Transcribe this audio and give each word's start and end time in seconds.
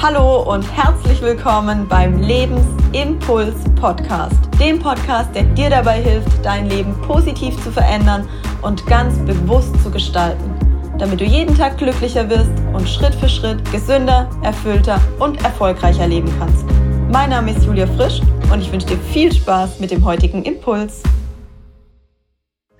Hallo 0.00 0.42
und 0.42 0.62
herzlich 0.76 1.20
willkommen 1.22 1.88
beim 1.88 2.22
Lebensimpuls 2.22 3.56
Podcast, 3.74 4.38
dem 4.60 4.78
Podcast, 4.78 5.34
der 5.34 5.42
dir 5.42 5.70
dabei 5.70 6.00
hilft, 6.00 6.44
dein 6.44 6.70
Leben 6.70 6.94
positiv 7.02 7.60
zu 7.64 7.72
verändern 7.72 8.28
und 8.62 8.86
ganz 8.86 9.18
bewusst 9.26 9.74
zu 9.82 9.90
gestalten, 9.90 10.54
damit 10.98 11.20
du 11.20 11.24
jeden 11.24 11.52
Tag 11.58 11.78
glücklicher 11.78 12.30
wirst 12.30 12.52
und 12.72 12.88
Schritt 12.88 13.12
für 13.16 13.28
Schritt 13.28 13.58
gesünder, 13.72 14.30
erfüllter 14.42 15.00
und 15.18 15.42
erfolgreicher 15.42 16.06
leben 16.06 16.32
kannst. 16.38 16.64
Mein 17.10 17.30
Name 17.30 17.50
ist 17.50 17.64
Julia 17.64 17.88
Frisch 17.88 18.20
und 18.52 18.60
ich 18.60 18.70
wünsche 18.70 18.86
dir 18.86 18.98
viel 18.98 19.32
Spaß 19.32 19.80
mit 19.80 19.90
dem 19.90 20.04
heutigen 20.04 20.44
Impuls. 20.44 21.02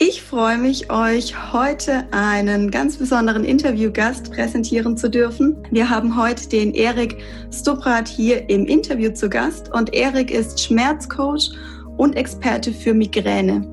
Ich 0.00 0.22
freue 0.22 0.58
mich, 0.58 0.92
euch 0.92 1.52
heute 1.52 2.04
einen 2.12 2.70
ganz 2.70 2.96
besonderen 2.98 3.42
Interviewgast 3.42 4.30
präsentieren 4.30 4.96
zu 4.96 5.10
dürfen. 5.10 5.56
Wir 5.72 5.90
haben 5.90 6.16
heute 6.16 6.48
den 6.48 6.72
Erik 6.72 7.16
Stuprat 7.52 8.06
hier 8.06 8.48
im 8.48 8.66
Interview 8.66 9.10
zu 9.10 9.28
Gast 9.28 9.74
und 9.74 9.92
Erik 9.92 10.30
ist 10.30 10.60
Schmerzcoach 10.60 11.50
und 11.96 12.14
Experte 12.14 12.70
für 12.70 12.94
Migräne. 12.94 13.66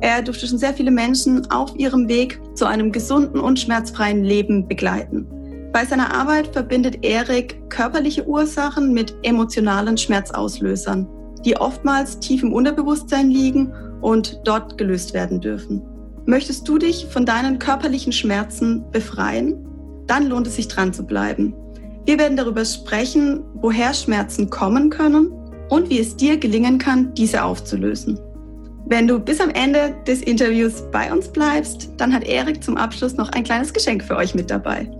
Er 0.00 0.22
durfte 0.22 0.46
schon 0.46 0.56
sehr 0.56 0.72
viele 0.72 0.90
Menschen 0.90 1.50
auf 1.50 1.76
ihrem 1.76 2.08
Weg 2.08 2.40
zu 2.54 2.64
einem 2.64 2.90
gesunden 2.90 3.38
und 3.38 3.60
schmerzfreien 3.60 4.24
Leben 4.24 4.66
begleiten. 4.66 5.26
Bei 5.74 5.84
seiner 5.84 6.14
Arbeit 6.14 6.46
verbindet 6.46 7.04
Erik 7.04 7.68
körperliche 7.68 8.26
Ursachen 8.26 8.94
mit 8.94 9.14
emotionalen 9.24 9.98
Schmerzauslösern, 9.98 11.06
die 11.44 11.58
oftmals 11.58 12.18
tief 12.18 12.42
im 12.42 12.54
Unterbewusstsein 12.54 13.30
liegen 13.30 13.70
und 14.00 14.40
dort 14.44 14.78
gelöst 14.78 15.14
werden 15.14 15.40
dürfen. 15.40 15.82
Möchtest 16.26 16.68
du 16.68 16.78
dich 16.78 17.06
von 17.06 17.26
deinen 17.26 17.58
körperlichen 17.58 18.12
Schmerzen 18.12 18.84
befreien? 18.92 19.66
Dann 20.06 20.28
lohnt 20.28 20.46
es 20.46 20.56
sich 20.56 20.68
dran 20.68 20.92
zu 20.92 21.04
bleiben. 21.04 21.54
Wir 22.06 22.18
werden 22.18 22.36
darüber 22.36 22.64
sprechen, 22.64 23.42
woher 23.54 23.94
Schmerzen 23.94 24.50
kommen 24.50 24.90
können 24.90 25.32
und 25.68 25.90
wie 25.90 26.00
es 26.00 26.16
dir 26.16 26.36
gelingen 26.36 26.78
kann, 26.78 27.14
diese 27.14 27.42
aufzulösen. 27.42 28.18
Wenn 28.86 29.06
du 29.06 29.20
bis 29.20 29.40
am 29.40 29.50
Ende 29.50 29.94
des 30.06 30.22
Interviews 30.22 30.82
bei 30.90 31.12
uns 31.12 31.28
bleibst, 31.28 31.90
dann 31.96 32.12
hat 32.12 32.24
Erik 32.24 32.62
zum 32.62 32.76
Abschluss 32.76 33.14
noch 33.14 33.30
ein 33.30 33.44
kleines 33.44 33.72
Geschenk 33.72 34.02
für 34.02 34.16
euch 34.16 34.34
mit 34.34 34.50
dabei. 34.50 34.90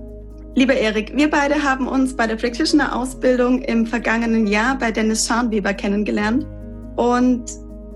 Lieber 0.55 0.75
Erik, 0.75 1.12
wir 1.17 1.31
beide 1.31 1.62
haben 1.62 1.89
uns 1.89 2.15
bei 2.15 2.27
der 2.27 2.37
Practitioner-Ausbildung 2.37 3.62
im 3.62 3.87
vergangenen 3.87 4.47
Jahr 4.47 4.78
bei 4.78 4.91
Dennis 4.91 5.27
Scharnweber 5.27 5.75
kennengelernt. 5.75 6.47
Und 6.97 7.45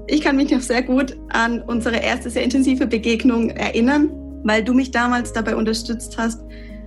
ich 0.07 0.21
kann 0.21 0.37
mich 0.37 0.51
noch 0.51 0.61
sehr 0.61 0.83
gut 0.83 1.17
an 1.31 1.63
unsere 1.63 1.97
erste 1.97 2.31
sehr 2.31 2.45
intensive 2.45 2.87
Begegnung 2.87 3.51
erinnern, 3.51 4.11
weil 4.45 4.63
du 4.63 4.75
mich 4.75 4.91
damals 4.91 5.33
dabei 5.33 5.57
unterstützt 5.57 6.17
hast, 6.19 6.43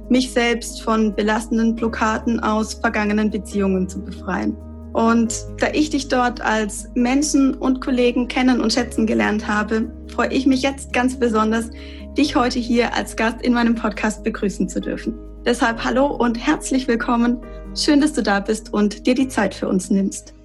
mich 0.09 0.31
selbst 0.31 0.81
von 0.81 1.15
belastenden 1.15 1.75
Blockaden 1.75 2.39
aus 2.39 2.75
vergangenen 2.75 3.29
Beziehungen 3.29 3.89
zu 3.89 4.03
befreien. 4.03 4.55
Und 4.93 5.45
da 5.59 5.67
ich 5.73 5.89
dich 5.89 6.07
dort 6.07 6.41
als 6.41 6.89
Menschen 6.95 7.53
und 7.55 7.81
Kollegen 7.81 8.27
kennen 8.27 8.61
und 8.61 8.73
schätzen 8.73 9.05
gelernt 9.05 9.47
habe, 9.47 9.91
freue 10.07 10.31
ich 10.31 10.45
mich 10.47 10.61
jetzt 10.61 10.93
ganz 10.93 11.19
besonders, 11.19 11.69
dich 12.17 12.35
heute 12.35 12.57
hier 12.57 12.95
als 12.95 13.15
Gast 13.15 13.41
in 13.41 13.53
meinem 13.53 13.75
Podcast 13.75 14.23
begrüßen 14.23 14.69
zu 14.69 14.79
dürfen. 14.79 15.13
Deshalb 15.45 15.83
hallo 15.83 16.07
und 16.07 16.35
herzlich 16.35 16.87
willkommen. 16.87 17.37
Schön, 17.75 18.01
dass 18.01 18.13
du 18.13 18.23
da 18.23 18.39
bist 18.39 18.73
und 18.73 19.05
dir 19.05 19.13
die 19.13 19.27
Zeit 19.27 19.53
für 19.53 19.67
uns 19.67 19.89
nimmst. 19.89 20.36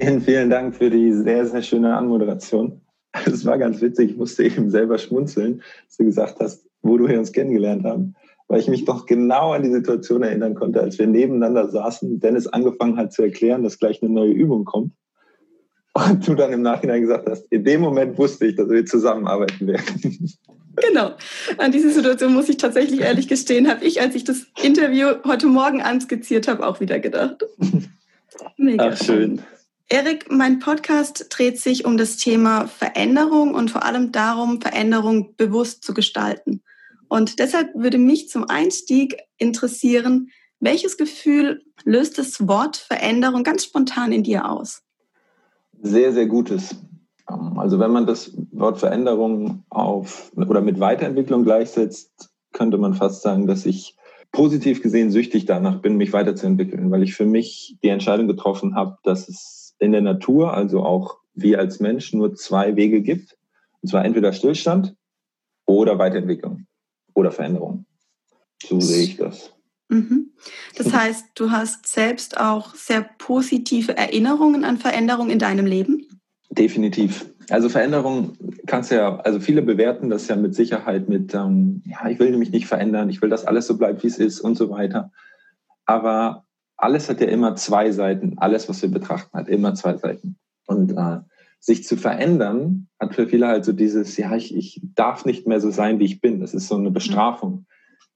Vielen, 0.00 0.22
vielen 0.22 0.50
Dank 0.50 0.74
für 0.74 0.88
die 0.88 1.12
sehr, 1.12 1.46
sehr 1.46 1.62
schöne 1.62 1.94
Anmoderation. 1.94 2.80
Es 3.26 3.44
war 3.44 3.58
ganz 3.58 3.82
witzig, 3.82 4.12
ich 4.12 4.16
musste 4.16 4.44
eben 4.44 4.70
selber 4.70 4.96
schmunzeln, 4.96 5.62
dass 5.86 5.98
du 5.98 6.04
gesagt 6.04 6.40
hast, 6.40 6.64
wo 6.80 6.96
du 6.96 7.04
uns 7.04 7.32
kennengelernt 7.32 7.84
haben, 7.84 8.14
weil 8.48 8.60
ich 8.60 8.68
mich 8.68 8.86
doch 8.86 9.04
genau 9.04 9.52
an 9.52 9.62
die 9.62 9.70
Situation 9.70 10.22
erinnern 10.22 10.54
konnte, 10.54 10.80
als 10.80 10.98
wir 10.98 11.06
nebeneinander 11.06 11.68
saßen, 11.68 12.18
Dennis 12.18 12.46
angefangen 12.46 12.96
hat 12.96 13.12
zu 13.12 13.22
erklären, 13.22 13.62
dass 13.62 13.78
gleich 13.78 14.02
eine 14.02 14.10
neue 14.10 14.30
Übung 14.30 14.64
kommt. 14.64 14.92
Und 15.92 16.26
du 16.26 16.34
dann 16.34 16.52
im 16.52 16.62
Nachhinein 16.62 17.02
gesagt 17.02 17.28
hast, 17.28 17.46
in 17.50 17.64
dem 17.64 17.82
Moment 17.82 18.16
wusste 18.16 18.46
ich, 18.46 18.54
dass 18.54 18.70
wir 18.70 18.86
zusammenarbeiten 18.86 19.66
werden. 19.66 20.32
Genau. 20.76 21.10
An 21.58 21.72
diese 21.72 21.90
Situation 21.90 22.32
muss 22.32 22.48
ich 22.48 22.56
tatsächlich 22.56 23.00
ehrlich 23.00 23.28
gestehen, 23.28 23.68
habe 23.68 23.84
ich, 23.84 24.00
als 24.00 24.14
ich 24.14 24.24
das 24.24 24.46
Interview 24.62 25.08
heute 25.26 25.48
Morgen 25.48 25.82
anskizziert 25.82 26.48
habe, 26.48 26.66
auch 26.66 26.80
wieder 26.80 27.00
gedacht. 27.00 27.44
Mega. 28.56 28.90
Ach, 28.92 28.96
schön. 28.96 29.42
Erik, 29.92 30.30
mein 30.30 30.60
Podcast 30.60 31.26
dreht 31.30 31.58
sich 31.58 31.84
um 31.84 31.96
das 31.96 32.16
Thema 32.16 32.68
Veränderung 32.68 33.54
und 33.54 33.72
vor 33.72 33.84
allem 33.84 34.12
darum, 34.12 34.60
Veränderung 34.60 35.34
bewusst 35.36 35.82
zu 35.82 35.94
gestalten. 35.94 36.62
Und 37.08 37.40
deshalb 37.40 37.74
würde 37.74 37.98
mich 37.98 38.28
zum 38.28 38.48
Einstieg 38.48 39.16
interessieren, 39.36 40.30
welches 40.60 40.96
Gefühl 40.96 41.64
löst 41.82 42.18
das 42.18 42.46
Wort 42.46 42.76
Veränderung 42.76 43.42
ganz 43.42 43.64
spontan 43.64 44.12
in 44.12 44.22
dir 44.22 44.48
aus? 44.48 44.84
Sehr, 45.82 46.12
sehr 46.12 46.26
gutes. 46.26 46.76
Also 47.26 47.80
wenn 47.80 47.90
man 47.90 48.06
das 48.06 48.32
Wort 48.52 48.78
Veränderung 48.78 49.64
auf 49.70 50.30
oder 50.36 50.60
mit 50.60 50.78
Weiterentwicklung 50.78 51.42
gleichsetzt, 51.42 52.30
könnte 52.52 52.78
man 52.78 52.94
fast 52.94 53.22
sagen, 53.22 53.48
dass 53.48 53.66
ich 53.66 53.96
positiv 54.30 54.82
gesehen 54.82 55.10
süchtig 55.10 55.46
danach 55.46 55.82
bin, 55.82 55.96
mich 55.96 56.12
weiterzuentwickeln, 56.12 56.92
weil 56.92 57.02
ich 57.02 57.14
für 57.14 57.26
mich 57.26 57.76
die 57.82 57.88
Entscheidung 57.88 58.28
getroffen 58.28 58.76
habe, 58.76 58.96
dass 59.02 59.28
es 59.28 59.59
in 59.80 59.92
der 59.92 60.02
Natur, 60.02 60.54
also 60.54 60.82
auch 60.82 61.18
wir 61.34 61.58
als 61.58 61.80
Mensch, 61.80 62.12
nur 62.12 62.34
zwei 62.34 62.76
Wege 62.76 63.00
gibt. 63.00 63.36
Und 63.80 63.88
zwar 63.88 64.04
entweder 64.04 64.32
Stillstand 64.32 64.94
oder 65.66 65.98
Weiterentwicklung 65.98 66.66
oder 67.14 67.32
Veränderung. 67.32 67.86
So 68.62 68.80
sehe 68.80 69.04
ich 69.04 69.16
das. 69.16 69.52
Mhm. 69.88 70.32
Das 70.76 70.92
heißt, 70.92 71.26
du 71.34 71.50
hast 71.50 71.88
selbst 71.88 72.38
auch 72.38 72.74
sehr 72.74 73.08
positive 73.18 73.96
Erinnerungen 73.96 74.64
an 74.64 74.76
Veränderungen 74.76 75.30
in 75.30 75.38
deinem 75.38 75.66
Leben? 75.66 76.06
Definitiv. 76.50 77.26
Also 77.48 77.68
Veränderung 77.68 78.36
kannst 78.66 78.90
du 78.90 78.96
ja, 78.96 79.16
also 79.20 79.40
viele 79.40 79.62
bewerten 79.62 80.10
das 80.10 80.28
ja 80.28 80.36
mit 80.36 80.54
Sicherheit 80.54 81.08
mit, 81.08 81.34
ähm, 81.34 81.82
ja, 81.84 82.08
ich 82.08 82.20
will 82.20 82.36
mich 82.36 82.50
nicht 82.50 82.66
verändern, 82.66 83.10
ich 83.10 83.20
will, 83.22 83.30
dass 83.30 83.44
alles 83.44 83.66
so 83.66 83.76
bleibt, 83.76 84.04
wie 84.04 84.08
es 84.08 84.18
ist 84.18 84.40
und 84.40 84.56
so 84.56 84.70
weiter. 84.70 85.10
Aber 85.86 86.44
alles 86.80 87.08
hat 87.08 87.20
ja 87.20 87.26
immer 87.26 87.56
zwei 87.56 87.90
Seiten. 87.92 88.38
Alles, 88.38 88.68
was 88.68 88.82
wir 88.82 88.90
betrachten, 88.90 89.36
hat 89.36 89.48
immer 89.48 89.74
zwei 89.74 89.96
Seiten. 89.96 90.36
Und 90.66 90.92
äh, 90.92 91.18
sich 91.58 91.84
zu 91.84 91.96
verändern, 91.96 92.88
hat 92.98 93.14
für 93.14 93.28
viele 93.28 93.46
halt 93.46 93.64
so 93.64 93.72
dieses, 93.72 94.16
ja, 94.16 94.34
ich, 94.34 94.56
ich 94.56 94.80
darf 94.94 95.24
nicht 95.24 95.46
mehr 95.46 95.60
so 95.60 95.70
sein, 95.70 95.98
wie 95.98 96.06
ich 96.06 96.20
bin. 96.20 96.40
Das 96.40 96.54
ist 96.54 96.68
so 96.68 96.76
eine 96.76 96.90
Bestrafung. 96.90 97.66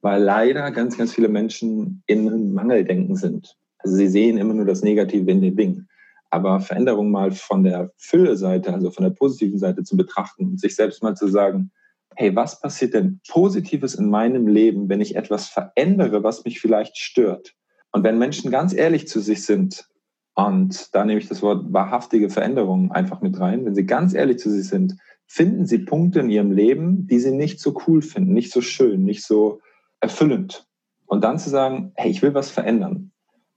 Weil 0.01 0.23
leider 0.23 0.71
ganz, 0.71 0.97
ganz 0.97 1.15
viele 1.15 1.29
Menschen 1.29 2.03
in 2.07 2.53
Mangeldenken 2.53 3.17
sind. 3.17 3.57
Also 3.79 3.97
sie 3.97 4.09
sehen 4.09 4.39
immer 4.39 4.55
nur 4.55 4.65
das 4.65 4.83
Negative 4.83 5.31
in 5.31 5.43
den 5.43 5.57
Dingen. 5.57 5.89
Aber 6.31 6.61
Veränderung 6.61 7.11
mal 7.11 7.31
von 7.33 7.65
der 7.65 7.93
Fülle-Seite, 7.97 8.73
also 8.73 8.91
von 8.91 9.05
der 9.05 9.11
positiven 9.11 9.59
Seite 9.59 9.83
zu 9.85 9.97
betrachten 9.97 10.47
und 10.47 10.61
sich 10.61 10.75
selbst 10.75 11.03
mal 11.03 11.15
zu 11.15 11.29
sagen, 11.29 11.71
hey, 12.17 12.35
was 12.35 12.61
passiert 12.61 12.95
denn 12.95 13.21
Positives 13.29 13.95
in 13.95 14.09
meinem 14.09 14.47
Leben, 14.47 14.89
wenn 14.89 15.01
ich 15.01 15.17
etwas 15.17 15.49
verändere, 15.49 16.23
was 16.23 16.45
mich 16.45 16.61
vielleicht 16.61 16.97
stört? 16.97 17.55
Und 17.95 18.03
wenn 18.03 18.19
Menschen 18.19 18.51
ganz 18.51 18.75
ehrlich 18.75 19.07
zu 19.07 19.21
sich 19.21 19.45
sind, 19.45 19.89
und 20.35 20.93
da 20.97 21.05
nehme 21.05 21.21
ich 21.21 21.29
das 21.29 21.43
Wort 21.43 21.73
wahrhaftige 21.73 22.29
Veränderung 22.29 22.91
einfach 22.91 23.23
mit 23.23 23.39
rein, 23.39 23.65
wenn 23.65 23.77
sie 23.77 23.87
ganz 23.87 24.15
ehrlich 24.15 24.41
zu 24.41 24.51
sich 24.51 24.67
sind, 24.67 24.97
finden 25.29 25.65
sie 25.65 25.79
Punkte 25.79 26.19
in 26.19 26.29
ihrem 26.29 26.51
Leben, 26.51 27.07
die 27.07 27.21
sie 27.21 27.31
nicht 27.31 27.61
so 27.61 27.81
cool 27.87 28.03
finden, 28.03 28.33
nicht 28.33 28.51
so 28.51 28.61
schön, 28.63 29.05
nicht 29.05 29.25
so 29.25 29.61
erfüllend. 30.01 30.67
Und 31.07 31.23
dann 31.23 31.39
zu 31.39 31.51
sagen, 31.51 31.93
hey, 31.95 32.11
ich 32.11 32.21
will 32.21 32.35
was 32.35 32.51
verändern. 32.51 33.13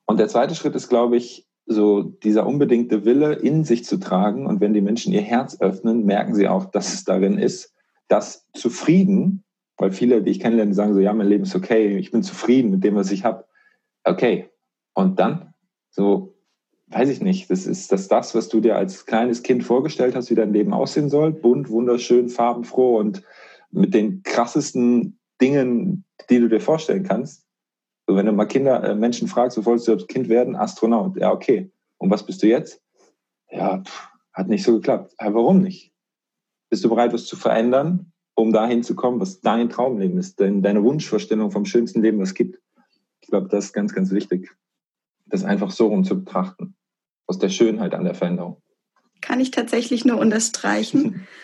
Und 0.06 0.20
der 0.20 0.28
zweite 0.28 0.54
Schritt 0.54 0.75
ist, 0.75 0.88
glaube 0.88 1.18
ich, 1.18 1.48
so 1.66 2.04
dieser 2.04 2.46
unbedingte 2.46 3.06
Wille 3.06 3.34
in 3.34 3.64
sich 3.64 3.86
zu 3.86 3.98
tragen. 3.98 4.46
Und 4.46 4.62
wenn 4.62 4.75
die 4.75 4.81
Menschen 4.81 5.14
ihr 5.14 5.22
Herz 5.22 5.59
öffnen, 5.62 6.06
merken 6.06 6.36
sie 6.36 6.48
auch, 6.48 6.66
dass 6.66 6.94
es 6.94 7.04
darin 7.04 7.40
ist, 7.40 7.74
dass 8.08 8.46
zufrieden, 8.54 9.44
weil 9.78 9.92
viele, 9.92 10.22
die 10.22 10.30
ich 10.30 10.40
kennenlerne, 10.40 10.75
sagen 10.75 10.94
so, 10.94 11.00
ja, 11.00 11.12
mein 11.12 11.28
Leben 11.28 11.44
ist 11.44 11.56
okay, 11.56 11.98
ich 11.98 12.12
bin 12.12 12.22
zufrieden 12.22 12.69
mit 12.69 12.84
dem, 12.84 12.94
was 12.94 13.12
ich 13.12 13.25
habe 13.25 13.46
okay, 14.09 14.50
und 14.94 15.19
dann? 15.19 15.54
So, 15.89 16.36
weiß 16.88 17.09
ich 17.09 17.21
nicht, 17.21 17.50
das 17.50 17.65
ist 17.65 17.92
das, 17.92 18.07
das, 18.07 18.33
was 18.36 18.50
du 18.50 18.59
dir 18.59 18.75
als 18.75 19.06
kleines 19.06 19.44
Kind 19.44 19.63
vorgestellt 19.63 20.15
hast, 20.15 20.30
wie 20.30 20.36
dein 20.36 20.54
Leben 20.54 20.74
aussehen 20.74 21.09
soll. 21.09 21.31
Bunt, 21.31 21.69
wunderschön, 21.69 22.30
farbenfroh 22.30 22.98
und 22.98 23.24
mit 23.71 23.94
den 23.94 24.24
krassesten 24.24 25.19
Dingen, 25.42 26.06
die 26.30 26.39
du 26.39 26.50
dir 26.50 26.62
vorstellen 26.62 27.04
kannst. 27.04 27.45
So, 28.07 28.15
wenn 28.15 28.25
du 28.25 28.31
mal 28.31 28.45
Kinder, 28.45 28.83
äh, 28.83 28.95
Menschen 28.95 29.27
fragst, 29.27 29.57
wo 29.57 29.65
wolltest 29.65 29.88
du 29.88 29.94
als 29.94 30.07
Kind 30.07 30.30
werden? 30.30 30.56
Astronaut. 30.56 31.18
Ja, 31.18 31.31
okay. 31.31 31.71
Und 31.98 32.09
was 32.09 32.25
bist 32.25 32.42
du 32.42 32.48
jetzt? 32.48 32.81
Ja, 33.51 33.83
pff, 33.83 34.09
hat 34.33 34.48
nicht 34.48 34.63
so 34.63 34.74
geklappt. 34.74 35.13
Aber 35.18 35.36
warum 35.36 35.62
nicht? 35.62 35.92
Bist 36.69 36.83
du 36.86 36.89
bereit, 36.89 37.13
was 37.13 37.25
zu 37.25 37.36
verändern, 37.36 38.12
um 38.36 38.54
dahin 38.54 38.83
zu 38.83 38.95
kommen, 38.95 39.19
was 39.19 39.42
dein 39.42 39.69
Traumleben 39.69 40.18
ist, 40.18 40.39
deine 40.39 40.83
Wunschvorstellung 40.83 41.51
vom 41.51 41.65
schönsten 41.65 42.01
Leben, 42.01 42.19
was 42.19 42.30
es 42.30 42.36
gibt? 42.36 42.59
Ich 43.27 43.31
glaube, 43.31 43.50
das 43.50 43.65
ist 43.65 43.74
ganz, 43.74 43.94
ganz 43.94 44.12
wichtig, 44.12 44.56
das 45.25 45.44
einfach 45.44 45.69
so 45.69 45.88
rum 45.88 46.06
zu 46.06 46.24
betrachten, 46.24 46.77
aus 47.25 47.38
der 47.38 47.50
Schönheit 47.50 47.94
an 47.94 48.06
der 48.06 48.15
Veränderung. 48.15 48.62
Kann 49.19 49.41
ich 49.41 49.51
tatsächlich 49.51 50.06
nur 50.06 50.18
unterstreichen. 50.18 51.27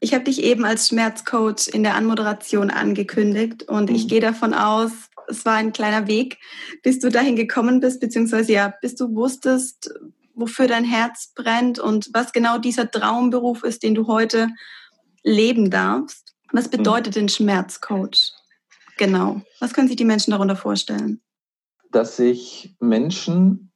Ich 0.00 0.14
habe 0.14 0.22
dich 0.22 0.44
eben 0.44 0.64
als 0.64 0.86
Schmerzcoach 0.86 1.66
in 1.72 1.82
der 1.82 1.96
Anmoderation 1.96 2.70
angekündigt 2.70 3.64
und 3.64 3.90
mhm. 3.90 3.96
ich 3.96 4.06
gehe 4.06 4.20
davon 4.20 4.54
aus, 4.54 4.92
es 5.26 5.44
war 5.44 5.54
ein 5.54 5.72
kleiner 5.72 6.06
Weg, 6.06 6.38
bis 6.84 7.00
du 7.00 7.08
dahin 7.08 7.34
gekommen 7.34 7.80
bist, 7.80 7.98
beziehungsweise 7.98 8.52
ja, 8.52 8.72
bis 8.80 8.94
du 8.94 9.12
wusstest, 9.16 9.92
wofür 10.36 10.68
dein 10.68 10.84
Herz 10.84 11.32
brennt 11.34 11.80
und 11.80 12.10
was 12.12 12.32
genau 12.32 12.58
dieser 12.58 12.88
Traumberuf 12.88 13.64
ist, 13.64 13.82
den 13.82 13.96
du 13.96 14.06
heute 14.06 14.46
leben 15.24 15.68
darfst. 15.68 16.36
Was 16.52 16.66
mhm. 16.66 16.76
bedeutet 16.76 17.16
mhm. 17.16 17.20
denn 17.20 17.28
Schmerzcoach? 17.28 18.34
Genau. 18.98 19.42
Was 19.58 19.74
können 19.74 19.88
sich 19.88 19.96
die 19.96 20.04
Menschen 20.04 20.30
darunter 20.30 20.56
vorstellen? 20.56 21.20
Dass 21.92 22.16
sich 22.16 22.76
Menschen, 22.80 23.70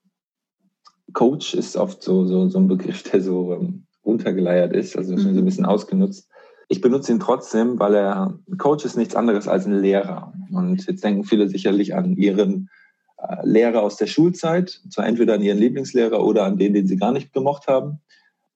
Coach 1.13 1.55
ist 1.55 1.77
oft 1.77 2.03
so, 2.03 2.27
so, 2.27 2.49
so 2.49 2.59
ein 2.59 2.69
Begriff, 2.69 3.03
der 3.05 3.23
so 3.23 3.55
ähm, 3.55 3.87
runtergeleiert 4.05 4.75
ist, 4.75 4.97
also 4.97 5.17
schon 5.17 5.23
so 5.23 5.29
ein 5.31 5.37
mhm. 5.37 5.45
bisschen 5.45 5.67
ausgenutzt. 5.67 6.29
Ich 6.69 6.81
benutze 6.81 7.13
ihn 7.13 7.21
trotzdem, 7.21 7.79
weil 7.79 7.95
er, 7.95 8.39
Coach 8.59 8.85
ist 8.85 8.97
nichts 8.97 9.15
anderes 9.15 9.47
als 9.47 9.67
ein 9.67 9.81
Lehrer. 9.81 10.33
Und 10.51 10.87
jetzt 10.87 11.05
denken 11.05 11.25
viele 11.25 11.49
sicherlich 11.49 11.95
an 11.95 12.17
ihren 12.17 12.71
äh, 13.19 13.37
Lehrer 13.45 13.83
aus 13.83 13.97
der 13.97 14.07
Schulzeit, 14.07 14.81
zwar 14.91 15.07
entweder 15.07 15.35
an 15.35 15.43
ihren 15.43 15.59
Lieblingslehrer 15.59 16.25
oder 16.25 16.45
an 16.45 16.57
den, 16.57 16.73
den 16.73 16.87
sie 16.87 16.97
gar 16.97 17.13
nicht 17.13 17.33
gemocht 17.33 17.69
haben. 17.69 18.01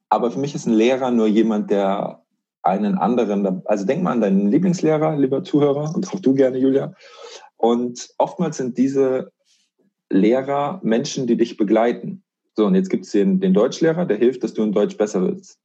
Aber 0.08 0.30
für 0.30 0.38
mich 0.38 0.54
ist 0.54 0.66
ein 0.66 0.74
Lehrer 0.74 1.10
nur 1.10 1.26
jemand, 1.26 1.70
der 1.70 2.22
einen 2.62 2.98
anderen, 2.98 3.62
also 3.66 3.86
denk 3.86 4.02
mal 4.02 4.12
an 4.12 4.20
deinen 4.20 4.48
Lieblingslehrer, 4.48 5.16
lieber 5.16 5.44
Zuhörer, 5.44 5.94
und 5.94 6.12
auch 6.12 6.20
du 6.20 6.34
gerne, 6.34 6.58
Julia. 6.58 6.94
Und 7.56 8.08
oftmals 8.18 8.56
sind 8.56 8.76
diese 8.76 9.32
Lehrer 10.10 10.80
Menschen, 10.82 11.26
die 11.26 11.36
dich 11.36 11.56
begleiten. 11.56 12.22
So, 12.54 12.66
und 12.66 12.74
jetzt 12.74 12.90
gibt 12.90 13.04
es 13.04 13.12
den, 13.12 13.40
den 13.40 13.54
Deutschlehrer, 13.54 14.06
der 14.06 14.16
hilft, 14.16 14.42
dass 14.42 14.54
du 14.54 14.62
in 14.62 14.72
Deutsch 14.72 14.96
besser 14.96 15.22
wirst. 15.22 15.58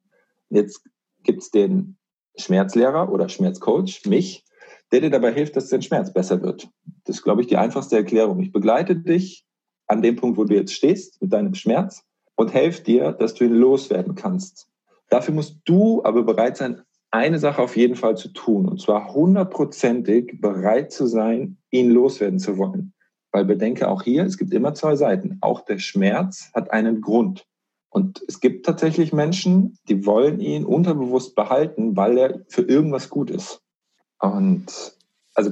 Jetzt 0.50 0.84
gibt 1.24 1.42
es 1.42 1.52
den 1.52 1.98
Schmerzlehrer 2.38 3.12
oder 3.12 3.30
Schmerzcoach, 3.30 4.06
mich, 4.06 4.44
der 4.92 5.02
dir 5.02 5.10
dabei 5.10 5.34
hilft, 5.34 5.56
dass 5.56 5.70
dein 5.70 5.82
Schmerz 5.82 6.12
besser 6.12 6.42
wird. 6.42 6.70
Das 7.06 7.18
ist, 7.18 7.24
glaube 7.24 7.42
ich, 7.42 7.48
die 7.48 7.58
einfachste 7.58 7.96
Erklärung. 7.96 8.40
Ich 8.42 8.52
begleite 8.52 8.96
dich 8.96 9.46
an 9.88 10.02
dem 10.02 10.16
Punkt, 10.16 10.38
wo 10.38 10.44
du 10.44 10.56
jetzt 10.56 10.74
stehst, 10.74 11.22
mit 11.22 11.32
deinem 11.32 11.54
Schmerz 11.54 12.04
und 12.36 12.54
helfe 12.54 12.84
dir, 12.84 13.12
dass 13.12 13.34
du 13.34 13.46
ihn 13.46 13.54
loswerden 13.54 14.16
kannst. 14.16 14.68
Dafür 15.10 15.34
musst 15.34 15.60
du 15.66 16.04
aber 16.04 16.24
bereit 16.24 16.58
sein, 16.58 16.82
eine 17.12 17.40
Sache 17.40 17.62
auf 17.62 17.76
jeden 17.76 17.96
Fall 17.96 18.16
zu 18.16 18.30
tun, 18.30 18.68
und 18.68 18.82
zwar 18.82 19.14
hundertprozentig 19.14 20.40
bereit 20.40 20.94
zu 20.94 21.06
sein, 21.06 21.58
ihn 21.70 21.90
loswerden 21.92 22.40
zu 22.40 22.58
wollen. 22.58 22.94
Weil 23.32 23.46
bedenke 23.46 23.88
auch 23.88 24.04
hier, 24.04 24.26
es 24.26 24.38
gibt 24.38 24.54
immer 24.54 24.74
zwei 24.74 24.96
Seiten. 24.96 25.38
Auch 25.42 25.62
der 25.62 25.80
Schmerz 25.80 26.52
hat 26.54 26.72
einen 26.72 27.02
Grund. 27.02 27.46
Und 27.90 28.22
es 28.28 28.40
gibt 28.40 28.66
tatsächlich 28.66 29.12
Menschen, 29.12 29.78
die 29.90 30.06
wollen 30.06 30.40
ihn 30.40 30.66
unterbewusst 30.66 31.36
behalten, 31.36 31.96
weil 31.96 32.18
er 32.18 32.42
für 32.48 32.62
irgendwas 32.62 33.10
gut 33.10 33.30
ist. 33.30 33.62
Und 34.20 34.68
also, 35.34 35.52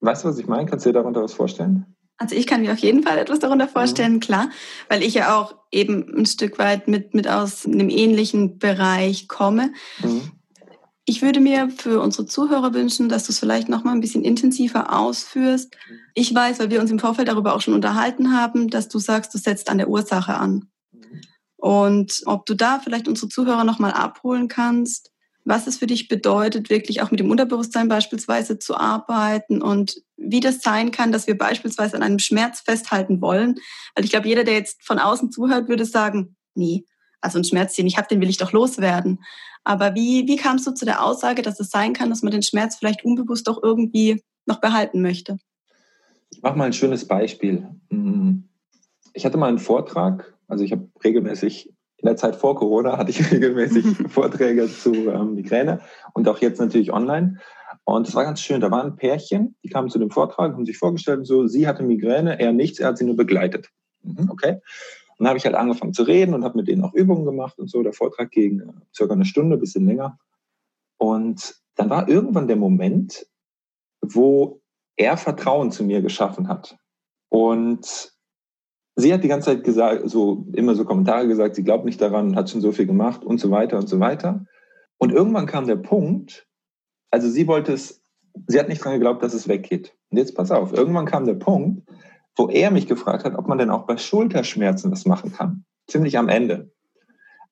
weißt 0.00 0.24
du, 0.24 0.28
was 0.28 0.38
ich 0.38 0.46
meine? 0.46 0.68
Kannst 0.68 0.86
du 0.86 0.90
dir 0.90 1.00
darunter 1.00 1.22
was 1.22 1.34
vorstellen? 1.34 1.96
Also 2.18 2.34
ich 2.34 2.46
kann 2.46 2.62
mir 2.62 2.72
auf 2.72 2.78
jeden 2.78 3.02
Fall 3.02 3.18
etwas 3.18 3.40
darunter 3.40 3.68
vorstellen, 3.68 4.14
mhm. 4.14 4.20
klar, 4.20 4.48
weil 4.88 5.02
ich 5.02 5.14
ja 5.14 5.38
auch 5.38 5.54
eben 5.70 6.16
ein 6.16 6.24
Stück 6.24 6.58
weit 6.58 6.88
mit, 6.88 7.12
mit 7.12 7.28
aus 7.28 7.66
einem 7.66 7.90
ähnlichen 7.90 8.58
Bereich 8.58 9.28
komme. 9.28 9.72
Mhm. 10.02 10.32
Ich 11.08 11.22
würde 11.22 11.38
mir 11.38 11.70
für 11.70 12.00
unsere 12.00 12.26
Zuhörer 12.26 12.74
wünschen, 12.74 13.08
dass 13.08 13.24
du 13.24 13.32
es 13.32 13.38
vielleicht 13.38 13.68
noch 13.68 13.84
mal 13.84 13.92
ein 13.92 14.00
bisschen 14.00 14.24
intensiver 14.24 14.92
ausführst. 14.92 15.76
Ich 16.14 16.34
weiß, 16.34 16.58
weil 16.58 16.70
wir 16.70 16.80
uns 16.80 16.90
im 16.90 16.98
Vorfeld 16.98 17.28
darüber 17.28 17.54
auch 17.54 17.60
schon 17.60 17.74
unterhalten 17.74 18.36
haben, 18.36 18.68
dass 18.68 18.88
du 18.88 18.98
sagst, 18.98 19.32
du 19.32 19.38
setzt 19.38 19.70
an 19.70 19.78
der 19.78 19.88
Ursache 19.88 20.34
an. 20.34 20.68
Und 21.56 22.22
ob 22.26 22.44
du 22.44 22.54
da 22.54 22.80
vielleicht 22.80 23.06
unsere 23.06 23.28
Zuhörer 23.28 23.62
noch 23.62 23.78
mal 23.78 23.92
abholen 23.92 24.48
kannst, 24.48 25.12
was 25.44 25.68
es 25.68 25.76
für 25.76 25.86
dich 25.86 26.08
bedeutet, 26.08 26.70
wirklich 26.70 27.00
auch 27.02 27.12
mit 27.12 27.20
dem 27.20 27.30
Unterbewusstsein 27.30 27.86
beispielsweise 27.86 28.58
zu 28.58 28.74
arbeiten 28.74 29.62
und 29.62 30.02
wie 30.16 30.40
das 30.40 30.60
sein 30.60 30.90
kann, 30.90 31.12
dass 31.12 31.28
wir 31.28 31.38
beispielsweise 31.38 31.94
an 31.94 32.02
einem 32.02 32.18
Schmerz 32.18 32.62
festhalten 32.62 33.20
wollen. 33.20 33.54
Weil 33.94 34.04
ich 34.04 34.10
glaube, 34.10 34.26
jeder, 34.26 34.42
der 34.42 34.54
jetzt 34.54 34.84
von 34.84 34.98
außen 34.98 35.30
zuhört, 35.30 35.68
würde 35.68 35.84
sagen, 35.84 36.36
nee, 36.56 36.84
also 37.20 37.38
ein 37.38 37.44
Schmerz, 37.44 37.74
den 37.74 37.86
ich 37.86 37.96
habe, 37.96 38.08
den 38.08 38.20
will 38.20 38.30
ich 38.30 38.36
doch 38.36 38.52
loswerden. 38.52 39.20
Aber 39.64 39.94
wie, 39.94 40.28
wie 40.28 40.36
kamst 40.36 40.66
du 40.66 40.72
zu 40.72 40.84
der 40.84 41.04
Aussage, 41.04 41.42
dass 41.42 41.58
es 41.58 41.70
sein 41.70 41.92
kann, 41.92 42.10
dass 42.10 42.22
man 42.22 42.30
den 42.30 42.42
Schmerz 42.42 42.76
vielleicht 42.76 43.04
unbewusst 43.04 43.48
doch 43.48 43.62
irgendwie 43.62 44.22
noch 44.46 44.60
behalten 44.60 45.02
möchte? 45.02 45.38
Ich 46.30 46.42
mache 46.42 46.56
mal 46.56 46.64
ein 46.64 46.72
schönes 46.72 47.06
Beispiel. 47.06 47.66
Mhm. 47.90 48.48
Ich 49.12 49.24
hatte 49.24 49.38
mal 49.38 49.48
einen 49.48 49.58
Vortrag, 49.58 50.34
also 50.48 50.62
ich 50.62 50.72
habe 50.72 50.88
regelmäßig, 51.02 51.72
in 51.98 52.06
der 52.06 52.16
Zeit 52.16 52.36
vor 52.36 52.54
Corona 52.54 52.98
hatte 52.98 53.10
ich 53.10 53.30
regelmäßig 53.32 53.84
Vorträge 54.08 54.68
zu 54.68 54.92
ähm, 54.92 55.34
Migräne 55.34 55.80
und 56.12 56.28
auch 56.28 56.38
jetzt 56.38 56.60
natürlich 56.60 56.92
online. 56.92 57.38
Und 57.84 58.06
das 58.06 58.14
war 58.14 58.24
ganz 58.24 58.40
schön. 58.40 58.60
Da 58.60 58.70
waren 58.70 58.92
ein 58.92 58.96
Pärchen, 58.96 59.56
die 59.64 59.68
kamen 59.68 59.88
zu 59.88 59.98
dem 59.98 60.10
Vortrag, 60.10 60.52
haben 60.52 60.66
sich 60.66 60.78
vorgestellt, 60.78 61.26
so, 61.26 61.46
sie 61.46 61.66
hatte 61.66 61.82
Migräne, 61.82 62.38
er 62.38 62.52
nichts, 62.52 62.78
er 62.78 62.88
hat 62.88 62.98
sie 62.98 63.04
nur 63.04 63.16
begleitet. 63.16 63.68
Mhm, 64.02 64.30
okay. 64.30 64.60
Und 65.18 65.24
dann 65.24 65.28
habe 65.28 65.38
ich 65.38 65.44
halt 65.46 65.54
angefangen 65.54 65.94
zu 65.94 66.02
reden 66.02 66.34
und 66.34 66.44
habe 66.44 66.58
mit 66.58 66.68
denen 66.68 66.84
auch 66.84 66.92
Übungen 66.92 67.24
gemacht 67.24 67.58
und 67.58 67.70
so. 67.70 67.82
Der 67.82 67.92
Vortrag 67.92 68.30
ging 68.30 68.60
äh, 68.60 68.72
circa 68.94 69.14
eine 69.14 69.24
Stunde, 69.24 69.56
bisschen 69.56 69.86
länger. 69.86 70.18
Und 70.98 71.60
dann 71.74 71.90
war 71.90 72.08
irgendwann 72.08 72.48
der 72.48 72.56
Moment, 72.56 73.26
wo 74.02 74.60
er 74.96 75.16
Vertrauen 75.16 75.70
zu 75.70 75.84
mir 75.84 76.02
geschaffen 76.02 76.48
hat. 76.48 76.78
Und 77.28 78.12
sie 78.94 79.12
hat 79.12 79.24
die 79.24 79.28
ganze 79.28 79.50
Zeit 79.50 79.64
gesagt, 79.64 80.08
so 80.08 80.46
immer 80.52 80.74
so 80.74 80.84
Kommentare 80.84 81.28
gesagt, 81.28 81.54
sie 81.54 81.64
glaubt 81.64 81.84
nicht 81.84 82.00
daran 82.00 82.36
hat 82.36 82.50
schon 82.50 82.60
so 82.60 82.72
viel 82.72 82.86
gemacht 82.86 83.24
und 83.24 83.38
so 83.38 83.50
weiter 83.50 83.78
und 83.78 83.88
so 83.88 84.00
weiter. 84.00 84.44
Und 84.98 85.12
irgendwann 85.12 85.46
kam 85.46 85.66
der 85.66 85.76
Punkt, 85.76 86.46
also 87.10 87.28
sie 87.28 87.46
wollte 87.46 87.72
es, 87.72 88.02
sie 88.46 88.58
hat 88.58 88.68
nicht 88.68 88.80
daran 88.80 88.94
geglaubt, 88.94 89.22
dass 89.22 89.34
es 89.34 89.48
weggeht. 89.48 89.94
Und 90.10 90.18
jetzt 90.18 90.34
pass 90.34 90.50
auf, 90.50 90.72
irgendwann 90.72 91.06
kam 91.06 91.26
der 91.26 91.34
Punkt, 91.34 91.86
wo 92.36 92.48
er 92.48 92.70
mich 92.70 92.86
gefragt 92.86 93.24
hat, 93.24 93.34
ob 93.34 93.48
man 93.48 93.58
denn 93.58 93.70
auch 93.70 93.86
bei 93.86 93.96
Schulterschmerzen 93.96 94.90
das 94.90 95.06
machen 95.06 95.32
kann. 95.32 95.64
Ziemlich 95.88 96.18
am 96.18 96.28
Ende. 96.28 96.70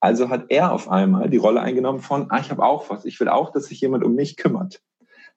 Also 0.00 0.28
hat 0.28 0.46
er 0.50 0.72
auf 0.72 0.90
einmal 0.90 1.30
die 1.30 1.38
Rolle 1.38 1.60
eingenommen 1.60 2.00
von, 2.00 2.26
ah, 2.30 2.38
ich 2.38 2.50
habe 2.50 2.62
auch 2.62 2.90
was, 2.90 3.06
ich 3.06 3.18
will 3.20 3.28
auch, 3.28 3.50
dass 3.50 3.66
sich 3.66 3.80
jemand 3.80 4.04
um 4.04 4.14
mich 4.14 4.36
kümmert. 4.36 4.82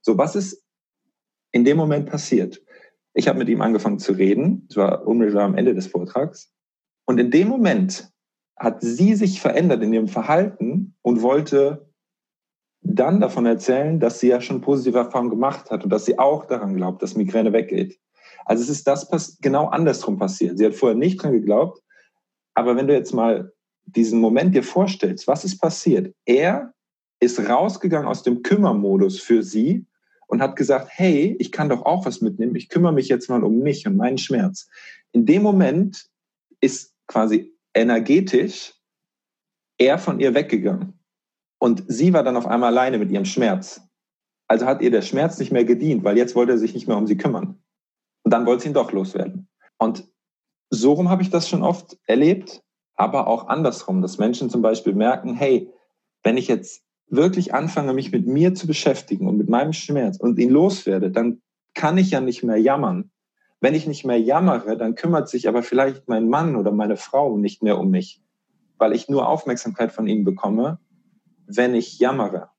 So, 0.01 0.17
was 0.17 0.35
ist 0.35 0.61
in 1.51 1.63
dem 1.63 1.77
Moment 1.77 2.09
passiert? 2.09 2.61
Ich 3.13 3.27
habe 3.27 3.39
mit 3.39 3.49
ihm 3.49 3.61
angefangen 3.61 3.99
zu 3.99 4.11
reden, 4.11 4.65
das 4.67 4.77
war 4.77 5.07
unmittelbar 5.07 5.45
am 5.45 5.55
Ende 5.55 5.73
des 5.73 5.87
Vortrags. 5.87 6.51
Und 7.05 7.17
in 7.17 7.31
dem 7.31 7.47
Moment 7.47 8.11
hat 8.57 8.81
sie 8.81 9.15
sich 9.15 9.39
verändert 9.39 9.81
in 9.81 9.93
ihrem 9.93 10.07
Verhalten 10.07 10.95
und 11.01 11.21
wollte 11.21 11.87
dann 12.81 13.19
davon 13.21 13.45
erzählen, 13.45 13.99
dass 13.99 14.19
sie 14.19 14.27
ja 14.27 14.41
schon 14.41 14.61
positive 14.61 14.97
Erfahrungen 14.97 15.29
gemacht 15.29 15.71
hat 15.71 15.83
und 15.83 15.89
dass 15.89 16.05
sie 16.05 16.19
auch 16.19 16.45
daran 16.45 16.75
glaubt, 16.75 17.01
dass 17.01 17.15
Migräne 17.15 17.53
weggeht. 17.53 17.99
Also 18.45 18.63
es 18.63 18.69
ist 18.69 18.87
das 18.87 19.37
genau 19.41 19.67
andersrum 19.67 20.17
passiert. 20.17 20.57
Sie 20.57 20.65
hat 20.65 20.75
vorher 20.75 20.97
nicht 20.97 21.21
dran 21.21 21.33
geglaubt, 21.33 21.81
aber 22.53 22.75
wenn 22.75 22.87
du 22.87 22.93
jetzt 22.93 23.13
mal 23.13 23.51
diesen 23.85 24.19
Moment 24.19 24.55
dir 24.55 24.63
vorstellst, 24.63 25.27
was 25.27 25.45
ist 25.45 25.59
passiert? 25.59 26.13
Er 26.25 26.73
ist 27.19 27.39
rausgegangen 27.39 28.07
aus 28.07 28.23
dem 28.23 28.43
Kümmermodus 28.43 29.19
für 29.19 29.43
sie 29.43 29.85
und 30.27 30.41
hat 30.41 30.55
gesagt, 30.55 30.89
hey, 30.91 31.35
ich 31.39 31.51
kann 31.51 31.69
doch 31.69 31.85
auch 31.85 32.05
was 32.05 32.21
mitnehmen, 32.21 32.55
ich 32.55 32.69
kümmere 32.69 32.93
mich 32.93 33.07
jetzt 33.07 33.29
mal 33.29 33.43
um 33.43 33.59
mich 33.59 33.87
und 33.87 33.95
meinen 33.95 34.17
Schmerz. 34.17 34.67
In 35.11 35.25
dem 35.25 35.41
Moment 35.41 36.05
ist 36.59 36.93
quasi 37.07 37.53
energetisch 37.73 38.73
er 39.77 39.97
von 39.99 40.19
ihr 40.19 40.33
weggegangen. 40.33 40.93
Und 41.59 41.83
sie 41.87 42.13
war 42.13 42.23
dann 42.23 42.37
auf 42.37 42.45
einmal 42.45 42.69
alleine 42.69 42.97
mit 42.97 43.11
ihrem 43.11 43.25
Schmerz. 43.25 43.81
Also 44.47 44.65
hat 44.65 44.81
ihr 44.81 44.91
der 44.91 45.01
Schmerz 45.01 45.39
nicht 45.39 45.51
mehr 45.51 45.65
gedient, 45.65 46.03
weil 46.03 46.17
jetzt 46.17 46.35
wollte 46.35 46.53
er 46.53 46.57
sich 46.57 46.73
nicht 46.73 46.87
mehr 46.87 46.97
um 46.97 47.07
sie 47.07 47.17
kümmern. 47.17 47.61
Und 48.27 48.31
dann 48.31 48.45
wollte 48.45 48.63
sie 48.63 48.67
ihn 48.67 48.73
doch 48.73 48.91
loswerden. 48.91 49.47
Und 49.77 50.05
so 50.69 50.91
rum 50.91 51.09
habe 51.09 51.21
ich 51.21 51.29
das 51.29 51.47
schon 51.47 51.63
oft 51.63 51.97
erlebt, 52.07 52.61
aber 52.95 53.27
auch 53.27 53.47
andersrum, 53.47 54.01
dass 54.01 54.17
Menschen 54.17 54.49
zum 54.49 54.61
Beispiel 54.61 54.93
merken, 54.93 55.33
hey, 55.33 55.71
wenn 56.23 56.35
ich 56.35 56.49
jetzt 56.49 56.83
wirklich 57.07 57.53
anfange, 57.53 57.93
mich 57.93 58.11
mit 58.11 58.27
mir 58.27 58.53
zu 58.53 58.67
beschäftigen 58.67 59.29
und 59.29 59.37
mit 59.37 59.47
meinem 59.47 59.71
Schmerz 59.71 60.17
und 60.17 60.37
ihn 60.39 60.49
loswerde, 60.49 61.09
dann 61.09 61.41
kann 61.73 61.97
ich 61.97 62.11
ja 62.11 62.19
nicht 62.19 62.43
mehr 62.43 62.57
jammern. 62.57 63.11
Wenn 63.61 63.75
ich 63.75 63.87
nicht 63.87 64.03
mehr 64.03 64.19
jammere, 64.19 64.75
dann 64.75 64.95
kümmert 64.95 65.29
sich 65.29 65.47
aber 65.47 65.63
vielleicht 65.63 66.09
mein 66.09 66.27
Mann 66.27 66.57
oder 66.57 66.73
meine 66.73 66.97
Frau 66.97 67.37
nicht 67.37 67.63
mehr 67.63 67.79
um 67.79 67.89
mich, 67.91 68.21
weil 68.77 68.91
ich 68.91 69.07
nur 69.07 69.29
Aufmerksamkeit 69.29 69.93
von 69.93 70.05
ihnen 70.05 70.25
bekomme, 70.25 70.79
wenn 71.45 71.73
ich 71.73 71.97
jammere. 71.97 72.49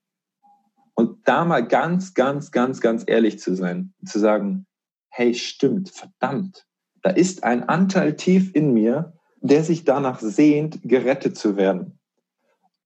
Und 0.95 1.27
da 1.27 1.45
mal 1.45 1.63
ganz, 1.63 2.15
ganz, 2.15 2.49
ganz, 2.49 2.81
ganz 2.81 3.03
ehrlich 3.05 3.37
zu 3.37 3.53
sein, 3.53 3.93
zu 4.03 4.17
sagen, 4.17 4.65
hey, 5.09 5.33
stimmt, 5.33 5.89
verdammt, 5.89 6.65
da 7.01 7.11
ist 7.11 7.43
ein 7.43 7.67
Anteil 7.67 8.15
tief 8.15 8.53
in 8.55 8.73
mir, 8.73 9.13
der 9.41 9.63
sich 9.63 9.85
danach 9.85 10.19
sehnt, 10.19 10.79
gerettet 10.83 11.37
zu 11.37 11.55
werden. 11.55 11.99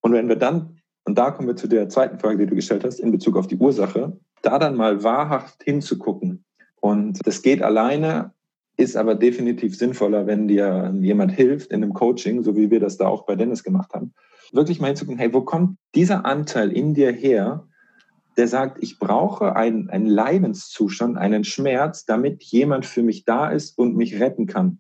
Und 0.01 0.13
wenn 0.13 0.29
wir 0.29 0.35
dann, 0.35 0.79
und 1.05 1.17
da 1.17 1.31
kommen 1.31 1.47
wir 1.47 1.55
zu 1.55 1.67
der 1.67 1.89
zweiten 1.89 2.19
Frage, 2.19 2.37
die 2.39 2.45
du 2.45 2.55
gestellt 2.55 2.83
hast, 2.83 2.99
in 2.99 3.11
Bezug 3.11 3.37
auf 3.37 3.47
die 3.47 3.57
Ursache, 3.57 4.17
da 4.41 4.59
dann 4.59 4.75
mal 4.75 5.03
wahrhaft 5.03 5.63
hinzugucken. 5.63 6.43
Und 6.79 7.25
das 7.25 7.41
geht 7.41 7.61
alleine, 7.61 8.33
ist 8.77 8.97
aber 8.97 9.15
definitiv 9.15 9.77
sinnvoller, 9.77 10.27
wenn 10.27 10.47
dir 10.47 10.93
jemand 10.99 11.31
hilft 11.31 11.71
in 11.71 11.81
einem 11.81 11.93
Coaching, 11.93 12.43
so 12.43 12.55
wie 12.55 12.69
wir 12.69 12.79
das 12.79 12.97
da 12.97 13.07
auch 13.07 13.25
bei 13.25 13.35
Dennis 13.35 13.63
gemacht 13.63 13.93
haben. 13.93 14.13
Wirklich 14.51 14.79
mal 14.79 14.87
hinzugucken, 14.87 15.19
hey, 15.19 15.33
wo 15.33 15.41
kommt 15.41 15.77
dieser 15.95 16.25
Anteil 16.25 16.71
in 16.71 16.93
dir 16.93 17.11
her, 17.11 17.67
der 18.37 18.47
sagt, 18.47 18.81
ich 18.81 18.99
brauche 18.99 19.55
einen, 19.55 19.89
einen 19.89 20.07
Leidenszustand, 20.07 21.17
einen 21.17 21.43
Schmerz, 21.43 22.05
damit 22.05 22.43
jemand 22.43 22.85
für 22.85 23.03
mich 23.03 23.25
da 23.25 23.49
ist 23.49 23.77
und 23.77 23.95
mich 23.95 24.19
retten 24.19 24.47
kann. 24.47 24.79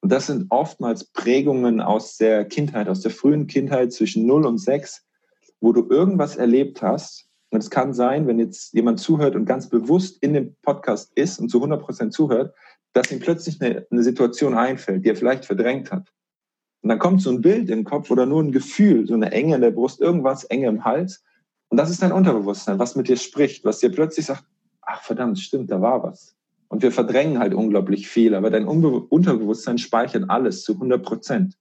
Und 0.00 0.12
das 0.12 0.26
sind 0.26 0.46
oftmals 0.50 1.04
Prägungen 1.04 1.80
aus 1.80 2.16
der 2.16 2.44
Kindheit, 2.44 2.88
aus 2.88 3.00
der 3.00 3.10
frühen 3.10 3.46
Kindheit 3.46 3.92
zwischen 3.92 4.26
0 4.26 4.46
und 4.46 4.58
6, 4.58 5.04
wo 5.60 5.72
du 5.72 5.88
irgendwas 5.88 6.36
erlebt 6.36 6.82
hast. 6.82 7.28
Und 7.50 7.62
es 7.62 7.70
kann 7.70 7.92
sein, 7.92 8.26
wenn 8.26 8.38
jetzt 8.38 8.72
jemand 8.74 9.00
zuhört 9.00 9.34
und 9.34 9.46
ganz 9.46 9.68
bewusst 9.68 10.22
in 10.22 10.34
dem 10.34 10.54
Podcast 10.62 11.12
ist 11.14 11.40
und 11.40 11.48
zu 11.48 11.58
100 11.58 11.82
Prozent 11.82 12.12
zuhört, 12.12 12.54
dass 12.92 13.10
ihm 13.10 13.20
plötzlich 13.20 13.60
eine, 13.60 13.86
eine 13.90 14.02
Situation 14.02 14.54
einfällt, 14.54 15.04
die 15.04 15.10
er 15.10 15.16
vielleicht 15.16 15.44
verdrängt 15.44 15.90
hat. 15.90 16.12
Und 16.82 16.90
dann 16.90 16.98
kommt 16.98 17.20
so 17.20 17.30
ein 17.30 17.40
Bild 17.40 17.68
im 17.70 17.84
Kopf 17.84 18.10
oder 18.10 18.26
nur 18.26 18.42
ein 18.42 18.52
Gefühl, 18.52 19.06
so 19.06 19.14
eine 19.14 19.32
Enge 19.32 19.56
in 19.56 19.60
der 19.60 19.72
Brust, 19.72 20.00
irgendwas 20.00 20.44
Enge 20.44 20.68
im 20.68 20.84
Hals. 20.84 21.24
Und 21.76 21.80
das 21.80 21.90
ist 21.90 22.00
dein 22.00 22.12
Unterbewusstsein, 22.12 22.78
was 22.78 22.96
mit 22.96 23.06
dir 23.06 23.18
spricht, 23.18 23.62
was 23.66 23.80
dir 23.80 23.92
plötzlich 23.92 24.24
sagt, 24.24 24.44
ach 24.80 25.02
verdammt, 25.02 25.38
stimmt, 25.38 25.70
da 25.70 25.82
war 25.82 26.02
was. 26.02 26.34
Und 26.68 26.80
wir 26.80 26.90
verdrängen 26.90 27.38
halt 27.38 27.52
unglaublich 27.52 28.08
viel, 28.08 28.34
aber 28.34 28.48
dein 28.48 28.66
Unterbewusstsein 28.66 29.76
speichert 29.76 30.24
alles 30.30 30.64
zu 30.64 30.72
100 30.72 31.04
Prozent. 31.04 31.58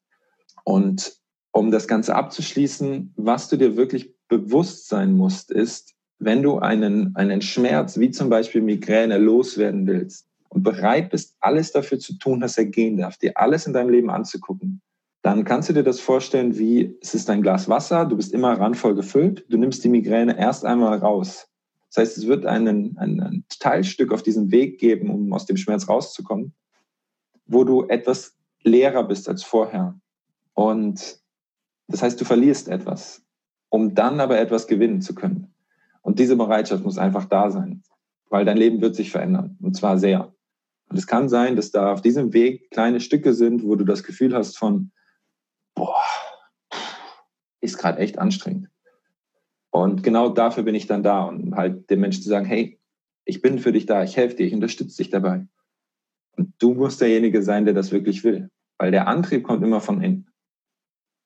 Und 0.63 1.17
um 1.51 1.69
das 1.69 1.86
Ganze 1.89 2.15
abzuschließen, 2.15 3.13
was 3.17 3.50
du 3.50 3.57
dir 3.57 3.75
wirklich 3.75 4.15
bewusst 4.29 4.88
sein 4.88 5.17
musst, 5.17 5.51
ist, 5.51 5.95
wenn 6.19 6.41
du 6.41 6.60
einen, 6.60 7.13
einen 7.17 7.41
Schmerz 7.41 8.00
wie 8.00 8.12
zum 8.12 8.29
Beispiel 8.29 8.62
Migräne 8.62 9.17
loswerden 9.17 9.86
willst 9.86 10.29
und 10.48 10.63
bereit 10.63 11.10
bist, 11.10 11.36
alles 11.41 11.74
dafür 11.74 12.00
zu 12.00 12.17
tun, 12.17 12.39
dass 12.39 12.57
er 12.57 12.67
gehen 12.67 12.95
darf, 12.95 13.17
dir 13.17 13.34
alles 13.36 13.67
in 13.67 13.74
deinem 13.74 13.89
Leben 13.89 14.10
anzugucken, 14.10 14.81
dann 15.25 15.44
kannst 15.44 15.70
du 15.70 15.74
dir 15.74 15.82
das 15.82 16.00
vorstellen 16.00 16.55
wie, 16.60 17.00
es 17.01 17.15
ist 17.15 17.32
ein 17.32 17.41
Glas 17.41 17.67
Wasser, 17.67 18.05
du 18.05 18.15
bist 18.15 18.32
immer 18.32 18.60
randvoll 18.60 18.94
gefüllt, 18.94 19.44
du 19.50 19.58
nimmst 19.58 19.84
die 19.84 19.89
Migräne 19.89 20.38
erst 20.38 20.63
einmal 20.65 21.00
raus. 21.00 21.48
Das 21.89 21.98
heißt, 21.98 22.17
es 22.20 22.27
wird 22.27 22.46
einen, 22.46 22.96
ein, 23.00 23.20
ein 23.20 23.44
Teilstück 23.60 24.13
auf 24.13 24.22
diesem 24.22 24.51
Weg 24.51 24.79
geben, 24.79 25.10
um 25.10 25.34
aus 25.34 25.48
dem 25.48 25.58
Schmerz 25.58 25.89
rauszukommen, 25.89 26.53
wo 27.48 27.63
du 27.63 27.88
etwas 27.88 28.38
leerer 28.62 29.03
bist 29.03 29.27
als 29.27 29.44
vorher. 29.44 30.00
Und 30.53 31.20
das 31.88 32.03
heißt, 32.03 32.22
du 32.22 32.25
verlierst 32.25 32.67
etwas, 32.67 33.24
um 33.70 33.96
dann 33.96 34.20
aber 34.20 34.38
etwas 34.38 34.67
gewinnen 34.67 35.01
zu 35.01 35.15
können. 35.15 35.55
Und 36.03 36.20
diese 36.20 36.36
Bereitschaft 36.36 36.84
muss 36.84 37.00
einfach 37.00 37.25
da 37.25 37.50
sein, 37.50 37.82
weil 38.29 38.46
dein 38.46 38.58
Leben 38.58 38.79
wird 38.79 38.96
sich 38.96 39.10
verändern, 39.10 39.58
und 39.60 39.75
zwar 39.75 39.98
sehr. 39.98 40.32
Und 40.88 40.98
es 40.98 41.08
kann 41.08 41.29
sein, 41.29 41.55
dass 41.55 41.72
da 41.72 41.94
auf 41.94 42.03
diesem 42.03 42.32
Weg 42.32 42.70
kleine 42.70 43.00
Stücke 43.00 43.34
sind, 43.34 43.63
wo 43.63 43.75
du 43.75 43.86
das 43.86 44.03
Gefühl 44.03 44.36
hast 44.36 44.60
von, 44.60 44.91
boah, 45.75 46.01
ist 47.62 47.77
gerade 47.77 48.00
echt 48.00 48.17
anstrengend. 48.17 48.70
Und 49.72 50.03
genau 50.03 50.29
dafür 50.29 50.63
bin 50.63 50.75
ich 50.75 50.88
dann 50.88 51.03
da 51.03 51.25
und 51.25 51.55
halt 51.55 51.89
dem 51.89 52.00
Menschen 52.00 52.24
zu 52.24 52.29
sagen, 52.29 52.46
hey, 52.46 52.79
ich 53.25 53.41
bin 53.41 53.60
für 53.60 53.74
dich 53.74 53.86
da, 53.86 54.03
ich 54.03 54.15
helfe 54.15 54.38
dir, 54.38 54.46
ich 54.46 54.53
unterstütze 54.53 54.98
dich 54.98 55.10
dabei. 55.10 55.48
Und 56.38 56.53
du 56.60 56.74
musst 56.74 57.01
derjenige 57.01 57.44
sein, 57.44 57.65
der 57.65 57.74
das 57.74 57.91
wirklich 57.91 58.24
will, 58.24 58.50
weil 58.77 58.91
der 58.91 59.08
Antrieb 59.08 59.44
kommt 59.44 59.63
immer 59.63 59.82
von 59.82 60.01
innen. 60.01 60.32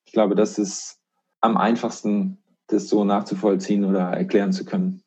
Ich 0.06 0.14
glaube, 0.14 0.34
das 0.34 0.58
ist 0.58 1.00
am 1.42 1.58
einfachsten, 1.58 2.44
das 2.68 2.88
so 2.88 3.04
nachzuvollziehen 3.04 3.86
oder 3.86 4.12
erklären 4.12 4.52
zu 4.52 4.66
können. 4.66 5.04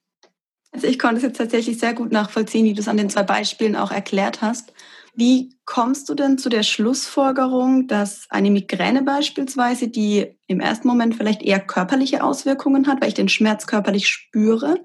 Also 0.72 0.86
ich 0.86 0.98
konnte 0.98 1.16
es 1.16 1.22
jetzt 1.22 1.36
tatsächlich 1.36 1.78
sehr 1.78 1.94
gut 1.94 2.12
nachvollziehen, 2.12 2.64
wie 2.64 2.74
du 2.74 2.80
es 2.80 2.88
an 2.88 2.96
den 2.96 3.10
zwei 3.10 3.22
Beispielen 3.22 3.76
auch 3.76 3.90
erklärt 3.90 4.40
hast. 4.40 4.72
Wie 5.14 5.54
kommst 5.66 6.08
du 6.08 6.14
denn 6.14 6.38
zu 6.38 6.48
der 6.48 6.62
Schlussfolgerung, 6.62 7.86
dass 7.86 8.26
eine 8.30 8.50
Migräne 8.50 9.02
beispielsweise, 9.02 9.88
die 9.88 10.38
im 10.46 10.60
ersten 10.60 10.88
Moment 10.88 11.14
vielleicht 11.16 11.42
eher 11.42 11.60
körperliche 11.60 12.24
Auswirkungen 12.24 12.86
hat, 12.86 13.00
weil 13.00 13.08
ich 13.08 13.14
den 13.14 13.28
Schmerz 13.28 13.66
körperlich 13.66 14.08
spüre, 14.08 14.78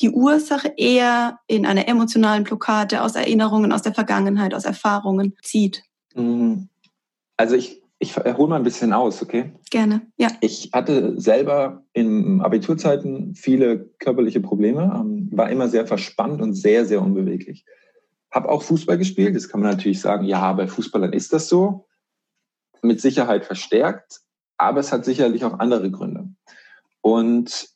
die 0.00 0.10
Ursache 0.10 0.72
eher 0.76 1.40
in 1.48 1.66
einer 1.66 1.86
emotionalen 1.86 2.44
Blockade 2.44 3.02
aus 3.02 3.14
Erinnerungen 3.14 3.72
aus 3.72 3.82
der 3.82 3.92
Vergangenheit, 3.92 4.54
aus 4.54 4.64
Erfahrungen 4.64 5.36
zieht? 5.42 5.82
Mhm. 6.14 6.68
Also 7.36 7.54
ich, 7.54 7.82
ich 7.98 8.16
hole 8.16 8.48
mal 8.48 8.56
ein 8.56 8.62
bisschen 8.62 8.92
aus, 8.92 9.22
okay? 9.22 9.52
Gerne, 9.70 10.02
ja. 10.16 10.28
Ich 10.40 10.70
hatte 10.72 11.20
selber 11.20 11.84
in 11.92 12.40
Abiturzeiten 12.40 13.34
viele 13.34 13.90
körperliche 13.98 14.40
Probleme, 14.40 14.92
ähm, 14.94 15.28
war 15.32 15.50
immer 15.50 15.68
sehr 15.68 15.86
verspannt 15.86 16.40
und 16.40 16.54
sehr, 16.54 16.86
sehr 16.86 17.02
unbeweglich. 17.02 17.64
Habe 18.30 18.48
auch 18.48 18.62
Fußball 18.62 18.98
gespielt. 18.98 19.34
Das 19.34 19.48
kann 19.48 19.60
man 19.60 19.70
natürlich 19.70 20.00
sagen, 20.00 20.24
ja, 20.24 20.52
bei 20.52 20.66
Fußballern 20.66 21.12
ist 21.12 21.32
das 21.32 21.48
so. 21.48 21.86
Mit 22.82 23.00
Sicherheit 23.00 23.44
verstärkt, 23.44 24.20
aber 24.56 24.80
es 24.80 24.92
hat 24.92 25.04
sicherlich 25.04 25.44
auch 25.44 25.58
andere 25.58 25.90
Gründe. 25.90 26.28
Und 27.00 27.70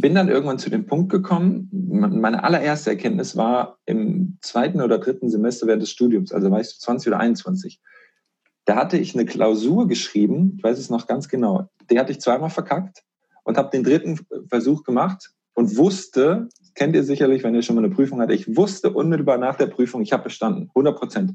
bin 0.00 0.14
dann 0.14 0.28
irgendwann 0.28 0.58
zu 0.58 0.70
dem 0.70 0.86
Punkt 0.86 1.10
gekommen, 1.10 1.68
meine 1.72 2.44
allererste 2.44 2.90
Erkenntnis 2.90 3.36
war 3.36 3.78
im 3.86 4.38
zweiten 4.40 4.80
oder 4.80 4.98
dritten 4.98 5.28
Semester 5.30 5.66
während 5.66 5.82
des 5.82 5.90
Studiums, 5.90 6.32
also 6.32 6.50
weißt 6.50 6.74
du, 6.74 6.78
20 6.78 7.08
oder 7.08 7.20
21. 7.20 7.80
Da 8.64 8.76
hatte 8.76 8.98
ich 8.98 9.14
eine 9.14 9.24
Klausur 9.24 9.88
geschrieben, 9.88 10.54
ich 10.56 10.62
weiß 10.62 10.78
es 10.78 10.90
noch 10.90 11.06
ganz 11.06 11.28
genau, 11.28 11.68
die 11.90 11.98
hatte 11.98 12.12
ich 12.12 12.20
zweimal 12.20 12.50
verkackt 12.50 13.02
und 13.44 13.56
habe 13.56 13.70
den 13.70 13.82
dritten 13.82 14.20
Versuch 14.48 14.84
gemacht 14.84 15.32
und 15.54 15.76
wusste, 15.76 16.48
kennt 16.78 16.94
ihr 16.94 17.02
sicherlich, 17.02 17.42
wenn 17.42 17.56
ihr 17.56 17.62
schon 17.62 17.74
mal 17.74 17.84
eine 17.84 17.92
Prüfung 17.92 18.20
hattet, 18.20 18.38
ich 18.38 18.56
wusste 18.56 18.92
unmittelbar 18.92 19.36
nach 19.36 19.56
der 19.56 19.66
Prüfung, 19.66 20.00
ich 20.00 20.12
habe 20.12 20.22
bestanden, 20.22 20.68
100 20.68 20.96
Prozent. 20.96 21.34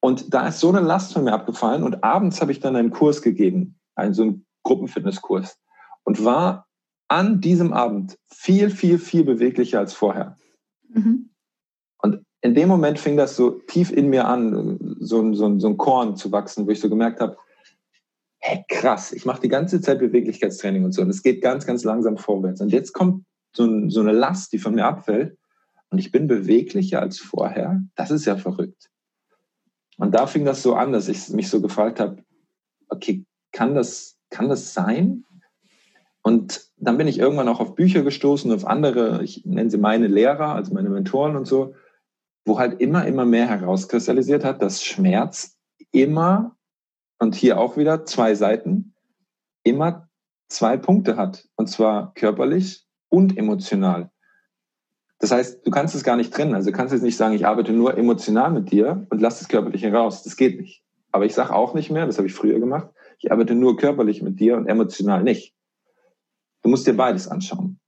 Und 0.00 0.34
da 0.34 0.46
ist 0.46 0.60
so 0.60 0.68
eine 0.68 0.80
Last 0.80 1.14
von 1.14 1.24
mir 1.24 1.32
abgefallen 1.32 1.82
und 1.82 2.04
abends 2.04 2.42
habe 2.42 2.52
ich 2.52 2.60
dann 2.60 2.76
einen 2.76 2.90
Kurs 2.90 3.22
gegeben, 3.22 3.78
einen 3.94 4.12
so 4.12 4.22
einen 4.22 4.46
Gruppenfitnesskurs 4.62 5.58
und 6.04 6.22
war 6.22 6.66
an 7.08 7.40
diesem 7.40 7.72
Abend 7.72 8.18
viel, 8.30 8.68
viel, 8.68 8.98
viel 8.98 9.24
beweglicher 9.24 9.78
als 9.78 9.94
vorher. 9.94 10.36
Mhm. 10.90 11.30
Und 12.02 12.22
in 12.42 12.54
dem 12.54 12.68
Moment 12.68 12.98
fing 12.98 13.16
das 13.16 13.36
so 13.36 13.52
tief 13.52 13.90
in 13.90 14.10
mir 14.10 14.26
an, 14.28 14.78
so, 15.00 15.32
so, 15.32 15.58
so 15.58 15.66
ein 15.66 15.78
Korn 15.78 16.16
zu 16.16 16.30
wachsen, 16.30 16.66
wo 16.66 16.70
ich 16.70 16.80
so 16.80 16.90
gemerkt 16.90 17.20
habe, 17.20 17.38
hey, 18.38 18.62
krass, 18.68 19.12
ich 19.12 19.24
mache 19.24 19.40
die 19.40 19.48
ganze 19.48 19.80
Zeit 19.80 19.98
Beweglichkeitstraining 20.00 20.84
und 20.84 20.92
so 20.92 21.00
und 21.00 21.08
es 21.08 21.22
geht 21.22 21.40
ganz, 21.40 21.64
ganz 21.64 21.84
langsam 21.84 22.18
vorwärts. 22.18 22.60
Und 22.60 22.70
jetzt 22.70 22.92
kommt 22.92 23.24
so, 23.56 23.88
so 23.88 24.00
eine 24.00 24.12
Last, 24.12 24.52
die 24.52 24.58
von 24.58 24.74
mir 24.74 24.86
abfällt 24.86 25.36
und 25.90 25.98
ich 25.98 26.10
bin 26.10 26.26
beweglicher 26.26 27.00
als 27.00 27.18
vorher. 27.18 27.80
Das 27.94 28.10
ist 28.10 28.24
ja 28.24 28.36
verrückt. 28.36 28.90
Und 29.96 30.14
da 30.14 30.26
fing 30.26 30.44
das 30.44 30.62
so 30.62 30.74
an, 30.74 30.92
dass 30.92 31.08
ich 31.08 31.28
mich 31.30 31.48
so 31.48 31.60
gefragt 31.60 32.00
habe, 32.00 32.22
okay, 32.88 33.24
kann 33.52 33.74
das, 33.74 34.18
kann 34.30 34.48
das 34.48 34.74
sein? 34.74 35.24
Und 36.22 36.68
dann 36.76 36.98
bin 36.98 37.06
ich 37.06 37.18
irgendwann 37.18 37.48
auch 37.48 37.60
auf 37.60 37.74
Bücher 37.74 38.02
gestoßen, 38.02 38.50
auf 38.50 38.66
andere, 38.66 39.22
ich 39.22 39.44
nenne 39.44 39.70
sie 39.70 39.78
meine 39.78 40.08
Lehrer, 40.08 40.54
also 40.54 40.74
meine 40.74 40.90
Mentoren 40.90 41.36
und 41.36 41.46
so, 41.46 41.74
wo 42.44 42.58
halt 42.58 42.80
immer, 42.80 43.06
immer 43.06 43.24
mehr 43.24 43.46
herauskristallisiert 43.46 44.44
hat, 44.44 44.62
dass 44.62 44.82
Schmerz 44.82 45.56
immer, 45.92 46.56
und 47.18 47.34
hier 47.34 47.58
auch 47.58 47.76
wieder 47.76 48.04
zwei 48.04 48.34
Seiten, 48.34 48.94
immer 49.62 50.08
zwei 50.48 50.76
Punkte 50.76 51.16
hat. 51.16 51.48
Und 51.56 51.68
zwar 51.68 52.12
körperlich 52.14 52.83
und 53.14 53.38
emotional. 53.38 54.10
Das 55.20 55.30
heißt, 55.30 55.64
du 55.64 55.70
kannst 55.70 55.94
es 55.94 56.02
gar 56.02 56.16
nicht 56.16 56.34
trennen. 56.34 56.54
Also 56.54 56.70
du 56.70 56.76
kannst 56.76 56.92
jetzt 56.92 57.02
nicht 57.02 57.16
sagen, 57.16 57.34
ich 57.34 57.46
arbeite 57.46 57.72
nur 57.72 57.96
emotional 57.96 58.50
mit 58.50 58.72
dir 58.72 59.06
und 59.08 59.20
lass 59.20 59.38
das 59.38 59.48
Körperliche 59.48 59.92
raus. 59.92 60.24
Das 60.24 60.36
geht 60.36 60.60
nicht. 60.60 60.82
Aber 61.12 61.24
ich 61.24 61.34
sage 61.34 61.54
auch 61.54 61.74
nicht 61.74 61.90
mehr, 61.90 62.06
das 62.06 62.18
habe 62.18 62.26
ich 62.26 62.34
früher 62.34 62.58
gemacht, 62.58 62.88
ich 63.20 63.30
arbeite 63.30 63.54
nur 63.54 63.76
körperlich 63.76 64.20
mit 64.20 64.40
dir 64.40 64.56
und 64.56 64.66
emotional 64.66 65.22
nicht. 65.22 65.54
Du 66.62 66.68
musst 66.68 66.86
dir 66.86 66.96
beides 66.96 67.28
anschauen. 67.28 67.78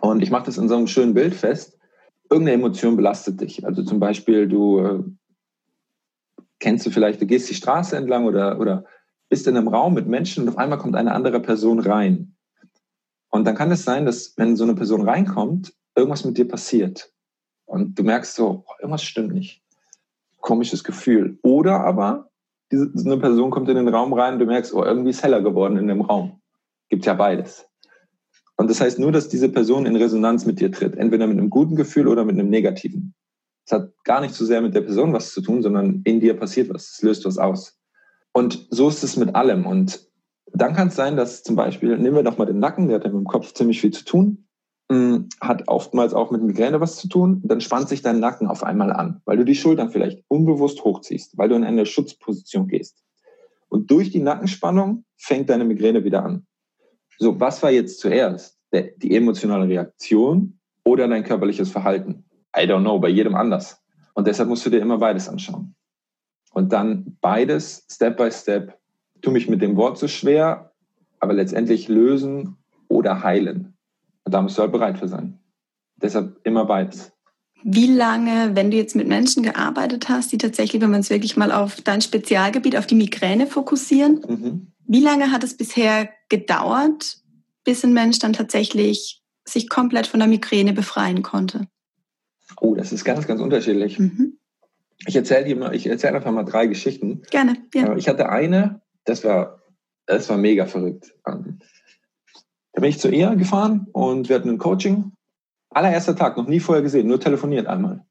Und 0.00 0.22
ich 0.22 0.30
mache 0.30 0.46
das 0.46 0.56
in 0.56 0.68
so 0.68 0.76
einem 0.76 0.86
schönen 0.86 1.14
Bild 1.14 1.34
fest. 1.34 1.78
Irgendeine 2.30 2.58
Emotion 2.58 2.96
belastet 2.96 3.40
dich. 3.40 3.66
Also 3.66 3.84
zum 3.84 4.00
Beispiel, 4.00 4.48
du 4.48 4.78
äh, 4.78 5.02
kennst 6.58 6.86
du 6.86 6.90
vielleicht, 6.90 7.20
du 7.20 7.26
gehst 7.26 7.50
die 7.50 7.54
Straße 7.54 7.96
entlang 7.96 8.24
oder, 8.24 8.58
oder 8.58 8.84
bist 9.28 9.46
in 9.46 9.56
einem 9.56 9.68
Raum 9.68 9.94
mit 9.94 10.06
Menschen 10.06 10.42
und 10.42 10.48
auf 10.48 10.58
einmal 10.58 10.78
kommt 10.78 10.96
eine 10.96 11.12
andere 11.12 11.40
Person 11.40 11.80
rein. 11.80 12.33
Und 13.34 13.46
dann 13.46 13.56
kann 13.56 13.72
es 13.72 13.82
sein, 13.82 14.06
dass 14.06 14.32
wenn 14.36 14.54
so 14.54 14.62
eine 14.62 14.76
Person 14.76 15.08
reinkommt, 15.08 15.74
irgendwas 15.96 16.24
mit 16.24 16.38
dir 16.38 16.46
passiert. 16.46 17.12
Und 17.64 17.98
du 17.98 18.04
merkst 18.04 18.36
so, 18.36 18.62
oh, 18.64 18.72
irgendwas 18.78 19.02
stimmt 19.02 19.34
nicht. 19.34 19.60
Komisches 20.38 20.84
Gefühl. 20.84 21.36
Oder 21.42 21.80
aber 21.80 22.30
diese, 22.70 22.92
eine 22.94 23.18
Person 23.18 23.50
kommt 23.50 23.68
in 23.68 23.74
den 23.74 23.88
Raum 23.88 24.12
rein 24.12 24.34
und 24.34 24.38
du 24.38 24.46
merkst, 24.46 24.72
oh, 24.72 24.84
irgendwie 24.84 25.10
ist 25.10 25.24
heller 25.24 25.42
geworden 25.42 25.76
in 25.78 25.88
dem 25.88 26.02
Raum. 26.02 26.40
Gibt 26.88 27.06
ja 27.06 27.14
beides. 27.14 27.66
Und 28.56 28.70
das 28.70 28.80
heißt 28.80 29.00
nur, 29.00 29.10
dass 29.10 29.28
diese 29.28 29.48
Person 29.48 29.84
in 29.84 29.96
Resonanz 29.96 30.46
mit 30.46 30.60
dir 30.60 30.70
tritt. 30.70 30.94
Entweder 30.94 31.26
mit 31.26 31.36
einem 31.36 31.50
guten 31.50 31.74
Gefühl 31.74 32.06
oder 32.06 32.24
mit 32.24 32.38
einem 32.38 32.50
negativen. 32.50 33.16
Es 33.66 33.72
hat 33.72 33.90
gar 34.04 34.20
nicht 34.20 34.36
so 34.36 34.44
sehr 34.44 34.60
mit 34.60 34.76
der 34.76 34.82
Person 34.82 35.12
was 35.12 35.32
zu 35.32 35.40
tun, 35.40 35.60
sondern 35.60 36.02
in 36.04 36.20
dir 36.20 36.34
passiert 36.34 36.72
was. 36.72 36.88
Es 36.88 37.02
löst 37.02 37.24
was 37.24 37.38
aus. 37.38 37.80
Und 38.30 38.68
so 38.70 38.88
ist 38.88 39.02
es 39.02 39.16
mit 39.16 39.34
allem. 39.34 39.66
Und 39.66 40.08
dann 40.52 40.74
kann 40.74 40.88
es 40.88 40.96
sein, 40.96 41.16
dass 41.16 41.42
zum 41.42 41.56
Beispiel, 41.56 41.96
nehmen 41.98 42.16
wir 42.16 42.22
doch 42.22 42.38
mal 42.38 42.44
den 42.44 42.58
Nacken, 42.58 42.88
der 42.88 42.96
hat 42.96 43.04
ja 43.04 43.10
mit 43.10 43.20
dem 43.20 43.26
Kopf 43.26 43.52
ziemlich 43.54 43.80
viel 43.80 43.92
zu 43.92 44.04
tun, 44.04 44.46
hm, 44.90 45.28
hat 45.40 45.68
oftmals 45.68 46.14
auch 46.14 46.30
mit 46.30 46.42
Migräne 46.42 46.80
was 46.80 46.96
zu 46.96 47.08
tun, 47.08 47.40
dann 47.44 47.60
spannt 47.60 47.88
sich 47.88 48.02
dein 48.02 48.20
Nacken 48.20 48.46
auf 48.46 48.62
einmal 48.62 48.92
an, 48.92 49.22
weil 49.24 49.36
du 49.36 49.44
die 49.44 49.54
Schultern 49.54 49.90
vielleicht 49.90 50.22
unbewusst 50.28 50.84
hochziehst, 50.84 51.38
weil 51.38 51.48
du 51.48 51.54
in 51.54 51.64
eine 51.64 51.86
Schutzposition 51.86 52.68
gehst. 52.68 53.02
Und 53.68 53.90
durch 53.90 54.10
die 54.10 54.20
Nackenspannung 54.20 55.04
fängt 55.16 55.50
deine 55.50 55.64
Migräne 55.64 56.04
wieder 56.04 56.24
an. 56.24 56.46
So, 57.18 57.40
was 57.40 57.62
war 57.62 57.70
jetzt 57.70 58.00
zuerst? 58.00 58.54
die 58.96 59.14
emotionale 59.14 59.68
Reaktion 59.68 60.58
oder 60.84 61.06
dein 61.06 61.24
körperliches 61.24 61.70
Verhalten. 61.70 62.24
I 62.56 62.62
don't 62.62 62.80
know, 62.80 62.98
bei 62.98 63.08
jedem 63.08 63.34
anders. 63.34 63.80
Und 64.14 64.26
deshalb 64.26 64.48
musst 64.48 64.64
du 64.66 64.70
dir 64.70 64.80
immer 64.80 64.98
beides 64.98 65.28
anschauen. 65.28 65.74
Und 66.52 66.72
dann 66.72 67.16
beides, 67.20 67.86
Step 67.90 68.16
by 68.16 68.30
Step, 68.30 68.78
tu 69.24 69.30
mich 69.30 69.48
mit 69.48 69.62
dem 69.62 69.76
Wort 69.76 69.98
so 69.98 70.08
schwer, 70.08 70.72
aber 71.20 71.32
letztendlich 71.32 71.88
lösen 71.88 72.56
oder 72.88 73.22
heilen. 73.22 73.74
Und 74.24 74.32
da 74.32 74.42
musst 74.42 74.56
du 74.58 74.62
halt 74.62 74.72
bereit 74.72 74.98
für 74.98 75.08
sein. 75.08 75.38
Deshalb 75.96 76.40
immer 76.44 76.64
beides. 76.64 77.12
Wie 77.62 77.86
lange, 77.86 78.54
wenn 78.54 78.70
du 78.70 78.76
jetzt 78.76 78.94
mit 78.94 79.08
Menschen 79.08 79.42
gearbeitet 79.42 80.08
hast, 80.08 80.32
die 80.32 80.38
tatsächlich, 80.38 80.82
wenn 80.82 80.90
man 80.90 81.00
es 81.00 81.08
wirklich 81.08 81.36
mal 81.36 81.50
auf 81.50 81.80
dein 81.80 82.02
Spezialgebiet, 82.02 82.76
auf 82.76 82.86
die 82.86 82.94
Migräne 82.94 83.46
fokussieren, 83.46 84.20
mhm. 84.28 84.72
wie 84.86 85.00
lange 85.00 85.32
hat 85.32 85.42
es 85.44 85.56
bisher 85.56 86.10
gedauert, 86.28 87.18
bis 87.64 87.82
ein 87.84 87.94
Mensch 87.94 88.18
dann 88.18 88.34
tatsächlich 88.34 89.22
sich 89.46 89.70
komplett 89.70 90.06
von 90.06 90.20
der 90.20 90.28
Migräne 90.28 90.74
befreien 90.74 91.22
konnte? 91.22 91.66
Oh, 92.60 92.74
das 92.74 92.92
ist 92.92 93.04
ganz, 93.04 93.26
ganz 93.26 93.40
unterschiedlich. 93.40 93.98
Mhm. 93.98 94.38
Ich 95.06 95.16
erzähle 95.16 95.44
dir 95.44 95.56
mal, 95.56 95.74
ich 95.74 95.86
erzähle 95.86 96.16
einfach 96.16 96.32
mal 96.32 96.44
drei 96.44 96.66
Geschichten. 96.66 97.22
Gerne, 97.30 97.56
ja. 97.74 97.96
Ich 97.96 98.08
hatte 98.08 98.28
eine, 98.28 98.82
das 99.04 99.24
war, 99.24 99.62
das 100.06 100.28
war 100.28 100.36
mega 100.36 100.66
verrückt. 100.66 101.14
Ähm, 101.26 101.58
da 102.72 102.80
bin 102.80 102.90
ich 102.90 102.98
zu 102.98 103.08
ihr 103.08 103.34
gefahren 103.36 103.86
und 103.92 104.28
wir 104.28 104.36
hatten 104.36 104.50
ein 104.50 104.58
Coaching 104.58 105.12
allererster 105.74 106.16
Tag, 106.16 106.36
noch 106.36 106.46
nie 106.46 106.60
vorher 106.60 106.82
gesehen, 106.82 107.08
nur 107.08 107.20
telefoniert 107.20 107.66
einmal. 107.66 108.04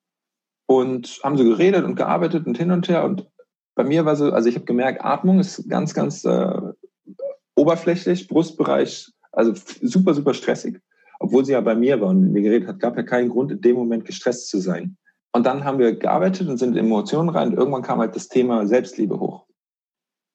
Und 0.68 1.20
haben 1.24 1.38
so 1.38 1.44
geredet 1.44 1.84
und 1.84 1.96
gearbeitet 1.96 2.46
und 2.46 2.58
hin 2.58 2.72
und 2.72 2.88
her. 2.88 3.04
Und 3.04 3.28
bei 3.76 3.84
mir 3.84 4.06
war 4.06 4.16
so, 4.16 4.32
also 4.32 4.48
ich 4.50 4.56
habe 4.56 4.66
gemerkt, 4.66 5.04
Atmung 5.04 5.40
ist 5.40 5.68
ganz, 5.70 5.94
ganz 5.94 6.24
äh, 6.26 6.62
oberflächlich, 7.56 8.28
Brustbereich, 8.28 9.12
also 9.32 9.54
super, 9.82 10.14
super 10.14 10.34
stressig. 10.34 10.80
Obwohl 11.20 11.46
sie 11.46 11.54
ja 11.54 11.62
bei 11.62 11.76
mir 11.76 12.00
war 12.02 12.10
und 12.10 12.22
mit 12.22 12.32
mir 12.32 12.42
geredet 12.42 12.68
hat, 12.68 12.80
gab 12.80 12.98
ja 12.98 13.04
keinen 13.04 13.30
Grund, 13.30 13.52
in 13.52 13.62
dem 13.62 13.76
Moment 13.76 14.06
gestresst 14.06 14.50
zu 14.50 14.60
sein. 14.60 14.98
Und 15.32 15.46
dann 15.46 15.64
haben 15.64 15.80
wir 15.80 15.96
gearbeitet 15.96 16.48
und 16.48 16.58
sind 16.58 16.76
in 16.78 16.86
Emotionen 16.86 17.30
rein. 17.30 17.50
Und 17.50 17.58
irgendwann 17.58 17.82
kam 17.82 18.00
halt 18.00 18.16
das 18.16 18.28
Thema 18.28 18.68
Selbstliebe 18.68 19.20
hoch. 19.20 19.46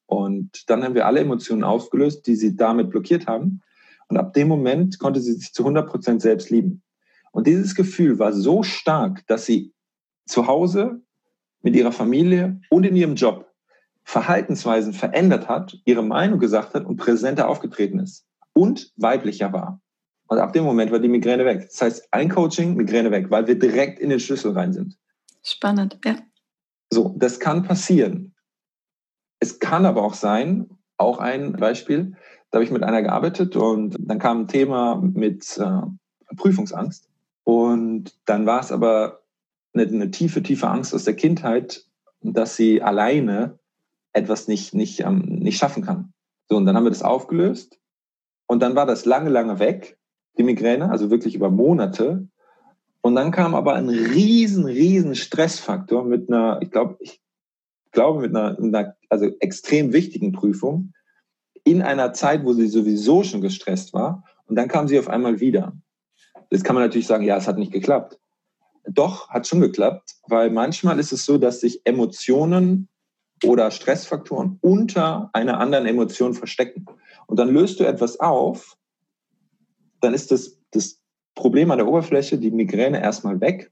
Und 0.09 0.67
dann 0.71 0.83
haben 0.83 0.95
wir 0.95 1.05
alle 1.05 1.19
Emotionen 1.19 1.63
aufgelöst, 1.63 2.25
die 2.25 2.35
sie 2.35 2.55
damit 2.55 2.89
blockiert 2.89 3.27
haben. 3.27 3.61
Und 4.07 4.17
ab 4.17 4.33
dem 4.33 4.47
Moment 4.47 4.97
konnte 4.97 5.21
sie 5.21 5.33
sich 5.33 5.53
zu 5.53 5.61
100 5.61 5.87
Prozent 5.87 6.23
selbst 6.23 6.49
lieben. 6.49 6.81
Und 7.31 7.45
dieses 7.45 7.75
Gefühl 7.75 8.17
war 8.17 8.33
so 8.33 8.63
stark, 8.63 9.27
dass 9.27 9.45
sie 9.45 9.71
zu 10.25 10.47
Hause 10.47 11.03
mit 11.61 11.75
ihrer 11.75 11.91
Familie 11.91 12.59
und 12.71 12.87
in 12.87 12.95
ihrem 12.95 13.13
Job 13.13 13.53
Verhaltensweisen 14.03 14.93
verändert 14.93 15.47
hat, 15.47 15.77
ihre 15.85 16.01
Meinung 16.01 16.39
gesagt 16.39 16.73
hat 16.73 16.85
und 16.85 16.97
präsenter 16.97 17.47
aufgetreten 17.47 17.99
ist 17.99 18.25
und 18.53 18.91
weiblicher 18.95 19.53
war. 19.53 19.79
Und 20.25 20.39
ab 20.39 20.53
dem 20.53 20.63
Moment 20.63 20.91
war 20.91 20.97
die 20.97 21.07
Migräne 21.07 21.45
weg. 21.45 21.67
Das 21.69 21.81
heißt, 21.83 22.07
ein 22.09 22.29
Coaching, 22.29 22.75
Migräne 22.75 23.11
weg, 23.11 23.29
weil 23.29 23.45
wir 23.45 23.59
direkt 23.59 23.99
in 23.99 24.09
den 24.09 24.19
Schlüssel 24.19 24.53
rein 24.53 24.73
sind. 24.73 24.97
Spannend, 25.43 25.99
ja. 26.03 26.15
So, 26.89 27.15
das 27.19 27.39
kann 27.39 27.61
passieren. 27.61 28.33
Es 29.39 29.59
kann 29.59 29.85
aber 29.85 30.03
auch 30.03 30.13
sein, 30.13 30.69
auch 30.97 31.19
ein 31.19 31.53
Beispiel, 31.53 32.15
da 32.51 32.57
habe 32.57 32.65
ich 32.65 32.71
mit 32.71 32.83
einer 32.83 33.01
gearbeitet 33.01 33.55
und 33.55 33.95
dann 33.99 34.19
kam 34.19 34.41
ein 34.41 34.47
Thema 34.47 34.95
mit 34.95 35.57
äh, 35.57 36.35
Prüfungsangst. 36.35 37.07
Und 37.43 38.15
dann 38.25 38.45
war 38.45 38.59
es 38.59 38.71
aber 38.71 39.21
eine, 39.73 39.87
eine, 39.87 40.11
tiefe, 40.11 40.41
tiefe 40.43 40.67
Angst 40.67 40.93
aus 40.93 41.03
der 41.03 41.15
Kindheit, 41.15 41.85
dass 42.21 42.55
sie 42.55 42.81
alleine 42.81 43.59
etwas 44.13 44.47
nicht, 44.47 44.73
nicht, 44.73 45.01
ähm, 45.01 45.19
nicht 45.19 45.57
schaffen 45.57 45.83
kann. 45.83 46.13
So, 46.49 46.57
und 46.57 46.65
dann 46.65 46.75
haben 46.75 46.85
wir 46.85 46.91
das 46.91 47.03
aufgelöst. 47.03 47.79
Und 48.47 48.61
dann 48.61 48.75
war 48.75 48.87
das 48.87 49.05
lange, 49.05 49.29
lange 49.29 49.59
weg, 49.59 49.99
die 50.37 50.43
Migräne, 50.43 50.89
also 50.89 51.11
wirklich 51.11 51.35
über 51.35 51.51
Monate. 51.51 52.27
Und 53.01 53.15
dann 53.15 53.31
kam 53.31 53.53
aber 53.53 53.75
ein 53.75 53.89
riesen, 53.89 54.65
riesen 54.65 55.15
Stressfaktor 55.15 56.03
mit 56.03 56.29
einer, 56.29 56.59
ich 56.61 56.71
glaube, 56.71 56.97
ich 56.99 57.21
glaube 57.91 58.21
mit 58.21 58.35
einer, 58.35 58.57
einer 58.57 58.95
also 59.09 59.25
extrem 59.39 59.93
wichtigen 59.93 60.31
Prüfung 60.31 60.93
in 61.63 61.81
einer 61.81 62.13
Zeit, 62.13 62.43
wo 62.43 62.53
sie 62.53 62.67
sowieso 62.67 63.23
schon 63.23 63.41
gestresst 63.41 63.93
war. 63.93 64.23
Und 64.45 64.55
dann 64.55 64.67
kam 64.67 64.87
sie 64.87 64.97
auf 64.97 65.07
einmal 65.07 65.39
wieder. 65.39 65.73
Jetzt 66.49 66.63
kann 66.63 66.75
man 66.75 66.83
natürlich 66.83 67.07
sagen, 67.07 67.23
ja, 67.23 67.37
es 67.37 67.47
hat 67.47 67.57
nicht 67.57 67.71
geklappt. 67.71 68.19
Doch, 68.85 69.29
hat 69.29 69.45
schon 69.45 69.61
geklappt, 69.61 70.15
weil 70.27 70.49
manchmal 70.49 70.99
ist 70.99 71.11
es 71.11 71.25
so, 71.25 71.37
dass 71.37 71.59
sich 71.59 71.81
Emotionen 71.85 72.87
oder 73.43 73.69
Stressfaktoren 73.71 74.57
unter 74.61 75.29
einer 75.33 75.59
anderen 75.59 75.85
Emotion 75.85 76.33
verstecken. 76.33 76.85
Und 77.27 77.37
dann 77.37 77.49
löst 77.49 77.79
du 77.79 77.83
etwas 77.85 78.19
auf, 78.19 78.77
dann 80.01 80.13
ist 80.13 80.31
das, 80.31 80.57
das 80.71 80.99
Problem 81.35 81.71
an 81.71 81.77
der 81.77 81.87
Oberfläche, 81.87 82.37
die 82.37 82.51
Migräne 82.51 83.01
erstmal 83.01 83.39
weg. 83.39 83.71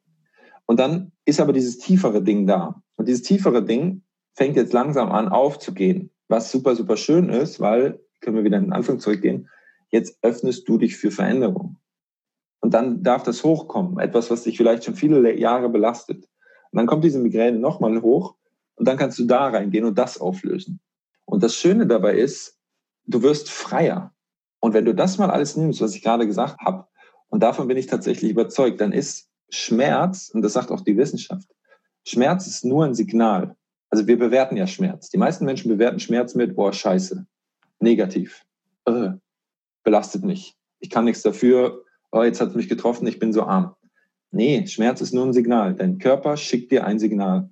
Und 0.65 0.79
dann 0.79 1.11
ist 1.25 1.39
aber 1.39 1.53
dieses 1.53 1.79
tiefere 1.79 2.21
Ding 2.21 2.45
da. 2.45 2.81
Und 2.95 3.07
dieses 3.07 3.23
tiefere 3.23 3.63
Ding 3.63 4.03
fängt 4.37 4.55
jetzt 4.55 4.71
langsam 4.71 5.11
an 5.11 5.29
aufzugehen, 5.29 6.11
was 6.27 6.51
super, 6.51 6.75
super 6.75 6.95
schön 6.95 7.29
ist, 7.29 7.59
weil, 7.59 7.99
können 8.21 8.37
wir 8.37 8.43
wieder 8.43 8.57
in 8.57 8.65
den 8.65 8.73
Anfang 8.73 8.99
zurückgehen, 8.99 9.49
jetzt 9.89 10.19
öffnest 10.21 10.69
du 10.69 10.77
dich 10.77 10.95
für 10.95 11.09
Veränderung. 11.09 11.77
Und 12.59 12.75
dann 12.75 13.01
darf 13.01 13.23
das 13.23 13.43
hochkommen, 13.43 13.97
etwas, 13.97 14.29
was 14.29 14.43
dich 14.43 14.55
vielleicht 14.55 14.83
schon 14.83 14.95
viele 14.95 15.35
Jahre 15.37 15.69
belastet. 15.69 16.23
Und 16.71 16.77
dann 16.77 16.85
kommt 16.85 17.03
diese 17.03 17.19
Migräne 17.19 17.57
nochmal 17.57 17.99
hoch 18.01 18.35
und 18.75 18.87
dann 18.87 18.97
kannst 18.97 19.17
du 19.17 19.25
da 19.25 19.47
reingehen 19.47 19.85
und 19.85 19.97
das 19.97 20.21
auflösen. 20.21 20.81
Und 21.25 21.41
das 21.41 21.55
Schöne 21.55 21.87
dabei 21.87 22.15
ist, 22.15 22.59
du 23.05 23.23
wirst 23.23 23.49
freier. 23.49 24.13
Und 24.59 24.75
wenn 24.75 24.85
du 24.85 24.93
das 24.93 25.17
mal 25.17 25.31
alles 25.31 25.57
nimmst, 25.57 25.81
was 25.81 25.95
ich 25.95 26.03
gerade 26.03 26.27
gesagt 26.27 26.59
habe, 26.61 26.85
und 27.29 27.41
davon 27.41 27.67
bin 27.67 27.77
ich 27.77 27.87
tatsächlich 27.87 28.29
überzeugt, 28.29 28.81
dann 28.81 28.91
ist 28.91 29.29
Schmerz, 29.49 30.29
und 30.29 30.43
das 30.43 30.53
sagt 30.53 30.69
auch 30.69 30.81
die 30.81 30.95
Wissenschaft, 30.95 31.49
Schmerz 32.05 32.45
ist 32.45 32.65
nur 32.65 32.85
ein 32.85 32.93
Signal. 32.93 33.55
Also 33.89 34.07
wir 34.07 34.17
bewerten 34.17 34.57
ja 34.57 34.67
Schmerz. 34.67 35.09
Die 35.09 35.17
meisten 35.17 35.45
Menschen 35.45 35.69
bewerten 35.69 35.99
Schmerz 35.99 36.35
mit, 36.35 36.55
boah, 36.55 36.73
scheiße, 36.73 37.25
negativ, 37.79 38.43
äh, 38.85 39.11
belastet 39.83 40.23
mich. 40.23 40.55
Ich 40.79 40.89
kann 40.89 41.05
nichts 41.05 41.21
dafür, 41.21 41.83
oh, 42.11 42.23
jetzt 42.23 42.41
hat 42.41 42.49
es 42.49 42.55
mich 42.55 42.69
getroffen, 42.69 43.07
ich 43.07 43.19
bin 43.19 43.33
so 43.33 43.43
arm. 43.43 43.75
Nee, 44.31 44.67
Schmerz 44.67 45.01
ist 45.01 45.13
nur 45.13 45.25
ein 45.25 45.33
Signal. 45.33 45.73
Dein 45.73 45.99
Körper 45.99 46.35
schickt 46.37 46.71
dir 46.71 46.85
ein 46.85 46.99
Signal. 46.99 47.49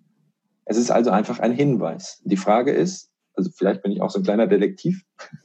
Es 0.66 0.78
ist 0.78 0.92
also 0.92 1.12
einfach 1.12 1.40
ein 1.40 1.54
Hinweis. 1.54 2.22
Die 2.26 2.38
Frage 2.38 2.72
ist, 2.72 3.12
also 3.34 3.50
vielleicht 3.56 3.82
bin 3.82 3.92
ich 3.92 4.02
auch 4.02 4.10
so 4.10 4.20
ein 4.20 4.24
kleiner 4.24 4.48
Detektiv, 4.48 5.04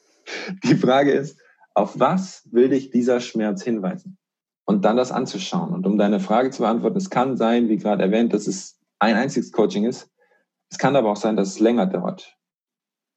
die 0.64 0.76
Frage 0.76 1.12
ist, 1.12 1.38
auf 1.74 1.98
was 1.98 2.48
will 2.50 2.68
dich 2.68 2.90
dieser 2.90 3.20
Schmerz 3.20 3.62
hinweisen? 3.62 4.18
Und 4.64 4.84
dann 4.84 4.96
das 4.96 5.10
anzuschauen. 5.10 5.72
Und 5.72 5.86
um 5.86 5.98
deine 5.98 6.20
Frage 6.20 6.50
zu 6.50 6.62
beantworten, 6.62 6.96
es 6.96 7.10
kann 7.10 7.36
sein, 7.36 7.68
wie 7.68 7.76
gerade 7.76 8.02
erwähnt, 8.02 8.32
dass 8.32 8.46
es 8.46 8.78
ein 8.98 9.16
einziges 9.16 9.50
Coaching 9.50 9.84
ist. 9.84 10.08
Es 10.70 10.78
kann 10.78 10.96
aber 10.96 11.10
auch 11.10 11.16
sein, 11.16 11.36
dass 11.36 11.48
es 11.48 11.60
länger 11.60 11.86
dauert. 11.86 12.36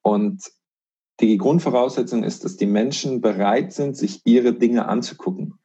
Und 0.01 0.43
die 1.19 1.37
Grundvoraussetzung 1.37 2.23
ist, 2.23 2.43
dass 2.43 2.57
die 2.57 2.65
Menschen 2.65 3.21
bereit 3.21 3.73
sind, 3.73 3.95
sich 3.95 4.21
ihre 4.25 4.53
Dinge 4.53 4.87
anzugucken. 4.87 5.59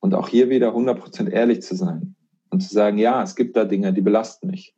Und 0.00 0.14
auch 0.14 0.28
hier 0.28 0.50
wieder 0.50 0.74
100% 0.74 1.30
ehrlich 1.30 1.62
zu 1.62 1.74
sein 1.74 2.14
und 2.50 2.60
zu 2.60 2.72
sagen, 2.72 2.98
ja, 2.98 3.22
es 3.22 3.36
gibt 3.36 3.56
da 3.56 3.64
Dinge, 3.64 3.92
die 3.92 4.02
belasten 4.02 4.48
mich. 4.48 4.74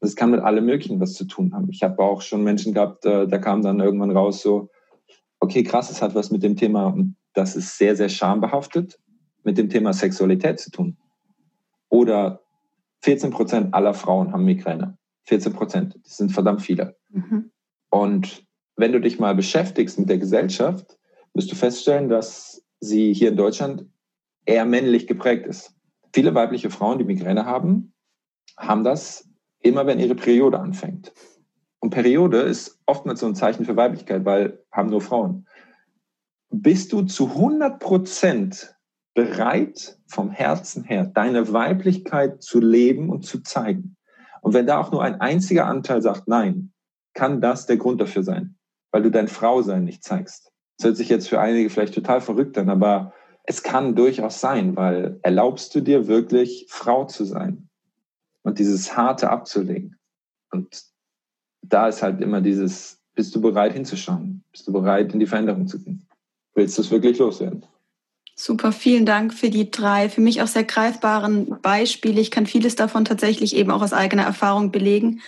Das 0.00 0.14
kann 0.14 0.30
mit 0.30 0.40
allem 0.40 0.66
Möglichen 0.66 1.00
was 1.00 1.14
zu 1.14 1.24
tun 1.24 1.54
haben. 1.54 1.68
Ich 1.70 1.82
habe 1.82 2.02
auch 2.02 2.22
schon 2.22 2.44
Menschen 2.44 2.74
gehabt, 2.74 3.06
äh, 3.06 3.26
da 3.26 3.38
kam 3.38 3.62
dann 3.62 3.80
irgendwann 3.80 4.10
raus 4.10 4.42
so, 4.42 4.68
okay, 5.40 5.62
krass, 5.62 5.90
es 5.90 6.02
hat 6.02 6.14
was 6.14 6.30
mit 6.30 6.42
dem 6.42 6.56
Thema, 6.56 6.94
das 7.32 7.56
ist 7.56 7.78
sehr, 7.78 7.96
sehr 7.96 8.08
schambehaftet, 8.08 9.00
mit 9.42 9.58
dem 9.58 9.70
Thema 9.70 9.92
Sexualität 9.92 10.60
zu 10.60 10.70
tun. 10.70 10.98
Oder 11.88 12.42
14% 13.04 13.72
aller 13.72 13.94
Frauen 13.94 14.32
haben 14.32 14.44
Migräne. 14.44 14.98
14 15.24 15.52
Prozent, 15.52 15.98
das 16.04 16.16
sind 16.16 16.32
verdammt 16.32 16.62
viele. 16.62 16.96
Mhm. 17.10 17.50
Und 17.90 18.44
wenn 18.76 18.92
du 18.92 19.00
dich 19.00 19.18
mal 19.18 19.34
beschäftigst 19.34 19.98
mit 19.98 20.08
der 20.08 20.18
Gesellschaft, 20.18 20.98
wirst 21.34 21.50
du 21.50 21.56
feststellen, 21.56 22.08
dass 22.08 22.64
sie 22.80 23.12
hier 23.12 23.28
in 23.30 23.36
Deutschland 23.36 23.86
eher 24.44 24.64
männlich 24.64 25.06
geprägt 25.06 25.46
ist. 25.46 25.74
Viele 26.12 26.34
weibliche 26.34 26.70
Frauen, 26.70 26.98
die 26.98 27.04
Migräne 27.04 27.46
haben, 27.46 27.94
haben 28.56 28.84
das 28.84 29.28
immer, 29.60 29.86
wenn 29.86 30.00
ihre 30.00 30.14
Periode 30.14 30.58
anfängt. 30.58 31.12
Und 31.78 31.90
Periode 31.90 32.40
ist 32.42 32.80
oftmals 32.86 33.20
so 33.20 33.26
ein 33.26 33.34
Zeichen 33.34 33.64
für 33.64 33.76
Weiblichkeit, 33.76 34.24
weil 34.24 34.62
haben 34.70 34.90
nur 34.90 35.00
Frauen. 35.00 35.46
Bist 36.50 36.92
du 36.92 37.02
zu 37.02 37.28
100 37.28 37.80
Prozent 37.80 38.76
bereit, 39.14 39.98
vom 40.06 40.30
Herzen 40.30 40.84
her 40.84 41.06
deine 41.06 41.52
Weiblichkeit 41.52 42.42
zu 42.42 42.60
leben 42.60 43.10
und 43.10 43.24
zu 43.24 43.42
zeigen? 43.42 43.96
Und 44.42 44.52
wenn 44.54 44.66
da 44.66 44.78
auch 44.78 44.92
nur 44.92 45.02
ein 45.02 45.20
einziger 45.20 45.66
Anteil 45.66 46.02
sagt 46.02 46.28
Nein, 46.28 46.72
kann 47.14 47.40
das 47.40 47.66
der 47.66 47.76
Grund 47.76 48.00
dafür 48.00 48.22
sein, 48.22 48.56
weil 48.90 49.02
du 49.02 49.10
dein 49.10 49.28
Frausein 49.28 49.84
nicht 49.84 50.02
zeigst. 50.02 50.52
Das 50.76 50.86
hört 50.86 50.96
sich 50.96 51.08
jetzt 51.08 51.28
für 51.28 51.40
einige 51.40 51.70
vielleicht 51.70 51.94
total 51.94 52.20
verrückt 52.20 52.58
an, 52.58 52.68
aber 52.68 53.12
es 53.44 53.62
kann 53.62 53.94
durchaus 53.94 54.40
sein, 54.40 54.76
weil 54.76 55.18
erlaubst 55.22 55.74
du 55.74 55.80
dir 55.80 56.06
wirklich 56.06 56.66
Frau 56.68 57.04
zu 57.04 57.24
sein 57.24 57.68
und 58.42 58.58
dieses 58.58 58.96
Harte 58.96 59.30
abzulegen. 59.30 59.96
Und 60.50 60.84
da 61.62 61.88
ist 61.88 62.02
halt 62.02 62.20
immer 62.20 62.40
dieses, 62.40 63.00
bist 63.14 63.34
du 63.34 63.40
bereit 63.40 63.72
hinzuschauen? 63.72 64.44
Bist 64.50 64.66
du 64.66 64.72
bereit, 64.72 65.12
in 65.12 65.20
die 65.20 65.26
Veränderung 65.26 65.66
zu 65.66 65.78
gehen? 65.78 66.06
Willst 66.54 66.76
du 66.78 66.82
es 66.82 66.90
wirklich 66.90 67.18
loswerden? 67.18 67.64
Super, 68.44 68.72
vielen 68.72 69.06
Dank 69.06 69.32
für 69.32 69.50
die 69.50 69.70
drei, 69.70 70.08
für 70.08 70.20
mich 70.20 70.42
auch 70.42 70.48
sehr 70.48 70.64
greifbaren 70.64 71.60
Beispiele. 71.62 72.20
Ich 72.20 72.32
kann 72.32 72.44
vieles 72.44 72.74
davon 72.74 73.04
tatsächlich 73.04 73.54
eben 73.54 73.70
auch 73.70 73.82
aus 73.82 73.92
eigener 73.92 74.24
Erfahrung 74.24 74.72
belegen. 74.72 75.20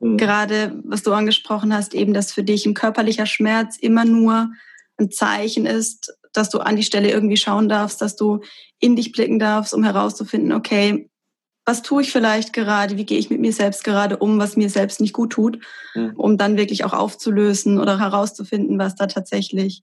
Mhm. 0.00 0.16
Gerade 0.16 0.80
was 0.82 1.02
du 1.02 1.12
angesprochen 1.12 1.74
hast, 1.74 1.92
eben, 1.92 2.14
dass 2.14 2.32
für 2.32 2.42
dich 2.42 2.64
ein 2.64 2.72
körperlicher 2.72 3.26
Schmerz 3.26 3.76
immer 3.76 4.06
nur 4.06 4.50
ein 4.96 5.10
Zeichen 5.10 5.66
ist, 5.66 6.16
dass 6.32 6.48
du 6.48 6.60
an 6.60 6.76
die 6.76 6.84
Stelle 6.84 7.10
irgendwie 7.10 7.36
schauen 7.36 7.68
darfst, 7.68 8.00
dass 8.00 8.16
du 8.16 8.40
in 8.80 8.96
dich 8.96 9.12
blicken 9.12 9.38
darfst, 9.38 9.74
um 9.74 9.84
herauszufinden, 9.84 10.52
okay, 10.52 11.10
was 11.66 11.82
tue 11.82 12.00
ich 12.00 12.12
vielleicht 12.12 12.54
gerade, 12.54 12.96
wie 12.96 13.04
gehe 13.04 13.18
ich 13.18 13.28
mit 13.28 13.40
mir 13.40 13.52
selbst 13.52 13.84
gerade 13.84 14.16
um, 14.16 14.38
was 14.38 14.56
mir 14.56 14.70
selbst 14.70 15.02
nicht 15.02 15.12
gut 15.12 15.32
tut, 15.32 15.58
mhm. 15.94 16.14
um 16.16 16.38
dann 16.38 16.56
wirklich 16.56 16.86
auch 16.86 16.94
aufzulösen 16.94 17.78
oder 17.78 17.98
herauszufinden, 17.98 18.78
was 18.78 18.94
da 18.94 19.06
tatsächlich 19.06 19.82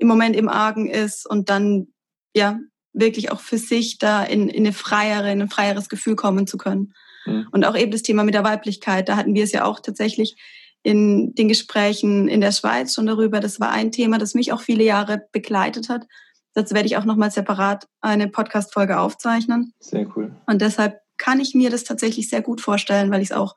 im 0.00 0.08
Moment 0.08 0.34
im 0.34 0.48
Argen 0.48 0.88
ist 0.88 1.28
und 1.28 1.50
dann 1.50 1.88
ja 2.34 2.58
wirklich 2.92 3.30
auch 3.30 3.40
für 3.40 3.58
sich 3.58 3.98
da 3.98 4.24
in, 4.24 4.48
in 4.48 4.64
eine 4.64 4.72
freiere, 4.72 5.30
in 5.30 5.42
ein 5.42 5.50
freieres 5.50 5.88
Gefühl 5.88 6.16
kommen 6.16 6.46
zu 6.46 6.56
können. 6.56 6.94
Mhm. 7.26 7.48
Und 7.52 7.64
auch 7.64 7.76
eben 7.76 7.92
das 7.92 8.02
Thema 8.02 8.24
mit 8.24 8.34
der 8.34 8.44
Weiblichkeit, 8.44 9.08
da 9.08 9.16
hatten 9.16 9.34
wir 9.34 9.44
es 9.44 9.52
ja 9.52 9.64
auch 9.64 9.80
tatsächlich 9.80 10.36
in 10.82 11.34
den 11.34 11.48
Gesprächen 11.48 12.28
in 12.28 12.40
der 12.40 12.52
Schweiz 12.52 12.94
schon 12.94 13.06
darüber. 13.06 13.40
Das 13.40 13.60
war 13.60 13.70
ein 13.70 13.92
Thema, 13.92 14.18
das 14.18 14.34
mich 14.34 14.52
auch 14.52 14.62
viele 14.62 14.84
Jahre 14.84 15.22
begleitet 15.32 15.90
hat. 15.90 16.06
Dazu 16.54 16.74
werde 16.74 16.86
ich 16.86 16.96
auch 16.96 17.04
nochmal 17.04 17.30
separat 17.30 17.86
eine 18.00 18.28
Podcast-Folge 18.28 18.98
aufzeichnen. 18.98 19.74
Sehr 19.78 20.06
cool. 20.16 20.34
Und 20.46 20.62
deshalb 20.62 20.98
kann 21.18 21.38
ich 21.38 21.54
mir 21.54 21.70
das 21.70 21.84
tatsächlich 21.84 22.30
sehr 22.30 22.40
gut 22.40 22.62
vorstellen, 22.62 23.10
weil 23.10 23.20
ich 23.20 23.30
es 23.30 23.36
auch 23.36 23.54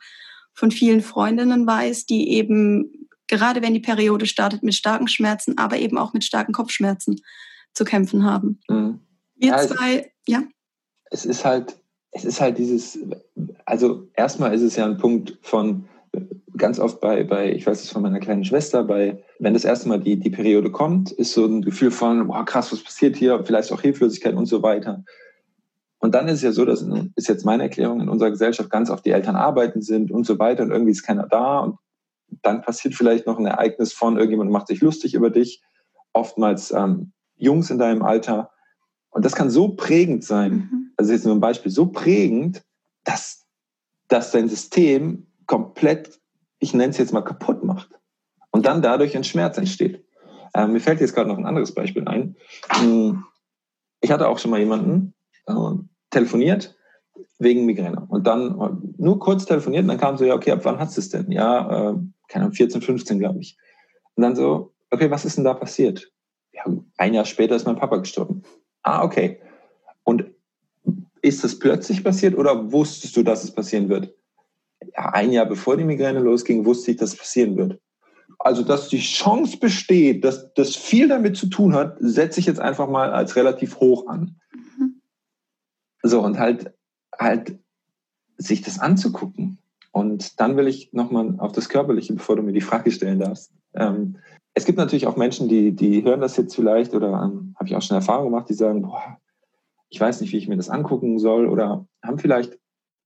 von 0.53 0.69
vielen 0.69 1.01
Freundinnen 1.01 1.65
weiß, 1.65 2.05
die 2.05 2.29
eben 2.31 3.07
gerade 3.27 3.61
wenn 3.61 3.73
die 3.73 3.79
Periode 3.79 4.25
startet 4.25 4.63
mit 4.63 4.75
starken 4.75 5.07
Schmerzen, 5.07 5.57
aber 5.57 5.77
eben 5.77 5.97
auch 5.97 6.13
mit 6.13 6.23
starken 6.23 6.53
Kopfschmerzen 6.53 7.21
zu 7.73 7.85
kämpfen 7.85 8.23
haben. 8.23 8.59
Mhm. 8.69 8.99
Wir 9.35 9.49
ja, 9.49 9.57
zwei, 9.59 10.11
ja. 10.27 10.43
Es 11.09 11.25
ist 11.25 11.45
halt, 11.45 11.75
es 12.11 12.25
ist 12.25 12.39
halt 12.41 12.57
dieses, 12.57 12.99
also 13.65 14.07
erstmal 14.15 14.53
ist 14.53 14.61
es 14.61 14.75
ja 14.75 14.85
ein 14.85 14.97
Punkt 14.97 15.37
von, 15.41 15.87
ganz 16.57 16.79
oft 16.79 17.01
bei, 17.01 17.23
bei, 17.23 17.51
ich 17.51 17.65
weiß 17.65 17.83
es 17.83 17.89
von 17.89 18.01
meiner 18.01 18.19
kleinen 18.19 18.45
Schwester, 18.45 18.83
bei, 18.83 19.23
wenn 19.39 19.53
das 19.53 19.65
erste 19.65 19.89
Mal 19.89 19.99
die, 19.99 20.17
die 20.17 20.29
Periode 20.29 20.71
kommt, 20.71 21.11
ist 21.11 21.33
so 21.33 21.45
ein 21.45 21.61
Gefühl 21.61 21.91
von, 21.91 22.27
boah, 22.27 22.45
krass, 22.45 22.71
was 22.71 22.83
passiert 22.83 23.15
hier, 23.15 23.43
vielleicht 23.43 23.71
auch 23.71 23.81
Hilflosigkeit 23.81 24.35
und 24.35 24.45
so 24.45 24.61
weiter. 24.61 25.03
Und 25.99 26.13
dann 26.13 26.27
ist 26.27 26.35
es 26.35 26.41
ja 26.41 26.51
so, 26.51 26.65
dass 26.65 26.85
ist 27.15 27.29
jetzt 27.29 27.45
meine 27.45 27.63
Erklärung 27.63 28.01
in 28.01 28.09
unserer 28.09 28.29
Gesellschaft 28.29 28.69
ganz 28.69 28.89
oft 28.89 29.05
die 29.05 29.11
Eltern 29.11 29.35
arbeiten 29.35 29.81
sind 29.81 30.11
und 30.11 30.25
so 30.25 30.37
weiter 30.37 30.63
und 30.63 30.71
irgendwie 30.71 30.91
ist 30.91 31.03
keiner 31.03 31.27
da 31.27 31.59
und 31.59 31.77
dann 32.41 32.61
passiert 32.61 32.95
vielleicht 32.95 33.27
noch 33.27 33.37
ein 33.37 33.45
Ereignis 33.45 33.93
von 33.93 34.15
irgendjemand 34.15 34.51
macht 34.51 34.67
sich 34.67 34.81
lustig 34.81 35.13
über 35.13 35.29
dich, 35.29 35.61
oftmals 36.13 36.71
ähm, 36.71 37.11
Jungs 37.35 37.69
in 37.69 37.77
deinem 37.77 38.01
Alter. 38.01 38.51
Und 39.09 39.25
das 39.25 39.35
kann 39.35 39.49
so 39.49 39.69
prägend 39.69 40.23
sein, 40.23 40.51
mhm. 40.51 40.91
also 40.97 41.11
jetzt 41.11 41.25
nur 41.25 41.35
ein 41.35 41.41
Beispiel, 41.41 41.71
so 41.71 41.87
prägend, 41.87 42.63
dass, 43.03 43.45
dass 44.07 44.31
dein 44.31 44.49
System 44.49 45.27
komplett, 45.45 46.19
ich 46.59 46.73
nenne 46.73 46.91
es 46.91 46.97
jetzt 46.97 47.13
mal, 47.13 47.21
kaputt 47.21 47.63
macht. 47.63 47.89
Und 48.51 48.65
dann 48.65 48.81
dadurch 48.81 49.15
ein 49.15 49.23
Schmerz 49.23 49.57
entsteht. 49.57 50.05
Äh, 50.53 50.67
mir 50.67 50.79
fällt 50.79 51.01
jetzt 51.01 51.13
gerade 51.13 51.29
noch 51.29 51.37
ein 51.37 51.45
anderes 51.45 51.73
Beispiel 51.73 52.07
ein. 52.07 52.35
Hm, 52.69 53.23
ich 54.01 54.11
hatte 54.11 54.27
auch 54.27 54.39
schon 54.39 54.51
mal 54.51 54.59
jemanden 54.59 55.13
äh, 55.47 55.53
telefoniert 56.09 56.75
wegen 57.39 57.65
Migräne. 57.65 58.05
Und 58.07 58.27
dann 58.27 58.59
äh, 58.59 58.69
nur 58.97 59.19
kurz 59.19 59.45
telefoniert 59.45 59.83
und 59.83 59.89
dann 59.89 59.99
kam 59.99 60.17
so, 60.17 60.25
ja, 60.25 60.35
okay, 60.35 60.51
ab 60.51 60.61
wann 60.63 60.79
hast 60.79 60.97
du 60.97 61.01
es 61.01 61.09
denn? 61.09 61.31
Ja, 61.31 61.91
äh, 61.91 61.95
keine 62.33 62.45
Ahnung, 62.45 62.55
14, 62.55 62.81
15, 62.81 63.19
glaube 63.19 63.39
ich. 63.39 63.55
Und 64.15 64.23
dann 64.23 64.35
so, 64.35 64.73
okay, 64.89 65.11
was 65.11 65.23
ist 65.23 65.37
denn 65.37 65.43
da 65.43 65.53
passiert? 65.53 66.11
Ja, 66.51 66.65
ein 66.97 67.13
Jahr 67.13 67.25
später 67.25 67.55
ist 67.55 67.65
mein 67.65 67.77
Papa 67.77 67.97
gestorben. 67.97 68.41
Ah, 68.81 69.03
okay. 69.03 69.39
Und 70.03 70.25
ist 71.21 71.43
das 71.43 71.57
plötzlich 71.59 72.03
passiert 72.03 72.35
oder 72.35 72.71
wusstest 72.71 73.15
du, 73.15 73.23
dass 73.23 73.43
es 73.43 73.51
passieren 73.51 73.87
wird? 73.87 74.13
Ja, 74.95 75.09
ein 75.13 75.31
Jahr 75.31 75.45
bevor 75.45 75.77
die 75.77 75.83
Migräne 75.83 76.19
losging, 76.19 76.65
wusste 76.65 76.91
ich, 76.91 76.97
dass 76.97 77.13
es 77.13 77.19
passieren 77.19 77.55
wird. 77.55 77.79
Also, 78.39 78.63
dass 78.63 78.89
die 78.89 78.99
Chance 78.99 79.57
besteht, 79.57 80.25
dass 80.25 80.53
das 80.55 80.75
viel 80.75 81.07
damit 81.07 81.37
zu 81.37 81.47
tun 81.47 81.75
hat, 81.75 81.97
setze 81.99 82.39
ich 82.39 82.47
jetzt 82.47 82.59
einfach 82.59 82.89
mal 82.89 83.11
als 83.11 83.35
relativ 83.35 83.77
hoch 83.79 84.07
an. 84.07 84.35
Mhm. 84.77 85.01
So, 86.01 86.21
und 86.21 86.39
halt, 86.39 86.73
halt 87.17 87.57
sich 88.37 88.61
das 88.61 88.79
anzugucken. 88.79 89.59
Und 89.93 90.39
dann 90.39 90.57
will 90.57 90.67
ich 90.67 90.91
nochmal 90.91 91.35
auf 91.37 91.51
das 91.51 91.69
Körperliche, 91.69 92.13
bevor 92.13 92.35
du 92.35 92.41
mir 92.41 92.51
die 92.51 92.61
Frage 92.61 92.91
stellen 92.91 93.19
darfst. 93.19 93.53
Ähm, 93.75 94.17
es 94.55 94.65
gibt 94.65 94.79
natürlich 94.79 95.05
auch 95.05 95.17
Menschen, 95.17 95.47
die, 95.47 95.71
die 95.71 96.03
hören 96.03 96.19
das 96.19 96.35
jetzt 96.35 96.55
vielleicht 96.55 96.95
oder 96.95 97.09
ähm, 97.23 97.55
habe 97.57 97.69
ich 97.69 97.75
auch 97.75 97.81
schon 97.81 97.95
Erfahrung 97.95 98.25
gemacht, 98.25 98.49
die 98.49 98.55
sagen, 98.55 98.81
boah, 98.81 99.19
ich 99.89 100.01
weiß 100.01 100.21
nicht, 100.21 100.33
wie 100.33 100.37
ich 100.37 100.47
mir 100.47 100.57
das 100.57 100.69
angucken 100.69 101.19
soll 101.19 101.47
oder 101.47 101.85
haben 102.03 102.17
vielleicht 102.17 102.57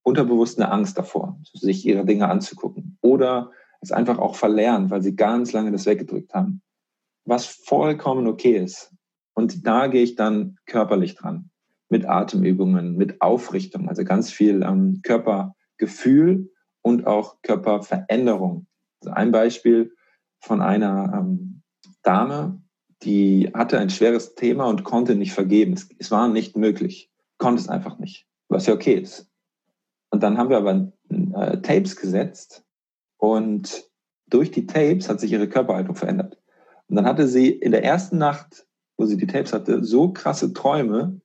unterbewusst 0.04 0.60
eine 0.60 0.71
Angst 0.71 0.97
davor, 0.97 1.38
sich 1.54 1.86
ihre 1.86 2.06
Dinge 2.06 2.30
anzugucken 2.30 2.97
oder 3.02 3.52
es 3.82 3.91
einfach 3.91 4.17
auch 4.17 4.36
verlernt, 4.36 4.89
weil 4.89 5.02
sie 5.02 5.15
ganz 5.15 5.52
lange 5.52 5.73
das 5.73 5.86
weggedrückt 5.86 6.34
haben. 6.34 6.62
Was 7.26 7.45
vollkommen 7.45 8.28
okay 8.28 8.58
ist. 8.58 8.93
Und 9.34 9.67
da 9.67 9.88
gehe 9.88 10.04
ich 10.04 10.15
dann 10.15 10.58
körperlich 10.65 11.15
dran. 11.15 11.50
Mit 11.89 12.06
Atemübungen, 12.06 12.95
mit 12.95 13.21
Aufrichtung, 13.21 13.89
also 13.89 14.06
ganz 14.06 14.32
viel 14.32 14.63
ähm, 14.63 15.02
Körpergefühl 15.04 16.50
und 16.82 17.08
auch 17.08 17.42
Körperveränderung. 17.42 18.68
Also 19.02 19.13
ein 19.13 19.32
Beispiel 19.32 19.96
von 20.40 20.62
einer 20.62 21.13
ähm, 21.13 21.62
Dame, 22.04 22.62
die 23.04 23.52
hatte 23.54 23.80
ein 23.80 23.90
schweres 23.90 24.36
Thema 24.36 24.66
und 24.66 24.84
konnte 24.84 25.16
nicht 25.16 25.34
vergeben. 25.34 25.74
Es, 25.74 25.90
es 26.00 26.12
war 26.12 26.28
nicht 26.28 26.56
möglich, 26.56 27.12
konnte 27.38 27.62
es 27.62 27.70
einfach 27.70 28.00
nicht, 28.00 28.28
was 28.50 28.66
ja 28.66 28.74
okay 28.74 28.96
ist. 28.96 29.30
Und 30.10 30.24
dann 30.24 30.38
haben 30.38 30.50
wir 30.50 30.58
aber 30.58 30.92
äh, 31.10 31.62
Tapes 31.62 31.96
gesetzt 31.96 32.66
und 33.18 33.88
durch 34.30 34.52
die 34.52 34.68
Tapes 34.68 35.10
hat 35.10 35.20
sich 35.20 35.32
ihre 35.32 35.48
Körperhaltung 35.48 35.96
verändert. 35.96 36.38
Und 36.88 36.96
dann 36.96 37.06
hatte 37.06 37.28
sie 37.28 37.50
in 37.50 37.72
der 37.72 37.84
ersten 37.84 38.18
Nacht, 38.18 38.66
wo 38.98 39.06
sie 39.06 39.18
die 39.18 39.28
Tapes 39.28 39.54
hatte, 39.54 39.84
so 39.84 40.12
krasse 40.12 40.54
Träume, 40.54 41.22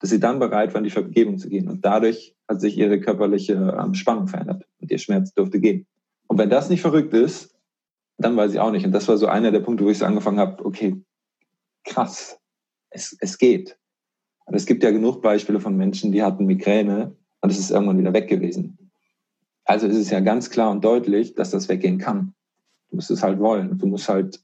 dass 0.00 0.10
sie 0.10 0.20
dann 0.20 0.38
bereit 0.38 0.72
war, 0.72 0.78
in 0.78 0.84
die 0.84 0.90
Vergebung 0.90 1.38
zu 1.38 1.48
gehen. 1.48 1.68
Und 1.68 1.84
dadurch 1.84 2.36
hat 2.48 2.60
sich 2.60 2.76
ihre 2.78 3.00
körperliche 3.00 3.76
ähm, 3.78 3.94
Spannung 3.94 4.26
verändert 4.26 4.64
und 4.80 4.90
ihr 4.90 4.98
Schmerz 4.98 5.32
durfte 5.34 5.60
gehen. 5.60 5.86
Und 6.26 6.38
wenn 6.38 6.50
das 6.50 6.70
nicht 6.70 6.80
verrückt 6.80 7.14
ist, 7.14 7.54
dann 8.16 8.36
weiß 8.36 8.52
ich 8.52 8.60
auch 8.60 8.70
nicht. 8.70 8.84
Und 8.84 8.92
das 8.92 9.06
war 9.08 9.16
so 9.16 9.26
einer 9.26 9.52
der 9.52 9.60
Punkte, 9.60 9.84
wo 9.84 9.90
ich 9.90 9.98
so 9.98 10.04
angefangen 10.04 10.38
habe, 10.38 10.64
okay, 10.64 11.00
krass, 11.84 12.38
es, 12.90 13.16
es 13.20 13.38
geht. 13.38 13.78
Und 14.46 14.54
es 14.54 14.66
gibt 14.66 14.82
ja 14.82 14.90
genug 14.90 15.22
Beispiele 15.22 15.60
von 15.60 15.76
Menschen, 15.76 16.10
die 16.10 16.22
hatten 16.22 16.46
Migräne 16.46 17.14
und 17.40 17.50
es 17.50 17.58
ist 17.58 17.70
irgendwann 17.70 17.98
wieder 17.98 18.12
weg 18.12 18.28
gewesen. 18.28 18.90
Also 19.64 19.86
ist 19.86 19.98
es 19.98 20.10
ja 20.10 20.20
ganz 20.20 20.48
klar 20.48 20.70
und 20.70 20.82
deutlich, 20.82 21.34
dass 21.34 21.50
das 21.50 21.68
weggehen 21.68 21.98
kann. 21.98 22.34
Du 22.88 22.96
musst 22.96 23.10
es 23.10 23.22
halt 23.22 23.38
wollen. 23.38 23.78
Du 23.78 23.86
musst 23.86 24.08
halt 24.08 24.42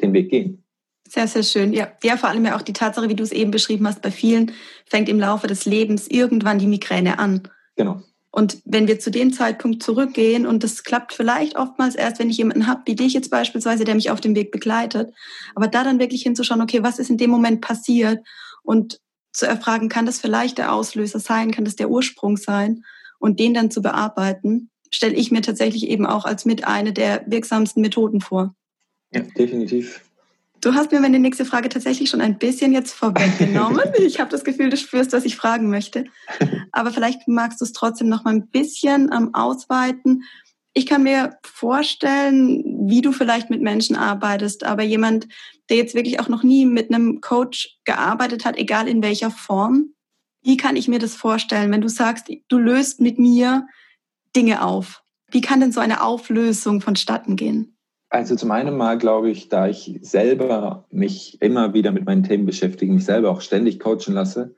den 0.00 0.14
Weg 0.14 0.30
gehen. 0.30 0.64
Sehr, 1.08 1.26
sehr 1.26 1.42
schön. 1.42 1.72
Ja, 1.72 1.88
ja, 2.02 2.16
vor 2.16 2.28
allem 2.28 2.44
ja 2.44 2.56
auch 2.56 2.62
die 2.62 2.74
Tatsache, 2.74 3.08
wie 3.08 3.14
du 3.14 3.22
es 3.22 3.32
eben 3.32 3.50
beschrieben 3.50 3.86
hast, 3.86 4.02
bei 4.02 4.10
vielen 4.10 4.52
fängt 4.86 5.08
im 5.08 5.18
Laufe 5.18 5.46
des 5.46 5.64
Lebens 5.64 6.06
irgendwann 6.06 6.58
die 6.58 6.66
Migräne 6.66 7.18
an. 7.18 7.48
Genau. 7.76 8.02
Und 8.30 8.58
wenn 8.66 8.86
wir 8.86 9.00
zu 9.00 9.10
dem 9.10 9.32
Zeitpunkt 9.32 9.82
zurückgehen, 9.82 10.46
und 10.46 10.62
das 10.62 10.84
klappt 10.84 11.14
vielleicht 11.14 11.56
oftmals 11.56 11.94
erst, 11.94 12.18
wenn 12.18 12.28
ich 12.28 12.36
jemanden 12.36 12.66
habe, 12.66 12.82
wie 12.84 12.94
dich 12.94 13.14
jetzt 13.14 13.30
beispielsweise, 13.30 13.84
der 13.84 13.94
mich 13.94 14.10
auf 14.10 14.20
dem 14.20 14.34
Weg 14.34 14.52
begleitet, 14.52 15.14
aber 15.54 15.66
da 15.66 15.82
dann 15.82 15.98
wirklich 15.98 16.22
hinzuschauen, 16.22 16.60
okay, 16.60 16.82
was 16.82 16.98
ist 16.98 17.08
in 17.08 17.16
dem 17.16 17.30
Moment 17.30 17.62
passiert 17.62 18.18
und 18.62 19.00
zu 19.32 19.46
erfragen, 19.46 19.88
kann 19.88 20.04
das 20.04 20.20
vielleicht 20.20 20.58
der 20.58 20.74
Auslöser 20.74 21.20
sein, 21.20 21.52
kann 21.52 21.64
das 21.64 21.76
der 21.76 21.88
Ursprung 21.88 22.36
sein 22.36 22.84
und 23.18 23.40
den 23.40 23.54
dann 23.54 23.70
zu 23.70 23.80
bearbeiten, 23.80 24.70
stelle 24.90 25.14
ich 25.14 25.30
mir 25.30 25.40
tatsächlich 25.40 25.88
eben 25.88 26.06
auch 26.06 26.26
als 26.26 26.44
mit 26.44 26.66
eine 26.66 26.92
der 26.92 27.24
wirksamsten 27.26 27.80
Methoden 27.80 28.20
vor. 28.20 28.54
Ja, 29.12 29.22
definitiv. 29.22 30.02
Du 30.60 30.74
hast 30.74 30.90
mir 30.90 31.00
meine 31.00 31.20
nächste 31.20 31.44
Frage 31.44 31.68
tatsächlich 31.68 32.10
schon 32.10 32.20
ein 32.20 32.38
bisschen 32.38 32.72
jetzt 32.72 32.92
vorweggenommen. 32.92 33.80
ich 33.98 34.18
habe 34.18 34.30
das 34.30 34.44
Gefühl, 34.44 34.70
du 34.70 34.76
spürst, 34.76 35.12
was 35.12 35.24
ich 35.24 35.36
fragen 35.36 35.70
möchte. 35.70 36.04
Aber 36.72 36.90
vielleicht 36.90 37.28
magst 37.28 37.60
du 37.60 37.64
es 37.64 37.72
trotzdem 37.72 38.08
noch 38.08 38.24
mal 38.24 38.34
ein 38.34 38.48
bisschen 38.48 39.10
ähm, 39.12 39.34
ausweiten. 39.34 40.24
Ich 40.74 40.86
kann 40.86 41.04
mir 41.04 41.38
vorstellen, 41.44 42.88
wie 42.88 43.02
du 43.02 43.12
vielleicht 43.12 43.50
mit 43.50 43.62
Menschen 43.62 43.96
arbeitest, 43.96 44.64
aber 44.64 44.82
jemand, 44.82 45.28
der 45.70 45.76
jetzt 45.76 45.94
wirklich 45.94 46.20
auch 46.20 46.28
noch 46.28 46.42
nie 46.42 46.66
mit 46.66 46.92
einem 46.92 47.20
Coach 47.20 47.78
gearbeitet 47.84 48.44
hat, 48.44 48.56
egal 48.56 48.88
in 48.88 49.02
welcher 49.02 49.30
Form, 49.30 49.94
wie 50.42 50.56
kann 50.56 50.76
ich 50.76 50.88
mir 50.88 50.98
das 50.98 51.14
vorstellen, 51.14 51.70
wenn 51.70 51.80
du 51.80 51.88
sagst, 51.88 52.28
du 52.48 52.58
löst 52.58 53.00
mit 53.00 53.18
mir 53.18 53.66
Dinge 54.34 54.62
auf? 54.62 55.02
Wie 55.30 55.40
kann 55.40 55.60
denn 55.60 55.72
so 55.72 55.80
eine 55.80 56.02
Auflösung 56.02 56.80
vonstatten 56.80 57.36
gehen? 57.36 57.77
Also 58.10 58.36
zum 58.36 58.50
einen 58.50 58.76
mal 58.76 58.96
glaube 58.96 59.30
ich, 59.30 59.48
da 59.48 59.68
ich 59.68 59.98
selber 60.02 60.86
mich 60.90 61.40
immer 61.42 61.74
wieder 61.74 61.92
mit 61.92 62.06
meinen 62.06 62.22
Themen 62.22 62.46
beschäftige, 62.46 62.92
mich 62.92 63.04
selber 63.04 63.30
auch 63.30 63.42
ständig 63.42 63.80
coachen 63.80 64.14
lasse. 64.14 64.54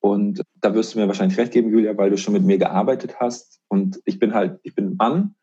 Und 0.00 0.42
da 0.60 0.74
wirst 0.74 0.94
du 0.94 0.98
mir 0.98 1.08
wahrscheinlich 1.08 1.38
recht 1.38 1.52
geben, 1.52 1.70
Julia, 1.70 1.96
weil 1.98 2.08
du 2.08 2.16
schon 2.16 2.32
mit 2.32 2.42
mir 2.42 2.56
gearbeitet 2.56 3.20
hast. 3.20 3.60
Und 3.68 4.00
ich 4.06 4.18
bin 4.18 4.32
halt, 4.32 4.58
ich 4.62 4.74
bin 4.74 4.96
Mann. 4.96 5.34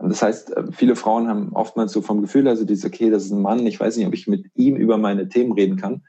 Das 0.00 0.22
heißt, 0.22 0.54
viele 0.70 0.96
Frauen 0.96 1.28
haben 1.28 1.52
oftmals 1.52 1.92
so 1.92 2.02
vom 2.02 2.20
Gefühl, 2.20 2.46
also 2.46 2.64
dieses, 2.64 2.84
okay, 2.84 3.10
das 3.10 3.24
ist 3.24 3.32
ein 3.32 3.42
Mann, 3.42 3.66
ich 3.66 3.78
weiß 3.78 3.96
nicht, 3.96 4.06
ob 4.06 4.14
ich 4.14 4.26
mit 4.26 4.46
ihm 4.54 4.76
über 4.76 4.96
meine 4.96 5.28
Themen 5.28 5.52
reden 5.52 5.76
kann. 5.76 6.02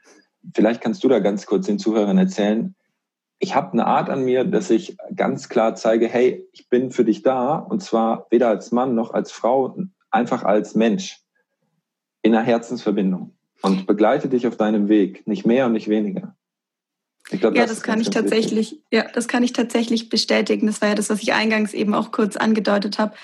vielleicht 0.54 0.80
kannst 0.80 1.02
du 1.02 1.08
da 1.08 1.18
ganz 1.18 1.46
kurz 1.46 1.66
den 1.66 1.78
Zuhörern 1.78 2.18
erzählen. 2.18 2.76
Ich 3.38 3.54
habe 3.54 3.72
eine 3.72 3.86
Art 3.86 4.10
an 4.10 4.24
mir, 4.24 4.44
dass 4.44 4.70
ich 4.70 4.96
ganz 5.14 5.48
klar 5.48 5.74
zeige, 5.74 6.08
hey, 6.08 6.48
ich 6.52 6.68
bin 6.68 6.90
für 6.90 7.04
dich 7.04 7.22
da 7.22 7.56
und 7.56 7.82
zwar 7.82 8.26
weder 8.30 8.48
als 8.48 8.72
Mann 8.72 8.94
noch 8.94 9.12
als 9.12 9.32
Frau, 9.32 9.76
einfach 10.16 10.42
als 10.42 10.74
Mensch 10.74 11.20
in 12.22 12.34
einer 12.34 12.44
Herzensverbindung 12.44 13.36
und 13.62 13.86
begleite 13.86 14.28
dich 14.28 14.46
auf 14.46 14.56
deinem 14.56 14.88
Weg, 14.88 15.26
nicht 15.26 15.46
mehr 15.46 15.66
und 15.66 15.72
nicht 15.72 15.88
weniger. 15.88 16.36
Glaub, 17.24 17.54
ja, 17.54 17.62
das, 17.62 17.76
das 17.76 17.82
kann 17.82 18.00
ich 18.00 18.10
tatsächlich, 18.10 18.72
wichtig. 18.72 18.86
ja, 18.92 19.04
das 19.12 19.26
kann 19.26 19.42
ich 19.42 19.52
tatsächlich 19.52 20.08
bestätigen. 20.08 20.66
Das 20.66 20.80
war 20.80 20.90
ja 20.90 20.94
das, 20.94 21.10
was 21.10 21.22
ich 21.22 21.32
eingangs 21.32 21.74
eben 21.74 21.92
auch 21.94 22.12
kurz 22.12 22.36
angedeutet 22.36 22.98
habe. 22.98 23.14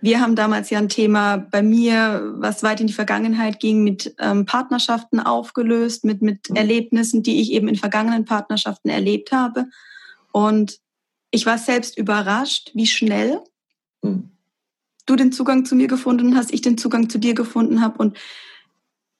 Wir 0.00 0.20
haben 0.20 0.36
damals 0.36 0.70
ja 0.70 0.78
ein 0.78 0.88
Thema 0.88 1.38
bei 1.38 1.60
mir, 1.60 2.34
was 2.36 2.62
weit 2.62 2.80
in 2.80 2.86
die 2.86 2.92
Vergangenheit 2.92 3.58
ging, 3.58 3.82
mit 3.82 4.14
ähm, 4.20 4.46
Partnerschaften 4.46 5.18
aufgelöst, 5.18 6.04
mit, 6.04 6.22
mit 6.22 6.48
mhm. 6.50 6.56
Erlebnissen, 6.56 7.24
die 7.24 7.40
ich 7.40 7.50
eben 7.50 7.66
in 7.66 7.74
vergangenen 7.74 8.24
Partnerschaften 8.24 8.90
erlebt 8.90 9.32
habe. 9.32 9.66
Und 10.30 10.78
ich 11.32 11.46
war 11.46 11.58
selbst 11.58 11.98
überrascht, 11.98 12.70
wie 12.74 12.86
schnell 12.86 13.40
mhm. 14.02 14.30
Du 15.08 15.16
den 15.16 15.32
Zugang 15.32 15.64
zu 15.64 15.74
mir 15.74 15.88
gefunden 15.88 16.36
hast, 16.36 16.52
ich 16.52 16.62
den 16.62 16.78
Zugang 16.78 17.08
zu 17.08 17.18
dir 17.18 17.34
gefunden 17.34 17.80
habe 17.80 17.98
und 17.98 18.16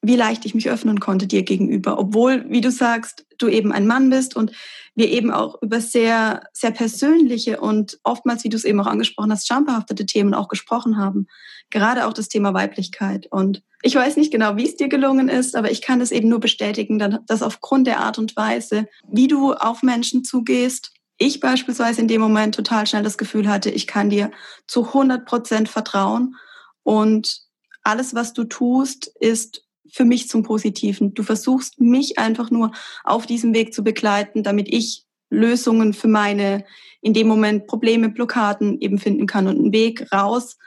wie 0.01 0.17
leicht 0.17 0.45
ich 0.45 0.55
mich 0.55 0.71
öffnen 0.71 1.01
konnte 1.01 1.27
dir 1.27 1.43
gegenüber, 1.43 1.99
obwohl, 1.99 2.45
wie 2.49 2.61
du 2.61 2.71
sagst, 2.71 3.27
du 3.37 3.49
eben 3.49 3.73
ein 3.73 3.87
Mann 3.87 4.11
bist 4.11 4.37
und 4.37 4.53
wir 4.95 5.11
eben 5.11 5.31
auch 5.31 5.61
über 5.61 5.81
sehr, 5.81 6.43
sehr 6.53 6.71
persönliche 6.71 7.61
und 7.61 7.99
oftmals, 8.05 8.45
wie 8.45 8.49
du 8.49 8.57
es 8.57 8.65
eben 8.65 8.81
auch 8.81 8.87
angesprochen 8.87 9.33
hast, 9.33 9.49
schambehaftete 9.49 10.07
Themen 10.07 10.35
auch 10.35 10.49
gesprochen 10.49 10.99
haben. 10.99 11.27
Gerade 11.71 12.07
auch 12.07 12.13
das 12.13 12.29
Thema 12.29 12.55
Weiblichkeit. 12.55 13.27
Und 13.31 13.63
ich 13.83 13.95
weiß 13.95 14.17
nicht 14.17 14.33
genau, 14.33 14.57
wie 14.57 14.67
es 14.67 14.77
dir 14.77 14.89
gelungen 14.89 15.29
ist, 15.29 15.57
aber 15.57 15.71
ich 15.71 15.83
kann 15.83 16.01
es 16.01 16.13
eben 16.13 16.29
nur 16.29 16.41
bestätigen, 16.41 17.21
dass 17.27 17.43
aufgrund 17.43 17.87
der 17.87 18.01
Art 18.01 18.19
und 18.19 18.37
Weise, 18.37 18.89
wie 19.11 19.29
du 19.29 19.53
auf 19.53 19.83
Menschen 19.83 20.25
zugehst, 20.25 20.93
ich 21.19 21.41
beispielsweise 21.41 22.01
in 22.01 22.09
dem 22.09 22.21
Moment 22.21 22.55
total 22.55 22.87
schnell 22.87 23.03
das 23.03 23.19
Gefühl 23.19 23.49
hatte, 23.49 23.71
ich 23.71 23.87
kann 23.87 24.11
dir 24.11 24.31
zu 24.67 24.87
100 24.87 25.27
Prozent 25.27 25.69
vertrauen 25.69 26.37
und 26.83 27.43
alles, 27.83 28.15
was 28.15 28.33
du 28.33 28.45
tust, 28.45 29.11
ist 29.21 29.65
für 29.91 30.05
mich 30.05 30.29
zum 30.29 30.43
Positiven. 30.43 31.15
Du 31.15 31.23
versuchst 31.23 31.81
mich 31.81 32.19
einfach 32.19 32.51
nur 32.51 32.73
auf 33.05 33.27
diesem 33.27 33.55
Weg 33.55 33.73
zu 33.73 33.83
begleiten, 33.83 34.43
damit 34.43 34.69
ich 34.69 35.05
Lösungen 35.31 35.93
für 35.93 36.09
meine 36.09 36.65
in 37.01 37.15
dem 37.15 37.29
Moment 37.29 37.67
Probleme, 37.67 38.09
Blockaden 38.09 38.81
eben 38.81 38.99
finden 38.99 39.27
kann 39.27 39.47
und 39.47 39.59
einen 39.59 39.73
Weg 39.73 40.11
raus 40.13 40.59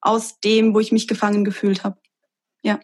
aus 0.00 0.40
dem, 0.40 0.74
wo 0.74 0.80
ich 0.80 0.92
mich 0.92 1.08
gefangen 1.08 1.44
gefühlt 1.44 1.84
habe. 1.84 1.98
Ja. 2.62 2.80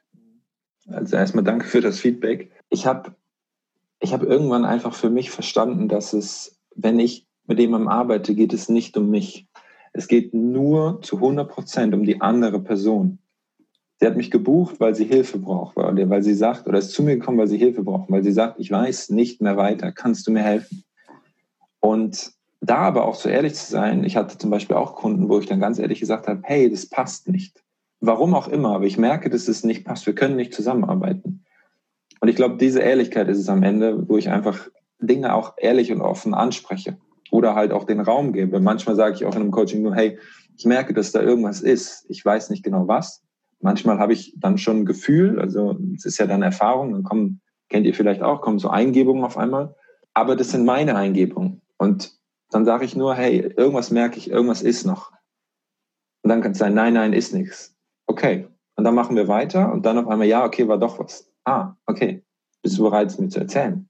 Also 0.89 1.17
erstmal 1.17 1.45
danke 1.45 1.67
für 1.67 1.81
das 1.81 2.01
Feedback. 2.01 2.53
Ich 2.69 2.87
habe 2.87 3.15
ich 4.01 4.13
hab 4.13 4.23
irgendwann 4.23 4.65
einfach 4.65 4.95
für 4.95 5.11
mich 5.11 5.31
verstanden, 5.31 5.89
dass 5.89 6.13
es, 6.13 6.59
wenn 6.77 6.99
ich 6.99 7.27
mit 7.47 7.59
jemandem 7.59 7.89
arbeite, 7.89 8.35
geht 8.35 8.53
es 8.53 8.69
nicht 8.69 8.97
um 8.97 9.11
mich. 9.11 9.47
Es 9.93 10.09
geht 10.09 10.35
nur 10.35 11.01
zu 11.03 11.17
100 11.17 11.49
Prozent 11.49 11.95
um 11.95 12.05
die 12.05 12.21
andere 12.21 12.61
Person. 12.61 13.19
Sie 13.99 14.07
hat 14.07 14.17
mich 14.17 14.31
gebucht, 14.31 14.79
weil 14.79 14.95
sie 14.95 15.07
Hilfe 15.07 15.39
braucht, 15.39 15.77
weil 15.77 16.23
sie 16.23 16.35
sagt, 16.35 16.67
oder 16.67 16.79
ist 16.79 16.91
zu 16.91 17.03
mir 17.03 17.17
gekommen, 17.17 17.39
weil 17.39 17.49
sie 17.49 17.57
Hilfe 17.57 17.83
braucht, 17.83 18.11
weil 18.11 18.23
sie 18.23 18.33
sagt, 18.33 18.61
ich 18.61 18.71
weiß 18.71 19.09
nicht 19.11 19.41
mehr 19.41 19.57
weiter, 19.57 19.91
kannst 19.91 20.27
du 20.27 20.33
mir 20.33 20.43
helfen? 20.43 20.85
Und 21.81 22.33
da 22.61 22.77
aber 22.79 23.07
auch 23.07 23.15
so 23.15 23.29
ehrlich 23.29 23.55
zu 23.55 23.71
sein, 23.71 24.05
ich 24.05 24.17
hatte 24.17 24.37
zum 24.37 24.51
Beispiel 24.51 24.77
auch 24.77 24.97
Kunden, 24.97 25.29
wo 25.31 25.39
ich 25.39 25.47
dann 25.47 25.61
ganz 25.61 25.79
ehrlich 25.79 26.01
gesagt 26.01 26.27
habe, 26.27 26.41
hey, 26.45 26.71
das 26.71 26.87
passt 26.87 27.29
nicht. 27.29 27.63
Warum 28.01 28.35
auch 28.35 28.49
immer, 28.49 28.75
aber 28.75 28.85
ich 28.85 28.99
merke, 28.99 29.31
dass 29.31 29.49
es 29.49 29.65
nicht 29.65 29.85
passt. 29.85 30.05
Wir 30.07 30.15
können 30.15 30.37
nicht 30.37 30.53
zusammenarbeiten. 30.53 31.45
Und 32.21 32.29
ich 32.29 32.37
glaube, 32.37 32.57
diese 32.57 32.81
Ehrlichkeit 32.81 33.29
ist 33.29 33.39
es 33.39 33.49
am 33.49 33.63
Ende, 33.63 34.09
wo 34.09 34.19
ich 34.19 34.29
einfach 34.29 34.69
Dinge 34.99 35.35
auch 35.35 35.55
ehrlich 35.59 35.93
und 35.93 36.01
offen 36.01 36.35
anspreche 36.35 36.97
oder 37.31 37.55
halt 37.55 37.73
auch 37.73 37.85
den 37.85 38.01
Raum 38.01 38.33
gebe. 38.33 38.61
Manchmal 38.61 38.97
sage 38.97 39.17
ich 39.17 39.25
auch 39.25 39.35
in 39.35 39.43
einem 39.43 39.51
Coaching 39.51 39.83
nur, 39.83 39.95
hey, 39.95 40.19
ich 40.57 40.65
merke, 40.65 40.95
dass 40.95 41.13
da 41.13 41.21
irgendwas 41.21 41.61
ist. 41.61 42.07
Ich 42.09 42.25
weiß 42.25 42.51
nicht 42.51 42.63
genau 42.63 42.89
was, 42.89 43.27
Manchmal 43.61 43.99
habe 43.99 44.13
ich 44.13 44.35
dann 44.37 44.59
schon 44.59 44.81
ein 44.81 44.85
Gefühl, 44.85 45.41
also 45.41 45.79
es 45.97 46.05
ist 46.05 46.19
ja 46.19 46.27
dann 46.27 46.43
Erfahrung, 46.43 46.93
dann 46.93 47.03
kommen, 47.03 47.41
kennt 47.69 47.87
ihr 47.87 47.95
vielleicht 47.95 48.23
auch, 48.23 48.41
kommen 48.41 48.59
so 48.59 48.69
Eingebungen 48.69 49.25
auf 49.25 49.39
einmal. 49.39 49.75
Aber 50.15 50.37
das 50.37 50.51
sind 50.51 50.65
meine 50.65 50.97
Eingebungen. 50.97 51.63
Und 51.79 52.17
dann 52.51 52.65
sage 52.65 52.85
ich 52.85 52.97
nur, 52.97 53.15
hey, 53.15 53.41
irgendwas 53.57 53.91
merke 53.91 54.19
ich, 54.19 54.31
irgendwas 54.31 54.63
ist 54.63 54.85
noch. 54.85 55.13
Und 56.23 56.31
dann 56.31 56.43
kann 56.43 56.53
es 56.53 56.59
sein, 56.59 56.75
nein, 56.75 56.95
nein, 56.95 57.13
ist 57.13 57.35
nichts. 57.35 57.75
Okay. 58.07 58.49
Und 58.77 58.85
dann 58.85 58.95
machen 58.95 59.17
wir 59.17 59.27
weiter 59.27 59.73
und 59.73 59.87
dann 59.87 59.99
auf 59.99 60.07
einmal, 60.07 60.27
ja, 60.27 60.45
okay, 60.45 60.69
war 60.69 60.79
doch 60.79 60.99
was. 60.99 61.31
Ah, 61.45 61.75
okay. 61.87 62.23
Bist 62.63 62.79
du 62.79 62.83
bereit, 62.83 63.09
es 63.09 63.19
mir 63.19 63.29
zu 63.29 63.41
erzählen? 63.41 63.89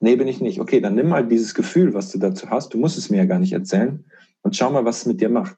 Nee, 0.00 0.16
bin 0.16 0.28
ich 0.28 0.40
nicht. 0.40 0.60
Okay, 0.60 0.80
dann 0.80 0.94
nimm 0.94 1.08
mal 1.08 1.26
dieses 1.26 1.54
Gefühl, 1.54 1.94
was 1.94 2.10
du 2.12 2.18
dazu 2.18 2.50
hast. 2.50 2.74
Du 2.74 2.78
musst 2.78 2.98
es 2.98 3.10
mir 3.10 3.18
ja 3.18 3.24
gar 3.24 3.38
nicht 3.38 3.52
erzählen. 3.52 4.04
Und 4.42 4.56
schau 4.56 4.70
mal, 4.70 4.84
was 4.84 4.98
es 4.98 5.06
mit 5.06 5.20
dir 5.20 5.28
macht. 5.28 5.56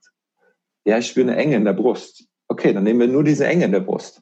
Ja, 0.85 0.97
ich 0.97 1.07
spüre 1.07 1.29
eine 1.29 1.37
Enge 1.37 1.55
in 1.55 1.65
der 1.65 1.73
Brust. 1.73 2.25
Okay, 2.47 2.73
dann 2.73 2.83
nehmen 2.83 2.99
wir 3.01 3.07
nur 3.07 3.23
diese 3.23 3.45
Enge 3.45 3.65
in 3.65 3.71
der 3.71 3.81
Brust. 3.81 4.21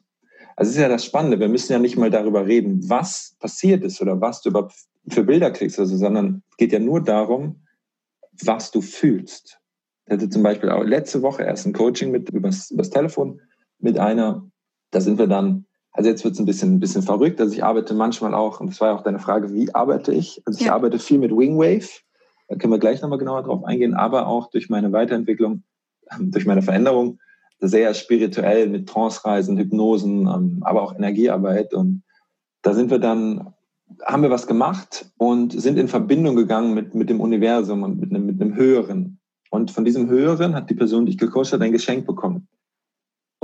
Also 0.56 0.70
es 0.70 0.76
ist 0.76 0.82
ja 0.82 0.88
das 0.88 1.04
Spannende, 1.04 1.38
wir 1.38 1.48
müssen 1.48 1.72
ja 1.72 1.78
nicht 1.78 1.96
mal 1.96 2.10
darüber 2.10 2.44
reden, 2.44 2.80
was 2.90 3.36
passiert 3.38 3.84
ist 3.84 4.02
oder 4.02 4.20
was 4.20 4.42
du 4.42 4.48
überhaupt 4.48 4.74
für 5.08 5.22
Bilder 5.22 5.52
kriegst, 5.52 5.78
also, 5.78 5.96
sondern 5.96 6.42
es 6.50 6.56
geht 6.56 6.72
ja 6.72 6.80
nur 6.80 7.00
darum, 7.00 7.62
was 8.42 8.72
du 8.72 8.80
fühlst. 8.80 9.60
Ich 10.04 10.12
hatte 10.12 10.28
zum 10.28 10.42
Beispiel 10.42 10.70
auch 10.70 10.82
letzte 10.82 11.22
Woche 11.22 11.44
erst 11.44 11.64
ein 11.66 11.72
Coaching 11.72 12.10
mit 12.10 12.28
übers, 12.30 12.72
übers 12.72 12.90
Telefon 12.90 13.40
mit 13.78 14.00
einer, 14.00 14.50
da 14.90 15.00
sind 15.00 15.18
wir 15.18 15.28
dann, 15.28 15.64
also 15.98 16.10
jetzt 16.10 16.22
wird 16.22 16.34
es 16.34 16.38
ein 16.38 16.46
bisschen, 16.46 16.74
ein 16.76 16.78
bisschen 16.78 17.02
verrückt, 17.02 17.40
also 17.40 17.52
ich 17.52 17.64
arbeite 17.64 17.92
manchmal 17.92 18.32
auch, 18.32 18.60
und 18.60 18.70
das 18.70 18.80
war 18.80 18.90
ja 18.90 18.94
auch 18.94 19.02
deine 19.02 19.18
Frage, 19.18 19.52
wie 19.52 19.74
arbeite 19.74 20.14
ich? 20.14 20.40
Also 20.44 20.60
ich 20.60 20.66
ja. 20.66 20.74
arbeite 20.74 21.00
viel 21.00 21.18
mit 21.18 21.32
Wingwave, 21.32 21.88
da 22.46 22.54
können 22.54 22.72
wir 22.72 22.78
gleich 22.78 23.02
nochmal 23.02 23.18
genauer 23.18 23.42
drauf 23.42 23.64
eingehen, 23.64 23.94
aber 23.94 24.28
auch 24.28 24.48
durch 24.48 24.68
meine 24.68 24.92
Weiterentwicklung, 24.92 25.64
durch 26.20 26.46
meine 26.46 26.62
Veränderung 26.62 27.18
sehr 27.58 27.94
spirituell 27.94 28.68
mit 28.68 28.88
Trance-Reisen, 28.88 29.58
Hypnosen, 29.58 30.28
ähm, 30.28 30.58
aber 30.60 30.82
auch 30.82 30.94
Energiearbeit. 30.94 31.74
Und 31.74 32.04
da 32.62 32.74
sind 32.74 32.92
wir 32.92 33.00
dann, 33.00 33.52
haben 34.06 34.22
wir 34.22 34.30
was 34.30 34.46
gemacht 34.46 35.10
und 35.18 35.60
sind 35.60 35.80
in 35.80 35.88
Verbindung 35.88 36.36
gegangen 36.36 36.74
mit, 36.74 36.94
mit 36.94 37.10
dem 37.10 37.20
Universum 37.20 37.82
und 37.82 37.98
mit 37.98 38.10
einem, 38.10 38.24
mit 38.24 38.40
einem 38.40 38.54
Höheren. 38.54 39.18
Und 39.50 39.72
von 39.72 39.84
diesem 39.84 40.08
Höheren 40.08 40.54
hat 40.54 40.70
die 40.70 40.74
Person, 40.74 41.06
die 41.06 41.12
ich 41.12 41.18
gecoacht 41.18 41.52
hat, 41.52 41.60
ein 41.60 41.72
Geschenk 41.72 42.06
bekommen. 42.06 42.46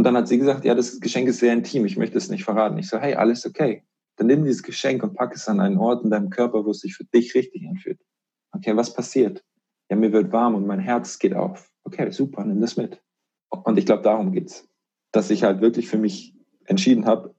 Und 0.04 0.08
dann 0.12 0.18
hat 0.18 0.28
sie 0.28 0.36
gesagt, 0.36 0.66
ja, 0.66 0.74
das 0.74 1.00
Geschenk 1.00 1.28
ist 1.28 1.38
sehr 1.38 1.54
intim, 1.54 1.86
ich 1.86 1.96
möchte 1.96 2.18
es 2.18 2.28
nicht 2.28 2.44
verraten. 2.44 2.76
Ich 2.76 2.90
so, 2.90 2.98
hey, 2.98 3.14
alles 3.14 3.46
okay. 3.46 3.84
Dann 4.16 4.26
nimm 4.26 4.44
dieses 4.44 4.62
Geschenk 4.62 5.02
und 5.02 5.14
pack 5.14 5.34
es 5.34 5.48
an 5.48 5.60
einen 5.60 5.78
Ort 5.78 6.04
in 6.04 6.10
deinem 6.10 6.28
Körper, 6.28 6.66
wo 6.66 6.72
es 6.72 6.80
sich 6.80 6.94
für 6.94 7.04
dich 7.04 7.34
richtig 7.34 7.66
anfühlt. 7.66 7.98
Okay, 8.52 8.76
was 8.76 8.92
passiert? 8.92 9.42
Ja, 9.88 9.96
mir 9.96 10.12
wird 10.12 10.30
warm 10.30 10.56
und 10.56 10.66
mein 10.66 10.78
Herz 10.78 11.18
geht 11.18 11.32
auf. 11.32 11.72
Okay, 11.84 12.10
super, 12.10 12.44
nimm 12.44 12.60
das 12.60 12.76
mit. 12.76 13.00
Und 13.48 13.78
ich 13.78 13.86
glaube, 13.86 14.02
darum 14.02 14.32
geht's, 14.32 14.68
dass 15.10 15.30
ich 15.30 15.42
halt 15.42 15.62
wirklich 15.62 15.88
für 15.88 15.96
mich 15.96 16.34
entschieden 16.66 17.06
habe, 17.06 17.34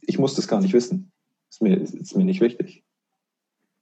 ich 0.00 0.18
muss 0.18 0.36
das 0.36 0.48
gar 0.48 0.62
nicht 0.62 0.72
wissen. 0.72 1.12
Ist 1.50 1.60
mir, 1.60 1.76
ist 1.76 2.16
mir 2.16 2.24
nicht 2.24 2.40
wichtig. 2.40 2.82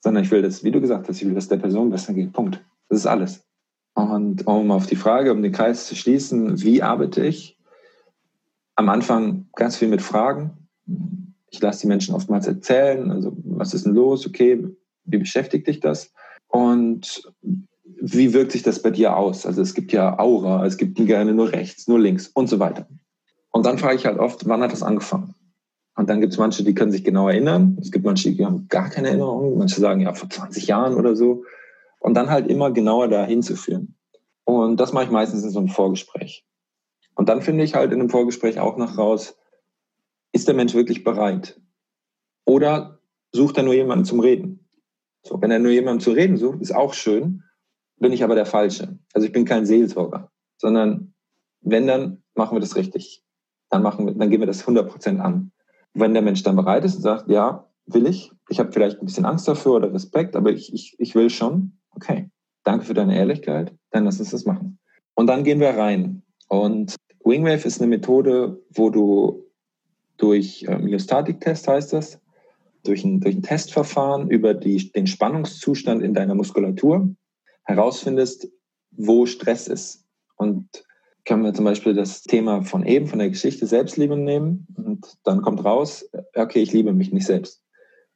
Sondern 0.03 0.25
ich 0.25 0.33
will 0.33 0.43
das, 0.43 0.65
wie 0.65 0.73
du 0.73 0.81
gesagt 0.81 1.09
hast, 1.09 1.23
ich 1.23 1.29
will, 1.29 1.35
dass 1.35 1.47
der 1.47 1.59
Person 1.59 1.89
besser 1.89 2.13
geht. 2.13 2.33
Punkt. 2.33 2.61
Das 2.89 2.99
ist 2.99 3.07
alles. 3.07 3.47
Und 3.95 4.45
um 4.49 4.73
auf 4.73 4.87
die 4.87 4.97
Frage, 4.97 5.31
um 5.31 5.41
den 5.41 5.53
Kreis 5.53 5.87
zu 5.87 5.95
schließen, 5.95 6.61
wie 6.63 6.83
arbeite 6.83 7.25
ich? 7.25 7.55
Am 8.77 8.89
Anfang 8.89 9.47
ganz 9.55 9.77
viel 9.77 9.89
mit 9.89 10.03
Fragen. 10.03 10.69
Ich 11.51 11.61
lasse 11.61 11.83
die 11.83 11.87
Menschen 11.87 12.15
oftmals 12.15 12.47
erzählen, 12.47 13.11
also 13.11 13.37
was 13.45 13.75
ist 13.75 13.87
denn 13.87 13.95
los? 13.95 14.27
Okay, 14.27 14.67
wie 15.05 15.19
beschäftigt 15.19 15.67
dich 15.67 15.81
das? 15.81 16.13
Und 16.49 17.23
wie 18.01 18.33
wirkt 18.33 18.53
sich 18.53 18.63
das 18.63 18.83
bei 18.83 18.91
dir 18.91 19.17
aus? 19.17 19.47
Also 19.47 19.63
es 19.63 19.75
gibt 19.75 19.93
ja 19.93 20.19
Aura, 20.19 20.67
es 20.67 20.77
gibt 20.77 20.97
gerne 20.97 21.33
nur 21.33 21.53
rechts, 21.53 21.87
nur 21.89 21.99
links 21.99 22.29
und 22.29 22.49
so 22.49 22.59
weiter. 22.59 22.89
Und 23.51 23.67
dann 23.67 23.79
frage 23.79 23.97
ich 23.97 24.07
halt 24.07 24.19
oft, 24.19 24.49
wann 24.49 24.63
hat 24.63 24.73
das 24.73 24.83
angefangen? 24.83 25.35
Und 25.97 26.11
dann 26.11 26.21
gibt 26.21 26.33
es 26.33 26.39
manche, 26.39 26.65
die 26.65 26.75
können 26.75 26.91
sich 26.91 27.05
genau 27.05 27.29
erinnern. 27.29 27.79
Es 27.81 27.93
gibt 27.93 28.05
manche, 28.05 28.33
die 28.33 28.45
haben 28.45 28.67
gar 28.69 28.91
keine 28.91 29.09
Erinnerung. 29.09 29.57
Manche 29.59 29.81
sagen 29.81 30.01
ja 30.01 30.13
vor 30.13 30.29
20 30.29 30.67
Jahren 30.67 30.95
oder 30.95 31.15
so. 31.15 31.45
Und 32.01 32.15
dann 32.15 32.31
halt 32.31 32.49
immer 32.49 32.73
genauer 32.73 33.09
da 33.09 33.25
hinzuführen. 33.25 33.95
Und 34.45 34.79
das 34.81 34.93
mache 34.93 35.05
ich 35.05 35.11
meistens 35.11 35.45
in 35.45 35.51
so 35.51 35.61
einem 35.61 35.69
Vorgespräch. 35.69 36.45
Und 37.15 37.29
dann 37.29 37.43
finde 37.43 37.65
ich 37.65 37.75
halt 37.75 37.93
in 37.93 38.01
einem 38.01 38.11
Vorgespräch 38.11 38.59
auch 38.59 38.77
noch 38.77 38.99
raus, 38.99 39.37
ist 40.33 40.49
der 40.49 40.55
Mensch 40.55 40.75
wirklich 40.75 41.05
bereit? 41.05 41.61
Oder 42.45 43.01
sucht 43.33 43.57
er 43.57 43.63
nur 43.63 43.75
jemanden 43.75 44.05
zum 44.05 44.21
Reden? 44.21 44.69
So, 45.23 45.41
wenn 45.41 45.51
er 45.51 45.59
nur 45.59 45.73
jemanden 45.73 46.01
zu 46.01 46.11
reden 46.11 46.37
sucht, 46.37 46.61
ist 46.61 46.75
auch 46.75 46.93
schön 46.93 47.45
bin 47.99 48.13
ich 48.13 48.25
aber 48.25 48.35
der 48.35 48.47
Falsche. 48.47 48.99
Also 49.13 49.27
ich 49.27 49.33
bin 49.33 49.45
kein 49.45 49.67
Seelsorger, 49.67 50.31
sondern 50.59 51.15
wenn, 51.61 51.87
dann 51.87 52.23
machen 52.35 52.57
wir 52.57 52.61
das 52.61 52.77
richtig. 52.77 53.23
Dann, 53.71 53.83
machen 53.83 54.07
wir, 54.07 54.15
dann 54.15 54.31
gehen 54.31 54.41
wir 54.41 54.47
das 54.47 54.67
100% 54.67 55.19
an. 55.19 55.53
Wenn 55.95 56.13
der 56.13 56.23
Mensch 56.23 56.43
dann 56.43 56.57
bereit 56.57 56.85
ist 56.85 56.97
und 56.97 57.03
sagt, 57.03 57.29
ja, 57.29 57.69
will 57.87 58.07
ich, 58.07 58.33
ich 58.49 58.59
habe 58.59 58.73
vielleicht 58.73 59.01
ein 59.01 59.07
bisschen 59.07 59.25
Angst 59.25 59.49
dafür 59.49 59.73
oder 59.73 59.93
Respekt, 59.93 60.37
aber 60.37 60.51
ich, 60.51 60.73
ich, 60.73 60.97
ich 60.99 61.15
will 61.15 61.31
schon, 61.31 61.79
okay, 61.93 62.31
danke 62.63 62.85
für 62.85 62.95
deine 62.95 63.17
Ehrlichkeit, 63.17 63.75
dann 63.91 64.05
lass 64.05 64.21
uns 64.21 64.31
das 64.31 64.45
machen. 64.45 64.79
Und 65.15 65.27
dann 65.29 65.45
gehen 65.45 65.61
wir 65.61 65.71
rein. 65.71 66.23
Und 66.49 66.97
Wingwave 67.25 67.67
ist 67.67 67.81
eine 67.81 67.89
Methode, 67.89 68.61
wo 68.71 68.91
du 68.91 69.45
durch 70.17 70.65
ähm, 70.69 70.99
Static-Test 70.99 71.67
heißt 71.67 71.93
das, 71.93 72.21
durch 72.85 73.05
ein, 73.05 73.21
durch 73.21 73.35
ein 73.35 73.43
Testverfahren 73.43 74.31
über 74.31 74.55
die, 74.55 74.93
den 74.93 75.07
Spannungszustand 75.07 76.03
in 76.03 76.15
deiner 76.15 76.35
Muskulatur 76.35 77.15
herausfindest, 77.65 78.49
wo 78.91 79.27
Stress 79.27 79.69
ist. 79.69 80.05
Und 80.37 80.69
können 81.25 81.43
wir 81.43 81.55
zum 81.55 81.65
Beispiel 81.65 81.95
das 81.95 82.23
Thema 82.23 82.63
von 82.63 82.85
eben, 82.85 83.07
von 83.07 83.19
der 83.19 83.31
Geschichte 83.31 83.67
Selbstliebe 83.67 84.17
nehmen 84.17 84.67
und 84.77 85.07
dann 85.25 85.41
kommt 85.41 85.65
raus, 85.65 86.09
okay, 86.35 86.61
ich 86.61 86.73
liebe 86.73 86.93
mich 86.93 87.13
nicht 87.13 87.27
selbst. 87.27 87.63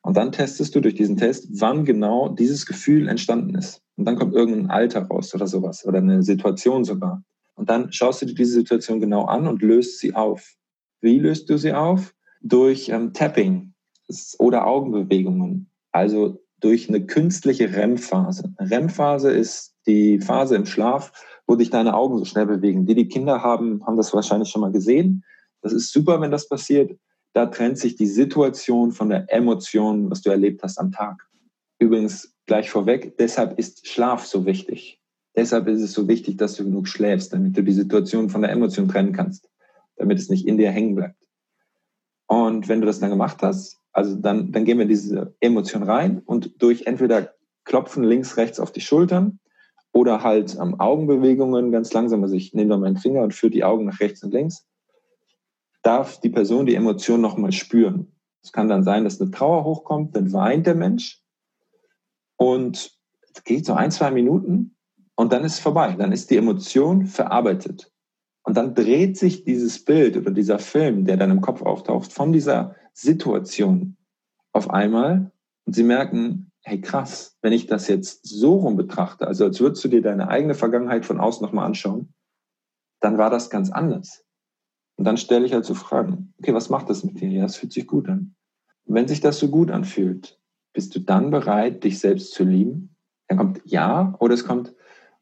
Und 0.02 0.16
dann 0.16 0.32
testest 0.32 0.74
du 0.74 0.80
durch 0.80 0.94
diesen 0.94 1.16
Test, 1.16 1.48
wann 1.60 1.84
genau 1.84 2.28
dieses 2.28 2.66
Gefühl 2.66 3.08
entstanden 3.08 3.54
ist. 3.54 3.82
Und 3.96 4.04
dann 4.04 4.16
kommt 4.16 4.34
irgendein 4.34 4.70
Alter 4.70 5.02
raus 5.02 5.34
oder 5.34 5.46
sowas 5.46 5.84
oder 5.86 5.98
eine 5.98 6.22
Situation 6.22 6.84
sogar. 6.84 7.22
Und 7.58 7.68
dann 7.68 7.92
schaust 7.92 8.22
du 8.22 8.26
dir 8.26 8.34
diese 8.34 8.52
Situation 8.52 9.00
genau 9.00 9.24
an 9.24 9.48
und 9.48 9.62
löst 9.62 9.98
sie 9.98 10.14
auf. 10.14 10.54
Wie 11.00 11.18
löst 11.18 11.50
du 11.50 11.58
sie 11.58 11.72
auf? 11.72 12.14
Durch 12.40 12.88
ähm, 12.88 13.12
Tapping 13.12 13.74
oder 14.38 14.66
Augenbewegungen. 14.66 15.68
Also 15.90 16.40
durch 16.60 16.88
eine 16.88 17.04
künstliche 17.04 17.74
REM-Phase. 17.74 18.54
REM-Phase 18.58 19.32
ist 19.32 19.74
die 19.86 20.20
Phase 20.20 20.54
im 20.54 20.66
Schlaf, 20.66 21.12
wo 21.46 21.56
dich 21.56 21.70
deine 21.70 21.94
Augen 21.94 22.18
so 22.18 22.24
schnell 22.24 22.46
bewegen. 22.46 22.86
Die, 22.86 22.94
die 22.94 23.08
Kinder 23.08 23.42
haben, 23.42 23.84
haben 23.84 23.96
das 23.96 24.14
wahrscheinlich 24.14 24.50
schon 24.50 24.60
mal 24.60 24.72
gesehen. 24.72 25.24
Das 25.60 25.72
ist 25.72 25.92
super, 25.92 26.20
wenn 26.20 26.30
das 26.30 26.48
passiert. 26.48 26.96
Da 27.32 27.46
trennt 27.46 27.78
sich 27.78 27.96
die 27.96 28.06
Situation 28.06 28.92
von 28.92 29.08
der 29.08 29.32
Emotion, 29.32 30.10
was 30.10 30.22
du 30.22 30.30
erlebt 30.30 30.62
hast 30.62 30.78
am 30.78 30.92
Tag. 30.92 31.26
Übrigens 31.80 32.34
gleich 32.46 32.70
vorweg, 32.70 33.16
deshalb 33.18 33.58
ist 33.58 33.86
Schlaf 33.86 34.24
so 34.26 34.46
wichtig. 34.46 34.97
Deshalb 35.38 35.68
ist 35.68 35.80
es 35.80 35.92
so 35.92 36.08
wichtig, 36.08 36.36
dass 36.36 36.56
du 36.56 36.64
genug 36.64 36.88
schläfst, 36.88 37.32
damit 37.32 37.56
du 37.56 37.62
die 37.62 37.72
Situation 37.72 38.28
von 38.28 38.42
der 38.42 38.50
Emotion 38.50 38.88
trennen 38.88 39.12
kannst, 39.12 39.48
damit 39.94 40.18
es 40.18 40.28
nicht 40.28 40.48
in 40.48 40.58
dir 40.58 40.72
hängen 40.72 40.96
bleibt. 40.96 41.14
Und 42.26 42.68
wenn 42.68 42.80
du 42.80 42.88
das 42.88 42.98
dann 42.98 43.10
gemacht 43.10 43.40
hast, 43.40 43.78
also 43.92 44.16
dann, 44.16 44.50
dann 44.50 44.64
gehen 44.64 44.78
wir 44.78 44.82
in 44.82 44.88
diese 44.88 45.36
Emotion 45.38 45.84
rein 45.84 46.22
und 46.26 46.60
durch 46.60 46.86
entweder 46.86 47.34
Klopfen 47.62 48.02
links, 48.02 48.36
rechts 48.36 48.58
auf 48.58 48.72
die 48.72 48.80
Schultern 48.80 49.38
oder 49.92 50.24
halt 50.24 50.58
ähm, 50.60 50.80
Augenbewegungen 50.80 51.70
ganz 51.70 51.92
langsam. 51.92 52.24
Also 52.24 52.34
ich 52.34 52.52
nehme 52.52 52.70
da 52.70 52.76
meinen 52.76 52.96
Finger 52.96 53.22
und 53.22 53.32
führe 53.32 53.52
die 53.52 53.62
Augen 53.62 53.84
nach 53.84 54.00
rechts 54.00 54.24
und 54.24 54.32
links. 54.32 54.66
Darf 55.84 56.18
die 56.18 56.30
Person 56.30 56.66
die 56.66 56.74
Emotion 56.74 57.20
nochmal 57.20 57.52
spüren. 57.52 58.12
Es 58.42 58.50
kann 58.50 58.68
dann 58.68 58.82
sein, 58.82 59.04
dass 59.04 59.20
eine 59.20 59.30
Trauer 59.30 59.62
hochkommt, 59.62 60.16
dann 60.16 60.32
weint 60.32 60.66
der 60.66 60.74
Mensch 60.74 61.22
und 62.36 62.98
es 63.32 63.44
geht 63.44 63.66
so 63.66 63.74
ein, 63.74 63.92
zwei 63.92 64.10
Minuten 64.10 64.74
und 65.18 65.32
dann 65.32 65.42
ist 65.42 65.54
es 65.54 65.58
vorbei. 65.58 65.96
Dann 65.98 66.12
ist 66.12 66.30
die 66.30 66.36
Emotion 66.36 67.06
verarbeitet. 67.06 67.90
Und 68.44 68.56
dann 68.56 68.76
dreht 68.76 69.18
sich 69.18 69.42
dieses 69.42 69.84
Bild 69.84 70.16
oder 70.16 70.30
dieser 70.30 70.60
Film, 70.60 71.06
der 71.06 71.16
dann 71.16 71.32
im 71.32 71.40
Kopf 71.40 71.60
auftaucht, 71.60 72.12
von 72.12 72.32
dieser 72.32 72.76
Situation 72.92 73.96
auf 74.52 74.70
einmal 74.70 75.32
und 75.66 75.72
sie 75.72 75.82
merken, 75.82 76.52
hey 76.60 76.80
krass, 76.80 77.36
wenn 77.42 77.52
ich 77.52 77.66
das 77.66 77.88
jetzt 77.88 78.28
so 78.28 78.58
rum 78.58 78.76
betrachte, 78.76 79.26
also 79.26 79.44
als 79.44 79.58
würdest 79.58 79.84
du 79.84 79.88
dir 79.88 80.02
deine 80.02 80.28
eigene 80.28 80.54
Vergangenheit 80.54 81.04
von 81.04 81.18
außen 81.18 81.44
nochmal 81.44 81.66
anschauen, 81.66 82.14
dann 83.00 83.18
war 83.18 83.28
das 83.28 83.50
ganz 83.50 83.72
anders. 83.72 84.24
Und 84.96 85.04
dann 85.04 85.16
stelle 85.16 85.46
ich 85.46 85.52
halt 85.52 85.64
so 85.64 85.74
Fragen, 85.74 86.32
okay, 86.38 86.54
was 86.54 86.70
macht 86.70 86.88
das 86.90 87.02
mit 87.02 87.20
dir? 87.20 87.28
Ja, 87.28 87.44
es 87.44 87.56
fühlt 87.56 87.72
sich 87.72 87.88
gut 87.88 88.08
an. 88.08 88.36
Und 88.84 88.94
wenn 88.94 89.08
sich 89.08 89.20
das 89.20 89.40
so 89.40 89.48
gut 89.48 89.72
anfühlt, 89.72 90.40
bist 90.72 90.94
du 90.94 91.00
dann 91.00 91.30
bereit, 91.30 91.82
dich 91.82 91.98
selbst 91.98 92.34
zu 92.34 92.44
lieben? 92.44 92.94
Dann 93.26 93.38
kommt 93.38 93.60
ja 93.64 94.14
oder 94.20 94.34
es 94.34 94.44
kommt, 94.44 94.74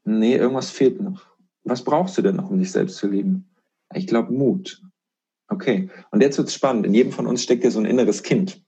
nee, 0.07 0.37
irgendwas 0.37 0.71
fehlt 0.71 1.01
noch. 1.01 1.27
Was 1.64 1.83
brauchst 1.83 2.16
du 2.16 2.23
denn 2.23 2.37
noch, 2.37 2.51
um 2.51 2.59
dich 2.59 2.73
selbst 2.73 2.97
zu 2.97 3.09
lieben? 3.09 3.51
Ich 3.95 4.07
glaube 4.07 4.33
Mut. 4.33 4.83
Okay. 5.49 5.90
Und 6.11 6.23
jetzt 6.23 6.38
wird 6.38 6.49
es 6.49 6.55
spannend. 6.55 6.87
In 6.87 6.95
jedem 6.95 7.12
von 7.12 7.27
uns 7.27 7.42
steckt 7.42 7.64
ja 7.64 7.71
so 7.71 7.79
ein 7.79 7.87
inneres 7.87 8.23
Kind. 8.23 8.62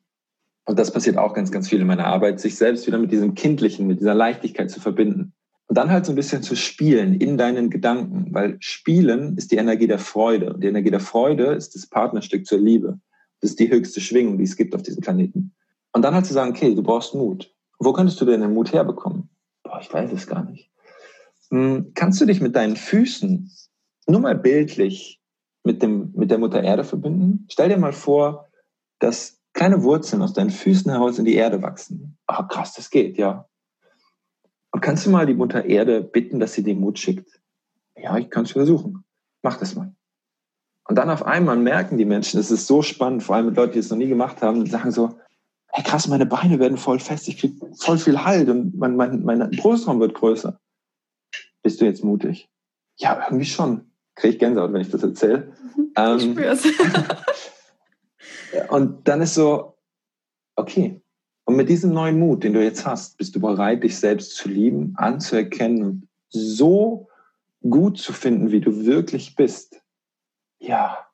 Und 0.64 0.78
das 0.78 0.92
passiert 0.92 1.16
auch 1.16 1.32
ganz, 1.32 1.50
ganz 1.50 1.68
viel 1.68 1.80
in 1.80 1.86
meiner 1.86 2.06
Arbeit, 2.06 2.40
sich 2.40 2.56
selbst 2.56 2.86
wieder 2.86 2.98
mit 2.98 3.10
diesem 3.10 3.34
Kindlichen, 3.34 3.86
mit 3.86 4.00
dieser 4.00 4.14
Leichtigkeit 4.14 4.70
zu 4.70 4.80
verbinden. 4.80 5.32
Und 5.66 5.76
dann 5.76 5.90
halt 5.90 6.06
so 6.06 6.12
ein 6.12 6.16
bisschen 6.16 6.42
zu 6.42 6.56
spielen 6.56 7.14
in 7.14 7.36
deinen 7.36 7.70
Gedanken, 7.70 8.32
weil 8.32 8.56
Spielen 8.60 9.36
ist 9.36 9.52
die 9.52 9.56
Energie 9.56 9.86
der 9.86 9.98
Freude. 9.98 10.54
Und 10.54 10.62
die 10.62 10.68
Energie 10.68 10.90
der 10.90 11.00
Freude 11.00 11.52
ist 11.52 11.74
das 11.74 11.86
Partnerstück 11.86 12.46
zur 12.46 12.58
Liebe. 12.58 12.98
Das 13.40 13.50
ist 13.50 13.60
die 13.60 13.70
höchste 13.70 14.00
Schwingung, 14.00 14.38
die 14.38 14.44
es 14.44 14.56
gibt 14.56 14.74
auf 14.74 14.82
diesem 14.82 15.02
Planeten. 15.02 15.54
Und 15.92 16.02
dann 16.02 16.14
halt 16.14 16.26
zu 16.26 16.32
sagen, 16.32 16.50
okay, 16.50 16.74
du 16.74 16.82
brauchst 16.82 17.14
Mut. 17.14 17.54
Wo 17.78 17.92
könntest 17.92 18.20
du 18.20 18.24
denn 18.24 18.40
den 18.40 18.54
Mut 18.54 18.72
herbekommen? 18.72 19.28
Boah, 19.62 19.80
ich 19.80 19.92
weiß 19.92 20.12
es 20.12 20.26
gar 20.26 20.44
nicht. 20.44 20.70
Hm, 21.50 21.92
kannst 21.94 22.20
du 22.20 22.26
dich 22.26 22.40
mit 22.40 22.56
deinen 22.56 22.76
Füßen 22.76 23.50
nur 24.06 24.20
mal 24.20 24.36
bildlich 24.36 25.20
mit, 25.64 25.82
dem, 25.82 26.12
mit 26.14 26.30
der 26.30 26.38
Mutter 26.38 26.62
Erde 26.62 26.84
verbinden? 26.84 27.46
Stell 27.50 27.68
dir 27.68 27.78
mal 27.78 27.92
vor, 27.92 28.48
dass 28.98 29.40
kleine 29.54 29.82
Wurzeln 29.82 30.22
aus 30.22 30.32
deinen 30.32 30.50
Füßen 30.50 30.90
heraus 30.90 31.18
in 31.18 31.24
die 31.24 31.34
Erde 31.34 31.62
wachsen. 31.62 32.16
Ah, 32.26 32.42
krass, 32.44 32.74
das 32.74 32.90
geht, 32.90 33.18
ja. 33.18 33.48
Und 34.70 34.80
kannst 34.80 35.06
du 35.06 35.10
mal 35.10 35.26
die 35.26 35.34
Mutter 35.34 35.64
Erde 35.64 36.02
bitten, 36.02 36.40
dass 36.40 36.52
sie 36.52 36.62
dir 36.62 36.74
Mut 36.74 36.98
schickt? 36.98 37.40
Ja, 37.96 38.16
ich 38.18 38.30
kann 38.30 38.44
es 38.44 38.52
versuchen. 38.52 39.04
Mach 39.42 39.56
das 39.56 39.74
mal. 39.74 39.94
Und 40.88 40.96
dann 40.96 41.10
auf 41.10 41.24
einmal 41.24 41.56
merken 41.56 41.98
die 41.98 42.04
Menschen, 42.04 42.38
das 42.38 42.50
ist 42.50 42.66
so 42.66 42.82
spannend, 42.82 43.22
vor 43.22 43.36
allem 43.36 43.46
mit 43.46 43.56
Leuten, 43.56 43.74
die 43.74 43.78
es 43.78 43.90
noch 43.90 43.98
nie 43.98 44.08
gemacht 44.08 44.40
haben, 44.40 44.64
sagen 44.66 44.90
so, 44.90 45.18
hey 45.68 45.84
krass, 45.84 46.08
meine 46.08 46.26
Beine 46.26 46.58
werden 46.58 46.78
voll 46.78 46.98
fest, 46.98 47.28
ich 47.28 47.38
krieg 47.38 47.60
voll 47.78 47.98
viel 47.98 48.24
Halt 48.24 48.48
und 48.48 48.76
mein, 48.76 48.96
mein, 48.96 49.22
mein 49.22 49.50
Brustraum 49.50 50.00
wird 50.00 50.14
größer. 50.14 50.58
Bist 51.68 51.82
du 51.82 51.84
jetzt 51.84 52.02
mutig? 52.02 52.48
Ja, 52.96 53.22
irgendwie 53.26 53.44
schon. 53.44 53.90
Kriege 54.14 54.32
ich 54.32 54.38
Gänsehaut, 54.38 54.72
wenn 54.72 54.80
ich 54.80 54.88
das 54.88 55.02
erzähle. 55.02 55.52
Mhm. 55.76 55.92
Ich 55.92 55.98
ähm, 55.98 56.32
spür's. 56.32 56.64
Und 58.70 59.06
dann 59.06 59.20
ist 59.20 59.34
so, 59.34 59.76
okay. 60.56 61.02
Und 61.44 61.56
mit 61.56 61.68
diesem 61.68 61.92
neuen 61.92 62.18
Mut, 62.18 62.42
den 62.42 62.54
du 62.54 62.64
jetzt 62.64 62.86
hast, 62.86 63.18
bist 63.18 63.36
du 63.36 63.40
bereit, 63.42 63.82
dich 63.82 63.98
selbst 63.98 64.34
zu 64.34 64.48
lieben, 64.48 64.94
anzuerkennen 64.96 65.82
und 65.82 66.08
so 66.30 67.10
gut 67.68 67.98
zu 67.98 68.14
finden, 68.14 68.50
wie 68.50 68.62
du 68.62 68.86
wirklich 68.86 69.36
bist. 69.36 69.82
Ja, 70.60 71.06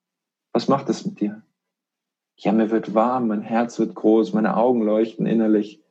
was 0.53 0.69
macht 0.69 0.89
das 0.89 1.05
mit 1.05 1.19
dir? 1.19 1.43
Ja, 2.37 2.53
mir 2.53 2.71
wird 2.71 2.95
warm, 2.95 3.27
mein 3.27 3.43
Herz 3.43 3.81
wird 3.81 3.97
groß, 3.97 4.35
meine 4.35 4.57
Augen 4.57 4.83
leuchten 4.83 5.27
innerlich. 5.27 5.83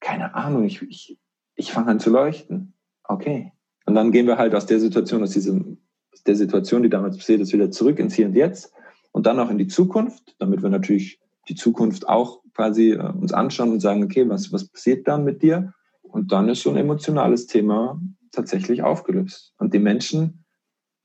Keine 0.00 0.34
Ahnung, 0.34 0.64
ich, 0.64 0.80
ich, 0.80 1.18
ich 1.54 1.70
fange 1.70 1.88
an 1.88 2.00
zu 2.00 2.08
leuchten. 2.08 2.72
Okay. 3.04 3.52
Und 3.88 3.94
dann 3.94 4.12
gehen 4.12 4.26
wir 4.26 4.36
halt 4.36 4.54
aus 4.54 4.66
der 4.66 4.80
Situation, 4.80 5.22
aus, 5.22 5.30
diesem, 5.30 5.78
aus 6.12 6.22
der 6.22 6.36
Situation, 6.36 6.82
die 6.82 6.90
damals 6.90 7.16
passiert 7.16 7.40
ist, 7.40 7.54
wieder 7.54 7.70
zurück 7.70 7.98
ins 7.98 8.12
Hier 8.12 8.26
und 8.26 8.34
Jetzt 8.34 8.70
und 9.12 9.24
dann 9.24 9.40
auch 9.40 9.48
in 9.48 9.56
die 9.56 9.66
Zukunft, 9.66 10.36
damit 10.38 10.62
wir 10.62 10.68
natürlich 10.68 11.18
die 11.48 11.54
Zukunft 11.54 12.06
auch 12.06 12.42
quasi 12.54 12.90
äh, 12.90 12.98
uns 12.98 13.32
anschauen 13.32 13.72
und 13.72 13.80
sagen, 13.80 14.04
okay, 14.04 14.28
was, 14.28 14.52
was 14.52 14.68
passiert 14.68 15.08
dann 15.08 15.24
mit 15.24 15.42
dir? 15.42 15.72
Und 16.02 16.32
dann 16.32 16.50
ist 16.50 16.64
so 16.64 16.68
ein 16.68 16.76
emotionales 16.76 17.46
Thema 17.46 17.98
tatsächlich 18.30 18.82
aufgelöst. 18.82 19.54
Und 19.56 19.72
die 19.72 19.78
Menschen, 19.78 20.44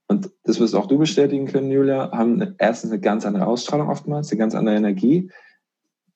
und 0.06 0.30
das 0.42 0.60
wirst 0.60 0.74
auch 0.74 0.86
du 0.86 0.98
bestätigen 0.98 1.46
können, 1.46 1.70
Julia, 1.70 2.12
haben 2.12 2.54
erstens 2.58 2.90
eine 2.90 3.00
ganz 3.00 3.24
andere 3.24 3.46
Ausstrahlung 3.46 3.88
oftmals, 3.88 4.30
eine 4.30 4.38
ganz 4.38 4.54
andere 4.54 4.76
Energie. 4.76 5.30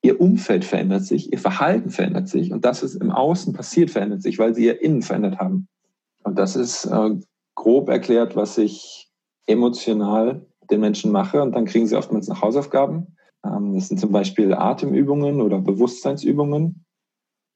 Ihr 0.03 0.21
Umfeld 0.21 0.65
verändert 0.65 1.03
sich, 1.03 1.33
ihr 1.33 1.39
Verhalten 1.39 1.89
verändert 1.89 2.27
sich 2.27 2.51
und 2.51 2.63
das, 2.63 2.83
was 2.83 2.93
im 2.93 3.09
Außen 3.09 3.53
passiert, 3.53 3.89
verändert 3.89 4.21
sich, 4.21 4.37
weil 4.37 4.53
sie 4.53 4.65
ihr 4.65 4.83
Innen 4.83 5.01
verändert 5.01 5.39
haben. 5.39 5.67
Und 6.23 6.37
das 6.37 6.55
ist 6.55 6.85
äh, 6.85 7.15
grob 7.55 7.89
erklärt, 7.89 8.35
was 8.35 8.55
sich 8.55 9.09
emotional 9.47 10.45
den 10.69 10.81
Menschen 10.81 11.11
mache 11.11 11.41
und 11.41 11.53
dann 11.53 11.65
kriegen 11.65 11.87
sie 11.87 11.95
oftmals 11.95 12.27
noch 12.27 12.41
Hausaufgaben. 12.41 13.15
Ähm, 13.45 13.75
das 13.75 13.87
sind 13.87 13.99
zum 13.99 14.11
Beispiel 14.11 14.53
Atemübungen 14.53 15.41
oder 15.41 15.59
Bewusstseinsübungen, 15.59 16.85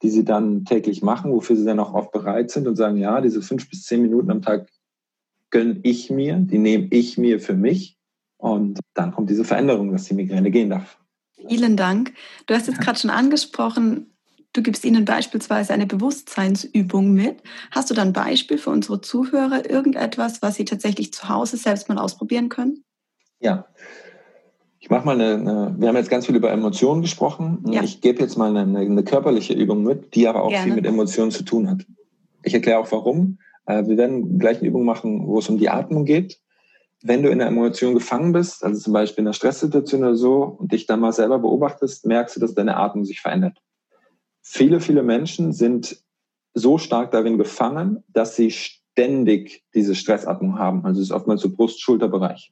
die 0.02 0.10
sie 0.10 0.26
dann 0.26 0.66
täglich 0.66 1.02
machen, 1.02 1.32
wofür 1.32 1.56
sie 1.56 1.66
dann 1.66 1.80
auch 1.80 1.94
oft 1.94 2.12
bereit 2.12 2.52
sind 2.52 2.68
und 2.68 2.76
sagen, 2.76 2.98
ja, 2.98 3.22
diese 3.22 3.42
fünf 3.42 3.70
bis 3.70 3.84
zehn 3.84 4.02
Minuten 4.02 4.32
am 4.32 4.42
Tag 4.42 4.70
gönne 5.52 5.80
ich 5.84 6.10
mir, 6.10 6.38
die 6.38 6.58
nehme 6.58 6.88
ich 6.90 7.18
mir 7.18 7.40
für 7.40 7.54
mich. 7.54 7.98
Und 8.38 8.80
dann 8.94 9.14
kommt 9.14 9.30
diese 9.30 9.46
Veränderung, 9.46 9.92
dass 9.92 10.06
die 10.06 10.16
Migräne 10.16 10.52
gehen 10.52 10.72
darf. 10.72 10.98
Vielen 11.48 11.78
Dank. 11.78 12.14
Du 12.48 12.54
hast 12.54 12.68
jetzt 12.68 12.82
gerade 12.82 13.00
schon 13.00 13.10
angesprochen, 13.10 14.13
du 14.54 14.62
gibst 14.62 14.86
ihnen 14.86 15.04
beispielsweise 15.04 15.74
eine 15.74 15.88
Bewusstseinsübung 15.88 17.12
mit. 17.12 17.42
Hast 17.72 17.90
du 17.90 17.94
dann 17.94 18.10
ein 18.10 18.14
Beispiel 18.14 18.58
für 18.58 18.70
unsere 18.70 19.02
Zuhörer, 19.02 19.70
irgendetwas, 19.70 20.42
was 20.42 20.56
sie 20.56 20.66
tatsächlich 20.66 21.12
zu 21.12 21.28
Hause 21.28 21.58
selbst 21.58 21.90
mal 21.90 21.98
ausprobieren 21.98 22.50
können? 22.50 22.84
Ja. 23.40 23.66
Ich 24.80 24.90
mache 24.90 25.06
mal 25.06 25.20
eine, 25.20 25.36
eine, 25.36 25.76
wir 25.78 25.88
haben 25.88 25.96
jetzt 25.96 26.10
ganz 26.10 26.26
viel 26.26 26.36
über 26.36 26.52
Emotionen 26.52 27.02
gesprochen. 27.02 27.64
Ja. 27.68 27.84
Ich 27.84 28.02
gebe 28.02 28.22
jetzt 28.22 28.38
mal 28.38 28.56
eine, 28.56 28.80
eine, 28.80 29.04
körperliche 29.04 29.54
Übung 29.54 29.84
mit, 29.84 30.14
die 30.14 30.28
aber 30.28 30.44
auch 30.44 30.50
Gerne. 30.50 30.66
viel 30.66 30.76
mit 30.76 30.86
Emotionen 30.86 31.32
zu 31.32 31.44
tun 31.44 31.70
hat. 31.70 31.86
Ich 32.44 32.54
erkläre 32.54 32.80
auch 32.80 32.92
warum. 32.92 33.40
Äh, 33.66 33.88
wir 33.88 33.98
werden 33.98 34.40
gleich 34.40 34.60
eine 34.60 34.68
Übung 34.68 34.84
machen, 34.84 35.28
wo 35.28 35.40
es 35.40 35.50
um 35.50 35.58
die 35.58 35.70
Atmung 35.70 36.06
geht. 36.06 36.40
Wenn 37.02 37.24
du 37.24 37.30
in 37.30 37.42
einer 37.42 37.50
Emotion 37.50 37.94
gefangen 37.94 38.34
bist, 38.34 38.64
also 38.64 38.80
zum 38.80 38.94
Beispiel 38.94 39.22
in 39.22 39.28
einer 39.28 39.34
Stresssituation 39.34 40.02
oder 40.04 40.16
so, 40.16 40.44
und 40.44 40.72
dich 40.72 40.86
dann 40.86 41.00
mal 41.00 41.12
selber 41.12 41.40
beobachtest, 41.40 42.06
merkst 42.06 42.36
du, 42.36 42.40
dass 42.42 42.54
deine 42.54 42.78
Atmung 42.78 43.06
sich 43.06 43.22
verändert. 43.22 43.58
Viele, 44.44 44.80
viele 44.82 45.04
Menschen 45.04 45.54
sind 45.54 46.04
so 46.54 46.78
stark 46.78 47.12
darin 47.12 47.38
gefangen, 47.38 48.04
dass 48.10 48.36
sie 48.36 48.52
ständig 48.52 49.64
diese 49.74 49.96
Stressatmung 49.96 50.60
haben. 50.60 50.86
Also 50.86 51.02
es 51.02 51.08
ist 51.08 51.12
oftmals 51.12 51.42
so 51.42 51.50
Brust-Schulterbereich. 51.50 52.52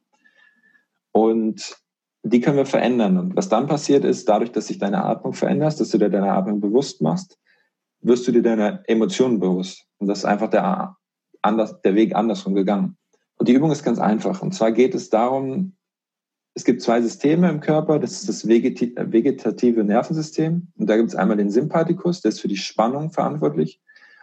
Und 1.12 1.76
die 2.22 2.40
können 2.40 2.56
wir 2.56 2.66
verändern. 2.66 3.18
Und 3.18 3.36
was 3.36 3.48
dann 3.48 3.66
passiert 3.66 4.04
ist, 4.04 4.28
dadurch, 4.28 4.50
dass 4.52 4.68
sich 4.68 4.78
deine 4.78 5.04
Atmung 5.04 5.34
verändert, 5.34 5.78
dass 5.78 5.90
du 5.90 5.98
dir 5.98 6.08
deine 6.08 6.32
Atmung 6.32 6.60
bewusst 6.60 7.02
machst, 7.02 7.38
wirst 8.00 8.26
du 8.26 8.32
dir 8.32 8.42
deine 8.42 8.82
Emotionen 8.86 9.38
bewusst. 9.38 9.86
Und 9.98 10.08
das 10.08 10.20
ist 10.20 10.24
einfach 10.24 10.48
der, 10.48 10.96
anders, 11.42 11.80
der 11.82 11.94
Weg 11.94 12.16
andersrum 12.16 12.54
gegangen. 12.54 12.96
Und 13.36 13.48
die 13.48 13.52
Übung 13.52 13.70
ist 13.70 13.84
ganz 13.84 13.98
einfach. 13.98 14.40
Und 14.40 14.52
zwar 14.52 14.72
geht 14.72 14.94
es 14.94 15.10
darum, 15.10 15.76
es 16.54 16.64
gibt 16.64 16.82
zwei 16.82 17.00
Systeme 17.00 17.48
im 17.48 17.60
Körper. 17.60 17.98
Das 17.98 18.12
ist 18.12 18.28
das 18.28 18.46
vegetative 18.46 19.84
Nervensystem. 19.84 20.68
Und 20.76 20.90
da 20.90 20.96
gibt 20.96 21.08
es 21.08 21.16
einmal 21.16 21.36
den 21.36 21.50
Sympathikus, 21.50 22.20
der 22.20 22.30
ist 22.30 22.40
für 22.40 22.48
die 22.48 22.56
Spannung 22.56 23.10
verantwortlich. 23.10 23.80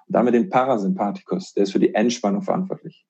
Und 0.08 0.14
damit 0.14 0.34
den 0.34 0.50
Parasympathikus, 0.50 1.54
der 1.54 1.64
ist 1.64 1.72
für 1.72 1.80
die 1.80 1.96
Entspannung 1.96 2.44
verantwortlich. 2.44 3.06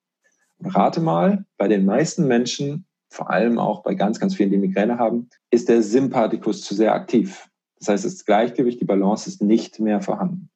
Und 0.57 0.75
rate 0.75 1.01
mal, 1.01 1.45
bei 1.57 1.67
den 1.67 1.85
meisten 1.85 2.27
Menschen, 2.27 2.85
vor 3.09 3.29
allem 3.29 3.59
auch 3.59 3.83
bei 3.83 3.95
ganz, 3.95 4.19
ganz 4.19 4.35
vielen, 4.35 4.51
die 4.51 4.57
Migräne 4.57 4.97
haben, 4.99 5.29
ist 5.51 5.67
der 5.67 5.81
Sympathikus 5.81 6.61
zu 6.61 6.75
sehr 6.75 6.93
aktiv. 6.93 7.49
Das 7.79 7.89
heißt, 7.89 8.05
das 8.05 8.25
Gleichgewicht, 8.25 8.79
die 8.79 8.85
Balance 8.85 9.27
ist 9.27 9.41
nicht 9.41 9.79
mehr 9.79 10.01
vorhanden. 10.01 10.49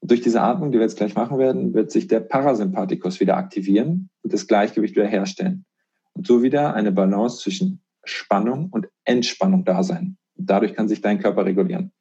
Und 0.00 0.10
durch 0.10 0.20
diese 0.20 0.42
Atmung, 0.42 0.70
die 0.70 0.78
wir 0.78 0.84
jetzt 0.84 0.96
gleich 0.96 1.14
machen 1.14 1.38
werden, 1.38 1.74
wird 1.74 1.90
sich 1.90 2.06
der 2.06 2.20
Parasympathikus 2.20 3.18
wieder 3.18 3.36
aktivieren 3.36 4.10
und 4.22 4.32
das 4.32 4.46
Gleichgewicht 4.46 4.94
wieder 4.94 5.06
herstellen. 5.06 5.64
Und 6.12 6.26
so 6.26 6.42
wieder 6.42 6.74
eine 6.74 6.92
Balance 6.92 7.40
zwischen 7.42 7.80
Spannung 8.08 8.68
und 8.70 8.88
Entspannung 9.04 9.64
da 9.64 9.82
sein. 9.82 10.16
Dadurch 10.36 10.74
kann 10.74 10.88
sich 10.88 11.00
dein 11.00 11.18
Körper 11.18 11.44
regulieren. 11.44 11.92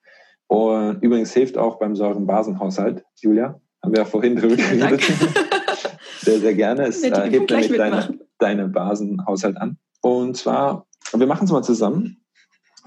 Und 0.47 1.01
übrigens 1.01 1.33
hilft 1.33 1.57
auch 1.57 1.79
beim 1.79 1.95
Säurenbasenhaushalt, 1.95 3.03
Julia, 3.15 3.59
haben 3.83 3.91
wir 3.91 3.99
ja 3.99 4.05
vorhin 4.05 4.35
drüber 4.35 4.55
geredet. 4.55 5.01
sehr, 6.21 6.39
sehr 6.39 6.53
gerne. 6.55 6.83
Es 6.83 7.03
äh, 7.03 7.29
hebt 7.29 7.51
nämlich 7.51 7.71
deine, 7.75 8.19
deine 8.37 8.67
Basenhaushalt 8.69 9.57
an. 9.57 9.77
Und 10.01 10.37
zwar, 10.37 10.87
wir 11.13 11.27
machen 11.27 11.45
es 11.45 11.51
mal 11.51 11.63
zusammen. 11.63 12.23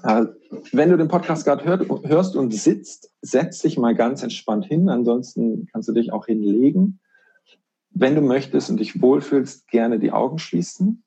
Äh, 0.02 0.26
wenn 0.72 0.88
du 0.88 0.96
den 0.96 1.08
Podcast 1.08 1.44
gerade 1.44 1.86
hörst 2.04 2.34
und 2.34 2.52
sitzt, 2.52 3.12
setz 3.20 3.60
dich 3.60 3.78
mal 3.78 3.94
ganz 3.94 4.22
entspannt 4.22 4.64
hin. 4.64 4.88
Ansonsten 4.88 5.66
kannst 5.72 5.88
du 5.88 5.92
dich 5.92 6.12
auch 6.12 6.26
hinlegen. 6.26 7.00
Wenn 7.90 8.14
du 8.14 8.22
möchtest 8.22 8.70
und 8.70 8.78
dich 8.78 9.02
wohlfühlst, 9.02 9.68
gerne 9.68 9.98
die 9.98 10.12
Augen 10.12 10.38
schließen. 10.38 11.04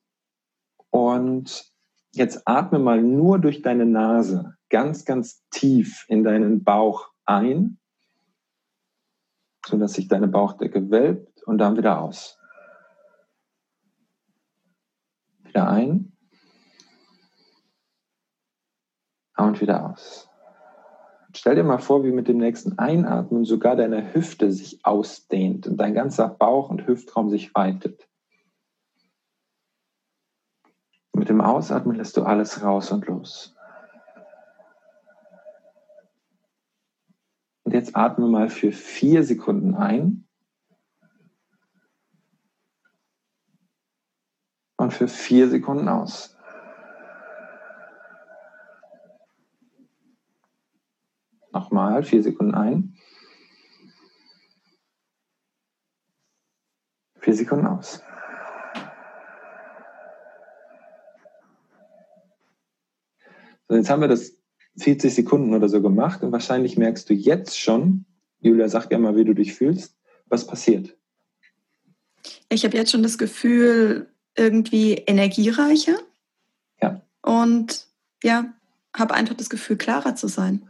Und 0.90 1.73
jetzt 2.14 2.42
atme 2.46 2.78
mal 2.78 3.02
nur 3.02 3.38
durch 3.38 3.62
deine 3.62 3.86
Nase 3.86 4.56
ganz, 4.70 5.04
ganz 5.04 5.42
tief 5.50 6.04
in 6.08 6.24
deinen 6.24 6.64
Bauch 6.64 7.10
ein, 7.24 7.78
sodass 9.66 9.94
sich 9.94 10.08
deine 10.08 10.28
Bauchdecke 10.28 10.90
wölbt 10.90 11.42
und 11.44 11.58
dann 11.58 11.76
wieder 11.76 12.00
aus. 12.00 12.38
Wieder 15.44 15.68
ein. 15.68 16.12
Und 19.36 19.60
wieder 19.60 19.90
aus. 19.90 20.28
Stell 21.36 21.56
dir 21.56 21.64
mal 21.64 21.78
vor, 21.78 22.04
wie 22.04 22.12
mit 22.12 22.28
dem 22.28 22.38
nächsten 22.38 22.78
Einatmen 22.78 23.44
sogar 23.44 23.74
deine 23.74 24.14
Hüfte 24.14 24.52
sich 24.52 24.84
ausdehnt 24.84 25.66
und 25.66 25.76
dein 25.76 25.92
ganzer 25.92 26.28
Bauch 26.28 26.70
und 26.70 26.86
Hüftraum 26.86 27.28
sich 27.28 27.54
weitet. 27.54 28.08
Mit 31.14 31.28
dem 31.28 31.40
Ausatmen 31.40 31.96
lässt 31.96 32.16
du 32.16 32.24
alles 32.24 32.62
raus 32.62 32.90
und 32.90 33.06
los. 33.06 33.54
Und 37.62 37.72
jetzt 37.72 37.94
atme 37.94 38.26
mal 38.26 38.50
für 38.50 38.72
vier 38.72 39.22
Sekunden 39.22 39.76
ein. 39.76 40.26
Und 44.76 44.92
für 44.92 45.06
vier 45.06 45.48
Sekunden 45.48 45.88
aus. 45.88 46.36
Nochmal, 51.52 52.02
vier 52.02 52.24
Sekunden 52.24 52.56
ein. 52.56 52.96
Vier 57.20 57.34
Sekunden 57.34 57.68
aus. 57.68 58.02
So, 63.68 63.76
jetzt 63.76 63.90
haben 63.90 64.00
wir 64.00 64.08
das 64.08 64.36
40 64.78 65.14
Sekunden 65.14 65.54
oder 65.54 65.68
so 65.68 65.80
gemacht 65.80 66.22
und 66.22 66.32
wahrscheinlich 66.32 66.76
merkst 66.76 67.08
du 67.08 67.14
jetzt 67.14 67.58
schon, 67.58 68.04
Julia, 68.40 68.68
sag 68.68 68.90
ja 68.90 68.98
mal, 68.98 69.16
wie 69.16 69.24
du 69.24 69.34
dich 69.34 69.54
fühlst, 69.54 69.96
was 70.26 70.46
passiert. 70.46 70.96
Ich 72.48 72.64
habe 72.64 72.76
jetzt 72.76 72.90
schon 72.90 73.02
das 73.02 73.18
Gefühl, 73.18 74.08
irgendwie 74.36 74.94
energiereicher. 74.94 75.98
Ja. 76.82 77.00
Und 77.22 77.86
ja, 78.22 78.52
habe 78.96 79.14
einfach 79.14 79.34
das 79.34 79.50
Gefühl, 79.50 79.76
klarer 79.76 80.16
zu 80.16 80.28
sein 80.28 80.68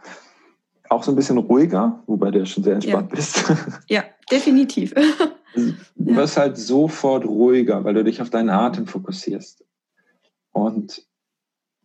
auch 0.95 1.03
so 1.03 1.13
ein 1.13 1.17
bisschen 1.17 1.39
ruhiger, 1.39 2.03
wobei 2.07 2.31
du 2.31 2.39
ja 2.39 2.47
schon 2.47 2.65
sehr 2.65 2.75
entspannt 2.75 3.11
ja. 3.11 3.17
bist. 3.17 3.45
Ja, 3.89 4.05
definitiv. 4.31 4.95
Du 5.55 6.17
wirst 6.17 6.37
halt 6.37 6.57
sofort 6.57 7.25
ruhiger, 7.25 7.85
weil 7.85 7.95
du 7.95 8.05
dich 8.05 8.21
auf 8.23 8.31
deinen 8.31 8.51
Atem 8.51 8.87
fokussierst. 8.87 9.65
Und 10.53 11.07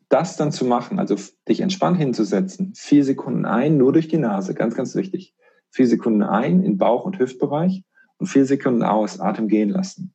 das 0.09 0.37
dann 0.37 0.51
zu 0.51 0.65
machen, 0.65 0.99
also 0.99 1.15
dich 1.47 1.61
entspannt 1.61 1.97
hinzusetzen, 1.97 2.73
vier 2.75 3.03
Sekunden 3.03 3.45
ein, 3.45 3.77
nur 3.77 3.93
durch 3.93 4.07
die 4.07 4.17
Nase, 4.17 4.53
ganz, 4.53 4.75
ganz 4.75 4.95
wichtig. 4.95 5.35
Vier 5.69 5.87
Sekunden 5.87 6.23
ein 6.23 6.63
in 6.63 6.77
Bauch- 6.77 7.05
und 7.05 7.19
Hüftbereich 7.19 7.83
und 8.17 8.27
vier 8.27 8.45
Sekunden 8.45 8.83
aus, 8.83 9.19
Atem 9.19 9.47
gehen 9.47 9.69
lassen. 9.69 10.13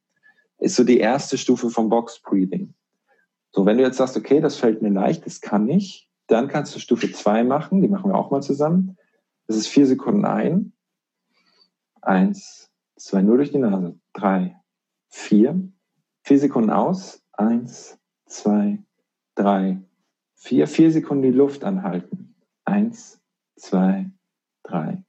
Ist 0.58 0.74
so 0.74 0.84
die 0.84 0.98
erste 0.98 1.38
Stufe 1.38 1.70
vom 1.70 1.88
Box 1.88 2.20
Breathing. 2.20 2.74
So, 3.52 3.64
wenn 3.66 3.78
du 3.78 3.84
jetzt 3.84 3.98
sagst, 3.98 4.16
okay, 4.16 4.40
das 4.40 4.56
fällt 4.56 4.82
mir 4.82 4.90
leicht, 4.90 5.24
das 5.26 5.40
kann 5.40 5.68
ich, 5.68 6.10
dann 6.26 6.48
kannst 6.48 6.74
du 6.74 6.80
Stufe 6.80 7.12
2 7.12 7.44
machen, 7.44 7.82
die 7.82 7.88
machen 7.88 8.10
wir 8.10 8.18
auch 8.18 8.32
mal 8.32 8.42
zusammen. 8.42 8.96
Das 9.46 9.56
ist 9.56 9.68
vier 9.68 9.86
Sekunden 9.86 10.24
ein. 10.24 10.72
Eins, 12.00 12.70
zwei, 12.96 13.22
nur 13.22 13.36
durch 13.36 13.52
die 13.52 13.58
Nase. 13.58 13.98
Drei, 14.12 14.56
vier. 15.08 15.68
Vier 16.22 16.38
Sekunden 16.38 16.70
aus. 16.70 17.22
Eins, 17.32 17.98
zwei, 18.26 18.82
drei, 19.34 19.80
vier. 20.34 20.66
Vier 20.66 20.90
Sekunden 20.90 21.22
die 21.22 21.30
Luft 21.30 21.64
anhalten. 21.64 22.34
Eins, 22.64 23.20
zwei, 23.56 24.10
drei, 24.62 25.02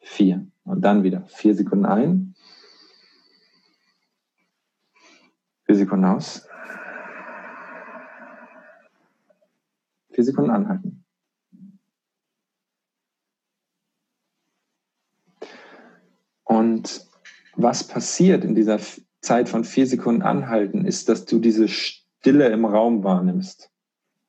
vier. 0.00 0.46
Und 0.64 0.82
dann 0.82 1.02
wieder 1.02 1.26
vier 1.26 1.54
Sekunden 1.54 1.86
ein. 1.86 2.34
Vier 5.64 5.76
Sekunden 5.76 6.04
aus. 6.04 6.46
Vier 10.10 10.24
Sekunden 10.24 10.50
anhalten. 10.50 11.04
Und 16.44 17.08
was 17.54 17.86
passiert 17.86 18.44
in 18.44 18.54
dieser 18.54 18.78
Zeit 19.22 19.48
von 19.48 19.64
vier 19.64 19.86
Sekunden 19.86 20.22
anhalten, 20.22 20.84
ist, 20.84 21.08
dass 21.08 21.24
du 21.24 21.38
diese 21.38 21.66
Stille 21.66 22.48
im 22.48 22.66
Raum 22.66 23.04
wahrnimmst, 23.04 23.71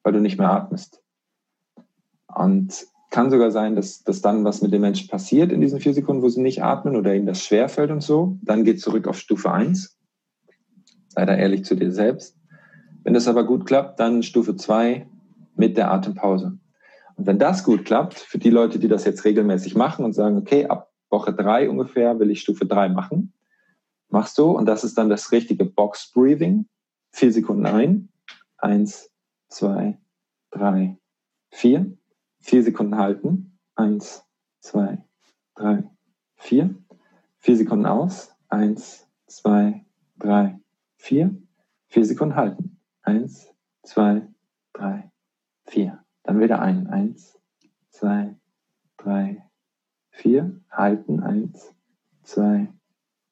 weil 0.04 0.14
du 0.14 0.20
nicht 0.20 0.38
mehr 0.38 0.52
atmest. 0.52 1.02
Und 2.28 2.86
kann 3.10 3.30
sogar 3.30 3.52
sein, 3.52 3.76
dass, 3.76 4.04
dass 4.04 4.22
dann 4.22 4.44
was 4.44 4.62
mit 4.62 4.74
den 4.74 4.82
Menschen 4.82 5.08
passiert 5.08 5.52
in 5.52 5.62
diesen 5.62 5.80
vier 5.80 5.94
Sekunden, 5.94 6.24
wo 6.24 6.30
sie 6.30 6.42
nicht 6.42 6.64
atmen 6.64 6.96
oder 6.96 7.14
ihnen 7.14 7.28
das 7.28 7.44
schwerfällt 7.44 7.92
und 7.92 8.02
so. 8.02 8.38
Dann 8.42 8.64
geht 8.64 8.82
zurück 8.82 9.08
auf 9.08 9.20
Stufe 9.20 9.52
1. 9.52 9.98
Sei 11.10 11.26
da 11.26 11.36
ehrlich 11.36 11.64
zu 11.64 11.76
dir 11.76 11.92
selbst. 11.92 12.36
Wenn 13.04 13.14
das 13.14 13.28
aber 13.28 13.46
gut 13.46 13.68
klappt, 13.68 14.00
dann 14.00 14.24
Stufe 14.24 14.56
2, 14.56 15.08
mit 15.56 15.78
der 15.78 15.92
Atempause. 15.92 16.58
Und 17.16 17.28
wenn 17.28 17.38
das 17.38 17.64
gut 17.64 17.86
klappt, 17.86 18.16
für 18.16 18.40
die 18.40 18.50
Leute, 18.50 18.80
die 18.80 18.88
das 18.88 19.06
jetzt 19.06 19.24
regelmäßig 19.26 19.76
machen 19.76 20.04
und 20.04 20.14
sagen, 20.14 20.38
okay, 20.38 20.66
ab 20.66 20.90
Woche 21.12 21.34
drei 21.34 21.70
ungefähr 21.70 22.18
will 22.20 22.32
ich 22.32 22.42
Stufe 22.42 22.66
drei 22.66 22.90
machen, 22.90 23.34
machst 24.10 24.38
du, 24.40 24.52
und 24.52 24.66
das 24.66 24.84
ist 24.84 24.98
dann 24.98 25.10
das 25.10 25.32
richtige 25.32 25.66
Box 25.66 26.12
Breathing, 26.12 26.66
vier 27.12 27.32
Sekunden 27.32 27.68
ein, 27.68 28.10
eins, 28.58 29.12
zwei, 29.54 30.00
drei, 30.52 30.98
vier, 31.52 31.98
vier 32.40 32.64
Sekunden 32.64 32.98
halten, 32.98 33.60
eins, 33.76 34.26
zwei, 34.60 35.04
drei, 35.56 35.90
vier, 36.36 36.76
vier 37.38 37.58
Sekunden 37.58 37.86
aus, 37.86 38.36
eins, 38.50 39.08
zwei, 39.28 39.86
drei, 40.18 40.60
vier, 40.96 41.36
vier 41.88 42.06
Sekunden 42.06 42.36
halten, 42.36 42.80
eins, 43.02 43.54
zwei, 43.84 44.28
drei, 44.74 45.12
vier. 45.66 46.04
Dann 46.24 46.40
wieder 46.40 46.62
ein. 46.62 46.88
Eins, 46.88 47.40
zwei, 47.90 48.36
drei, 48.98 49.44
vier. 50.10 50.62
Halten. 50.72 51.20
Eins, 51.22 51.74
zwei, 52.24 52.74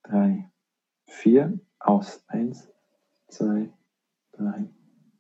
drei, 0.04 0.52
vier. 1.06 1.60
Aus. 1.80 2.24
Eins, 2.28 2.70
zwei, 3.28 3.72
drei, 4.34 4.70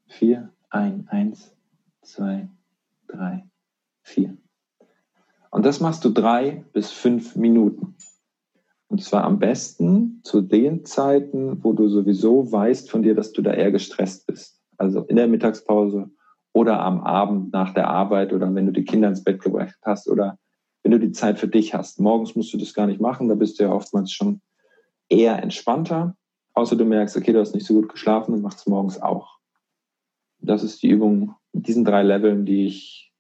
vier. 0.08 0.54
Ein. 0.72 1.06
Eins, 1.10 1.54
zwei, 2.02 2.48
drei, 3.08 3.46
vier. 4.04 4.38
Und 5.52 5.66
das 5.66 5.82
machst 5.82 6.06
du 6.06 6.10
drei 6.10 6.64
bis 6.72 6.92
fünf 6.92 7.36
Minuten. 7.36 7.96
Und 8.88 9.04
zwar 9.04 9.26
am 9.26 9.38
besten 9.38 10.22
zu 10.24 10.42
den 10.42 10.86
Zeiten, 10.86 11.62
wo 11.62 11.74
du 11.74 11.90
sowieso 11.90 12.50
weißt 12.50 12.90
von 12.90 13.04
dir, 13.04 13.16
dass 13.16 13.34
du 13.34 13.42
da 13.42 13.54
eher 13.54 13.72
gestresst 13.72 14.26
bist. 14.28 14.62
Also 14.78 15.02
in 15.02 15.18
der 15.18 15.28
Mittagspause 15.28 16.10
oder 16.54 16.80
am 16.80 17.02
Abend 17.02 17.52
nach 17.52 17.74
der 17.74 17.90
Arbeit 17.90 18.32
oder 18.32 18.54
wenn 18.56 18.66
du 18.66 18.72
die 18.72 18.86
Kinder 18.86 19.10
ins 19.10 19.26
Bett 19.26 19.42
gebracht 19.42 19.78
hast 19.82 20.10
oder 20.10 20.38
wenn 20.84 20.94
du 20.94 21.00
die 21.00 21.12
Zeit 21.12 21.38
für 21.38 21.50
dich 21.50 21.74
hast. 21.74 22.00
Morgens 22.00 22.34
musst 22.36 22.54
du 22.54 22.58
das 22.58 22.74
gar 22.74 22.88
nicht 22.88 23.02
machen, 23.02 23.28
da 23.28 23.36
bist 23.36 23.60
du 23.60 23.64
ja 23.64 23.74
oftmals 23.74 24.12
schon 24.12 24.42
eher 25.10 25.44
entspannter, 25.44 26.16
außer 26.54 26.78
du 26.78 26.86
merkst, 26.86 27.18
okay, 27.18 27.34
du 27.34 27.42
hast 27.42 27.54
nicht 27.54 27.66
so 27.66 27.74
gut 27.74 27.90
geschlafen 27.90 28.34
und 28.34 28.42
machst 28.42 28.60
es 28.60 28.68
morgens 28.68 29.02
auch. 29.02 29.41
Das 30.42 30.64
ist 30.64 30.82
die 30.84 30.90
Übung 30.90 31.36
mit 31.54 31.68
diesen 31.68 31.86
drei 31.86 32.04
Leveln, 32.04 32.46
die 32.46 32.66
ich, 32.66 33.14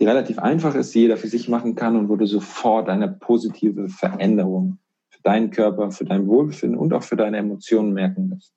die 0.00 0.06
relativ 0.06 0.38
einfach 0.38 0.74
ist, 0.74 0.94
die 0.94 1.00
jeder 1.00 1.16
für 1.16 1.28
sich 1.28 1.48
machen 1.48 1.74
kann 1.74 1.96
und 1.96 2.08
wo 2.08 2.16
du 2.16 2.26
sofort 2.26 2.88
eine 2.88 3.08
positive 3.08 3.88
Veränderung 3.88 4.78
für 5.08 5.22
deinen 5.22 5.50
Körper, 5.50 5.90
für 5.90 6.04
dein 6.04 6.26
Wohlbefinden 6.26 6.78
und 6.78 6.92
auch 6.92 7.02
für 7.02 7.16
deine 7.16 7.38
Emotionen 7.38 7.92
merken 7.92 8.30
wirst. 8.30 8.52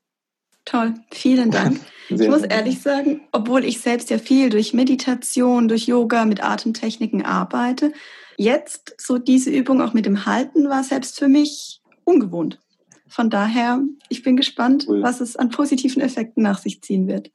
Toll, 0.65 0.93
vielen 1.11 1.49
Dank. 1.51 1.79
ich 2.09 2.27
muss 2.29 2.43
ehrlich 2.43 2.81
sagen, 2.81 3.21
obwohl 3.31 3.65
ich 3.65 3.81
selbst 3.81 4.09
ja 4.09 4.19
viel 4.19 4.49
durch 4.49 4.73
Meditation, 4.73 5.67
durch 5.67 5.87
Yoga, 5.87 6.25
mit 6.25 6.43
Atemtechniken 6.43 7.25
arbeite, 7.25 7.93
jetzt 8.37 8.95
so 8.97 9.17
diese 9.17 9.49
Übung 9.49 9.81
auch 9.81 9.93
mit 9.93 10.05
dem 10.05 10.25
Halten 10.25 10.69
war 10.69 10.83
selbst 10.83 11.17
für 11.17 11.27
mich 11.27 11.81
ungewohnt. 12.03 12.59
Von 13.07 13.29
daher, 13.29 13.81
ich 14.09 14.23
bin 14.23 14.37
gespannt, 14.37 14.85
cool. 14.87 15.01
was 15.01 15.19
es 15.19 15.35
an 15.35 15.49
positiven 15.49 16.01
Effekten 16.01 16.43
nach 16.43 16.59
sich 16.59 16.81
ziehen 16.81 17.07
wird. 17.07 17.31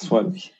Das 0.00 0.08
freut 0.08 0.32
mich. 0.32 0.52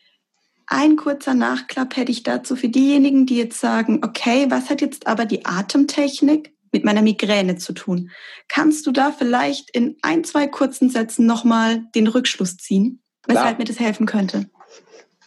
Ein 0.66 0.97
kurzer 0.97 1.34
Nachklapp 1.34 1.97
hätte 1.97 2.12
ich 2.12 2.22
dazu 2.22 2.55
für 2.55 2.68
diejenigen, 2.68 3.26
die 3.26 3.36
jetzt 3.36 3.59
sagen, 3.59 4.03
okay, 4.05 4.47
was 4.51 4.70
hat 4.70 4.80
jetzt 4.80 5.07
aber 5.07 5.24
die 5.24 5.45
Atemtechnik 5.45 6.55
mit 6.70 6.84
meiner 6.84 7.03
Migräne 7.03 7.57
zu 7.57 7.72
tun? 7.72 8.11
Kannst 8.47 8.86
du 8.86 8.93
da 8.93 9.11
vielleicht 9.11 9.70
in 9.70 9.97
ein, 10.03 10.22
zwei 10.22 10.47
kurzen 10.47 10.88
Sätzen 10.88 11.26
nochmal 11.26 11.82
den 11.97 12.07
Rückschluss 12.07 12.57
ziehen, 12.59 13.03
weshalb 13.26 13.59
mir 13.59 13.64
das 13.64 13.80
helfen 13.80 14.07
könnte? 14.07 14.47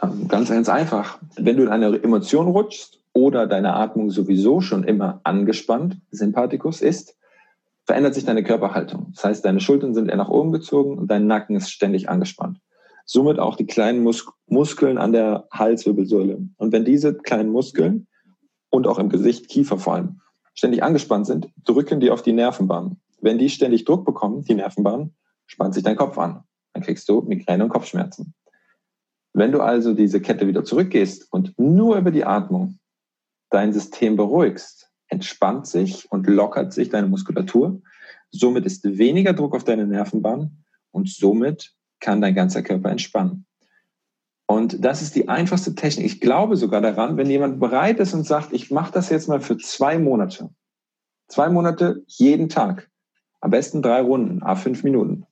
Ähm, 0.02 0.28
ganz, 0.30 0.50
ganz 0.50 0.70
einfach. 0.70 1.20
Wenn 1.36 1.58
du 1.58 1.64
in 1.64 1.70
eine 1.70 2.02
Emotion 2.02 2.48
rutschst 2.48 3.00
oder 3.12 3.46
deine 3.46 3.74
Atmung 3.74 4.12
sowieso 4.12 4.62
schon 4.62 4.86
immer 4.86 5.20
angespannt, 5.26 5.98
Sympathikus 6.12 6.82
ist, 6.82 7.18
verändert 7.86 8.14
sich 8.14 8.24
deine 8.24 8.44
Körperhaltung. 8.44 9.12
Das 9.14 9.26
heißt, 9.26 9.44
deine 9.44 9.60
Schultern 9.60 9.94
sind 9.94 10.08
eher 10.08 10.16
nach 10.16 10.30
oben 10.30 10.54
gezogen 10.54 10.98
und 10.98 11.08
dein 11.12 11.28
Nacken 11.28 11.58
ist 11.58 11.70
ständig 11.70 12.08
angespannt 12.08 12.60
somit 13.06 13.40
auch 13.40 13.56
die 13.56 13.66
kleinen 13.66 14.04
Mus 14.04 14.26
Muskeln 14.48 14.98
an 14.98 15.14
der 15.14 15.48
Halswirbelsäule. 15.52 16.48
Und 16.58 16.72
wenn 16.72 16.86
diese 16.86 17.16
kleinen 17.16 17.50
Muskeln 17.50 18.08
und 18.70 18.88
auch 18.88 19.00
im 19.00 19.10
Gesicht, 19.10 19.48
Kiefer 19.48 19.78
vor 19.78 19.96
allem, 19.96 20.22
ständig 20.54 20.84
angespannt 20.84 21.26
sind, 21.26 21.50
drücken 21.64 22.00
die 22.00 22.12
auf 22.12 22.22
die 22.22 22.34
Nervenbahn. 22.34 22.98
Wenn 23.22 23.40
die 23.40 23.50
ständig 23.50 23.86
Druck 23.86 24.06
bekommen, 24.06 24.44
die 24.44 24.54
Nervenbahn, 24.54 25.14
spannt 25.48 25.74
sich 25.74 25.84
dein 25.84 25.96
Kopf 25.96 26.18
an. 26.18 26.44
Dann 26.74 26.84
kriegst 26.84 27.08
du 27.10 27.22
Migräne 27.22 27.64
und 27.64 27.70
Kopfschmerzen. 27.70 28.34
Wenn 29.34 29.52
du 29.52 29.62
also 29.62 29.94
diese 29.94 30.22
Kette 30.22 30.48
wieder 30.48 30.64
zurückgehst 30.64 31.32
und 31.32 31.58
nur 31.58 31.98
über 31.98 32.12
die 32.12 32.26
Atmung 32.26 32.78
dein 33.50 33.74
System 33.74 34.16
beruhigst, 34.16 34.92
entspannt 35.08 35.68
sich 35.68 36.12
und 36.12 36.28
lockert 36.28 36.74
sich 36.74 36.90
deine 36.90 37.08
Muskulatur. 37.08 37.82
Somit 38.32 38.66
ist 38.66 38.84
weniger 38.98 39.34
Druck 39.34 39.56
auf 39.56 39.64
deine 39.64 39.88
Nervenbahn 39.88 40.64
und 40.92 41.10
somit 41.10 41.74
kann 42.04 42.22
dein 42.22 42.36
ganzer 42.36 42.62
Körper 42.62 42.92
entspannen. 42.92 43.46
Und 44.46 44.84
das 44.84 45.02
ist 45.02 45.16
die 45.16 45.30
einfachste 45.30 45.74
Technik. 45.74 46.06
Ich 46.06 46.22
glaube 46.22 46.58
sogar 46.58 46.82
daran, 46.82 47.18
wenn 47.18 47.30
jemand 47.30 47.60
bereit 47.60 48.00
ist 48.00 48.14
und 48.14 48.26
sagt, 48.26 48.54
ich 48.54 48.70
mache 48.70 48.92
das 48.92 49.10
jetzt 49.10 49.28
mal 49.28 49.40
für 49.40 49.58
zwei 49.58 49.98
Monate. 49.98 50.50
Zwei 51.28 51.50
Monate 51.50 52.04
jeden 52.08 52.50
Tag. 52.50 52.90
Am 53.40 53.52
besten 53.52 53.82
drei 53.82 54.02
Runden, 54.02 54.44
a 54.44 54.56
fünf 54.56 54.84
Minuten. 54.84 55.26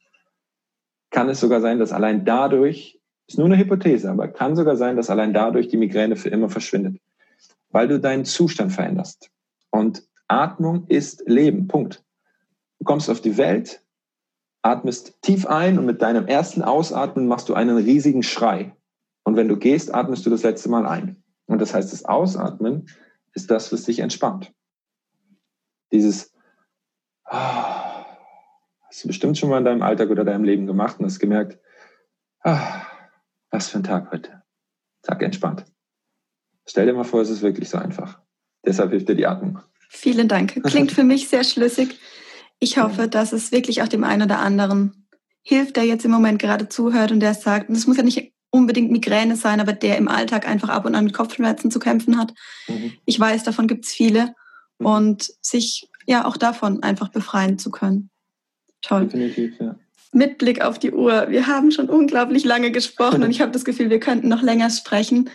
Kann 1.11 1.29
es 1.29 1.41
sogar 1.41 1.61
sein, 1.61 1.77
dass 1.77 1.91
allein 1.91 2.25
dadurch, 2.25 2.99
ist 3.27 3.37
nur 3.37 3.47
eine 3.47 3.57
Hypothese, 3.57 4.09
aber 4.09 4.29
kann 4.29 4.55
sogar 4.55 4.77
sein, 4.77 4.95
dass 4.95 5.09
allein 5.09 5.33
dadurch 5.33 5.67
die 5.67 5.77
Migräne 5.77 6.15
für 6.15 6.29
immer 6.29 6.49
verschwindet. 6.49 7.01
Weil 7.69 7.89
du 7.89 7.99
deinen 7.99 8.25
Zustand 8.25 8.71
veränderst. 8.71 9.29
Und 9.69 10.03
Atmung 10.27 10.87
ist 10.87 11.23
Leben. 11.27 11.67
Punkt. 11.67 12.03
Du 12.79 12.85
kommst 12.85 13.09
auf 13.09 13.21
die 13.21 13.37
Welt, 13.37 13.80
atmest 14.61 15.21
tief 15.21 15.47
ein 15.47 15.79
und 15.79 15.85
mit 15.85 16.01
deinem 16.01 16.27
ersten 16.27 16.61
Ausatmen 16.61 17.27
machst 17.27 17.49
du 17.49 17.53
einen 17.53 17.77
riesigen 17.77 18.23
Schrei. 18.23 18.75
Und 19.23 19.35
wenn 19.35 19.47
du 19.47 19.57
gehst, 19.57 19.93
atmest 19.93 20.25
du 20.25 20.29
das 20.29 20.43
letzte 20.43 20.69
Mal 20.69 20.85
ein. 20.85 21.23
Und 21.45 21.59
das 21.59 21.73
heißt, 21.73 21.91
das 21.91 22.05
Ausatmen 22.05 22.87
ist 23.33 23.51
das, 23.51 23.71
was 23.71 23.83
dich 23.83 23.99
entspannt. 23.99 24.53
Dieses 25.91 26.33
ah, 27.25 28.05
hast 28.87 29.03
du 29.03 29.07
bestimmt 29.07 29.37
schon 29.37 29.49
mal 29.49 29.57
in 29.57 29.65
deinem 29.65 29.81
Alltag 29.81 30.09
oder 30.09 30.23
deinem 30.23 30.43
Leben 30.43 30.65
gemacht 30.65 30.99
und 30.99 31.05
hast 31.05 31.19
gemerkt, 31.19 31.59
ah, 32.43 32.83
was 33.49 33.69
für 33.69 33.79
ein 33.79 33.83
Tag 33.83 34.11
heute. 34.11 34.43
Zack, 35.03 35.21
entspannt. 35.23 35.65
Stell 36.65 36.85
dir 36.85 36.93
mal 36.93 37.03
vor, 37.03 37.21
es 37.21 37.29
ist 37.29 37.41
wirklich 37.41 37.69
so 37.69 37.77
einfach. 37.77 38.21
Deshalb 38.65 38.91
hilft 38.91 39.09
dir 39.09 39.15
die 39.15 39.25
Atmung. 39.25 39.59
Vielen 39.89 40.27
Dank. 40.27 40.63
Klingt 40.63 40.91
für 40.91 41.03
mich 41.03 41.27
sehr 41.27 41.43
schlüssig. 41.43 41.99
Ich 42.63 42.77
hoffe, 42.77 43.07
dass 43.07 43.33
es 43.33 43.51
wirklich 43.51 43.81
auch 43.81 43.87
dem 43.87 44.03
einen 44.03 44.21
oder 44.21 44.37
anderen 44.37 45.07
hilft, 45.41 45.77
der 45.77 45.83
jetzt 45.83 46.05
im 46.05 46.11
Moment 46.11 46.37
gerade 46.39 46.69
zuhört 46.69 47.11
und 47.11 47.19
der 47.19 47.33
sagt, 47.33 47.69
und 47.69 47.75
es 47.75 47.87
muss 47.87 47.97
ja 47.97 48.03
nicht 48.03 48.33
unbedingt 48.51 48.91
Migräne 48.91 49.35
sein, 49.35 49.59
aber 49.59 49.73
der 49.73 49.97
im 49.97 50.07
Alltag 50.07 50.47
einfach 50.47 50.69
ab 50.69 50.85
und 50.85 50.93
an 50.93 51.05
mit 51.05 51.13
Kopfschmerzen 51.13 51.71
zu 51.71 51.79
kämpfen 51.79 52.19
hat. 52.19 52.35
Mhm. 52.67 52.93
Ich 53.05 53.19
weiß, 53.19 53.43
davon 53.43 53.67
gibt 53.67 53.85
es 53.85 53.91
viele. 53.91 54.35
Mhm. 54.77 54.85
Und 54.85 55.33
sich 55.41 55.89
ja 56.05 56.25
auch 56.25 56.37
davon 56.37 56.83
einfach 56.83 57.09
befreien 57.09 57.57
zu 57.57 57.71
können. 57.71 58.11
Toll. 58.83 59.05
Definitiv, 59.05 59.59
ja. 59.59 59.75
Mit 60.13 60.37
Blick 60.37 60.61
auf 60.61 60.77
die 60.77 60.91
Uhr. 60.91 61.29
Wir 61.29 61.47
haben 61.47 61.71
schon 61.71 61.89
unglaublich 61.89 62.43
lange 62.43 62.71
gesprochen 62.71 63.23
und 63.23 63.31
ich 63.31 63.41
habe 63.41 63.51
das 63.51 63.65
Gefühl, 63.65 63.89
wir 63.89 63.99
könnten 63.99 64.27
noch 64.27 64.43
länger 64.43 64.69
sprechen. 64.69 65.31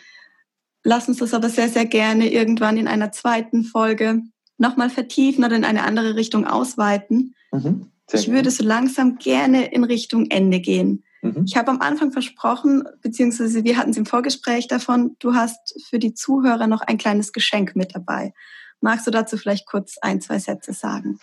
Lass 0.84 1.08
uns 1.08 1.18
das 1.18 1.34
aber 1.34 1.48
sehr, 1.48 1.68
sehr 1.68 1.86
gerne 1.86 2.30
irgendwann 2.30 2.76
in 2.76 2.86
einer 2.86 3.10
zweiten 3.10 3.64
Folge 3.64 4.22
nochmal 4.58 4.90
vertiefen 4.90 5.44
oder 5.44 5.56
in 5.56 5.64
eine 5.64 5.84
andere 5.84 6.16
Richtung 6.16 6.46
ausweiten. 6.46 7.34
Mhm, 7.52 7.90
ich 8.12 8.30
würde 8.30 8.50
so 8.50 8.64
langsam 8.64 9.18
gerne 9.18 9.72
in 9.72 9.84
Richtung 9.84 10.26
Ende 10.30 10.60
gehen. 10.60 11.04
Mhm. 11.22 11.44
Ich 11.46 11.56
habe 11.56 11.70
am 11.70 11.80
Anfang 11.80 12.12
versprochen, 12.12 12.84
beziehungsweise 13.02 13.64
wir 13.64 13.76
hatten 13.76 13.90
es 13.90 13.96
im 13.96 14.06
Vorgespräch 14.06 14.68
davon, 14.68 15.16
du 15.18 15.34
hast 15.34 15.82
für 15.88 15.98
die 15.98 16.14
Zuhörer 16.14 16.66
noch 16.66 16.82
ein 16.82 16.98
kleines 16.98 17.32
Geschenk 17.32 17.74
mit 17.74 17.94
dabei. 17.94 18.32
Magst 18.80 19.06
du 19.06 19.10
dazu 19.10 19.36
vielleicht 19.36 19.66
kurz 19.66 19.96
ein, 20.00 20.20
zwei 20.20 20.38
Sätze 20.38 20.72
sagen? 20.72 21.18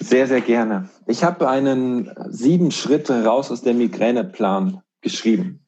Sehr, 0.00 0.26
sehr 0.26 0.40
gerne. 0.40 0.88
Ich 1.06 1.22
habe 1.22 1.48
einen 1.48 2.10
sieben 2.28 2.70
Schritte 2.70 3.24
raus 3.24 3.50
aus 3.50 3.62
der 3.62 3.74
Migräneplan 3.74 4.80
geschrieben. 5.02 5.60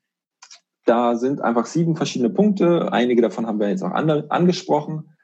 Da 0.87 1.17
sind 1.17 1.43
einfach 1.43 1.67
sieben 1.67 1.97
verschiedene 1.97 2.31
Punkte. 2.31 2.93
Einige 2.93 3.21
davon 3.21 3.47
haben 3.47 3.61
wir 3.61 3.69
jetzt 3.69 3.83
auch 3.83 3.93
angesprochen. 3.93 5.16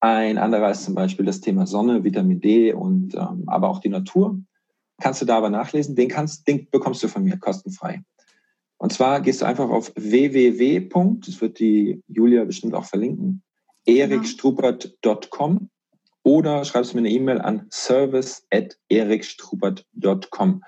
Ein 0.00 0.38
anderer 0.38 0.70
ist 0.70 0.84
zum 0.84 0.94
Beispiel 0.94 1.26
das 1.26 1.40
Thema 1.40 1.66
Sonne, 1.66 2.04
Vitamin 2.04 2.40
D 2.40 2.72
und 2.72 3.14
ähm, 3.14 3.44
aber 3.46 3.68
auch 3.68 3.80
die 3.80 3.90
Natur. 3.90 4.40
Kannst 4.98 5.20
du 5.20 5.26
da 5.26 5.36
aber 5.36 5.50
nachlesen. 5.50 5.94
Den, 5.94 6.08
kannst, 6.08 6.48
den 6.48 6.66
bekommst 6.70 7.02
du 7.02 7.08
von 7.08 7.22
mir 7.22 7.36
kostenfrei. 7.38 8.02
Und 8.78 8.94
zwar 8.94 9.20
gehst 9.20 9.42
du 9.42 9.46
einfach 9.46 9.68
auf 9.68 9.92
www. 9.94 10.88
Das 11.26 11.42
wird 11.42 11.58
die 11.58 12.02
Julia 12.08 12.44
bestimmt 12.44 12.74
auch 12.74 12.86
verlinken. 12.86 13.42
erikstrupert.com 13.86 15.68
oder 16.22 16.64
schreibst 16.64 16.94
mir 16.94 17.00
eine 17.00 17.10
E-Mail 17.10 17.40
an 17.40 17.66
service@erikstrupert.com. 17.70 20.62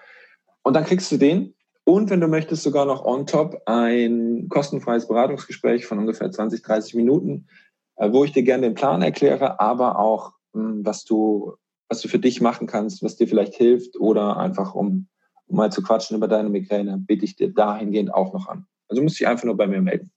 Und 0.62 0.74
dann 0.74 0.84
kriegst 0.84 1.10
du 1.10 1.16
den 1.16 1.54
und 1.84 2.10
wenn 2.10 2.20
du 2.20 2.28
möchtest 2.28 2.62
sogar 2.62 2.84
noch 2.84 3.04
on 3.04 3.26
top 3.26 3.60
ein 3.66 4.48
kostenfreies 4.48 5.08
Beratungsgespräch 5.08 5.86
von 5.86 5.98
ungefähr 5.98 6.30
20, 6.30 6.62
30 6.62 6.94
Minuten 6.94 7.48
wo 7.96 8.24
ich 8.24 8.32
dir 8.32 8.42
gerne 8.42 8.62
den 8.62 8.74
Plan 8.74 9.02
erkläre, 9.02 9.60
aber 9.60 9.98
auch, 9.98 10.32
hm, 10.54 10.84
was 10.84 11.04
du, 11.04 11.54
was 11.88 12.00
du 12.00 12.08
für 12.08 12.18
dich 12.18 12.40
machen 12.40 12.66
kannst, 12.66 13.02
was 13.02 13.16
dir 13.16 13.28
vielleicht 13.28 13.54
hilft 13.54 13.98
oder 13.98 14.36
einfach 14.36 14.74
um, 14.74 15.08
um 15.46 15.56
mal 15.56 15.70
zu 15.70 15.82
quatschen 15.82 16.16
über 16.16 16.28
deine 16.28 16.48
Migräne, 16.48 16.98
biete 16.98 17.24
ich 17.24 17.36
dir 17.36 17.52
dahingehend 17.52 18.12
auch 18.12 18.32
noch 18.32 18.48
an. 18.48 18.66
Also 18.88 19.02
musst 19.02 19.20
dich 19.20 19.26
einfach 19.26 19.44
nur 19.44 19.56
bei 19.56 19.66
mir 19.66 19.80
melden. 19.80 20.10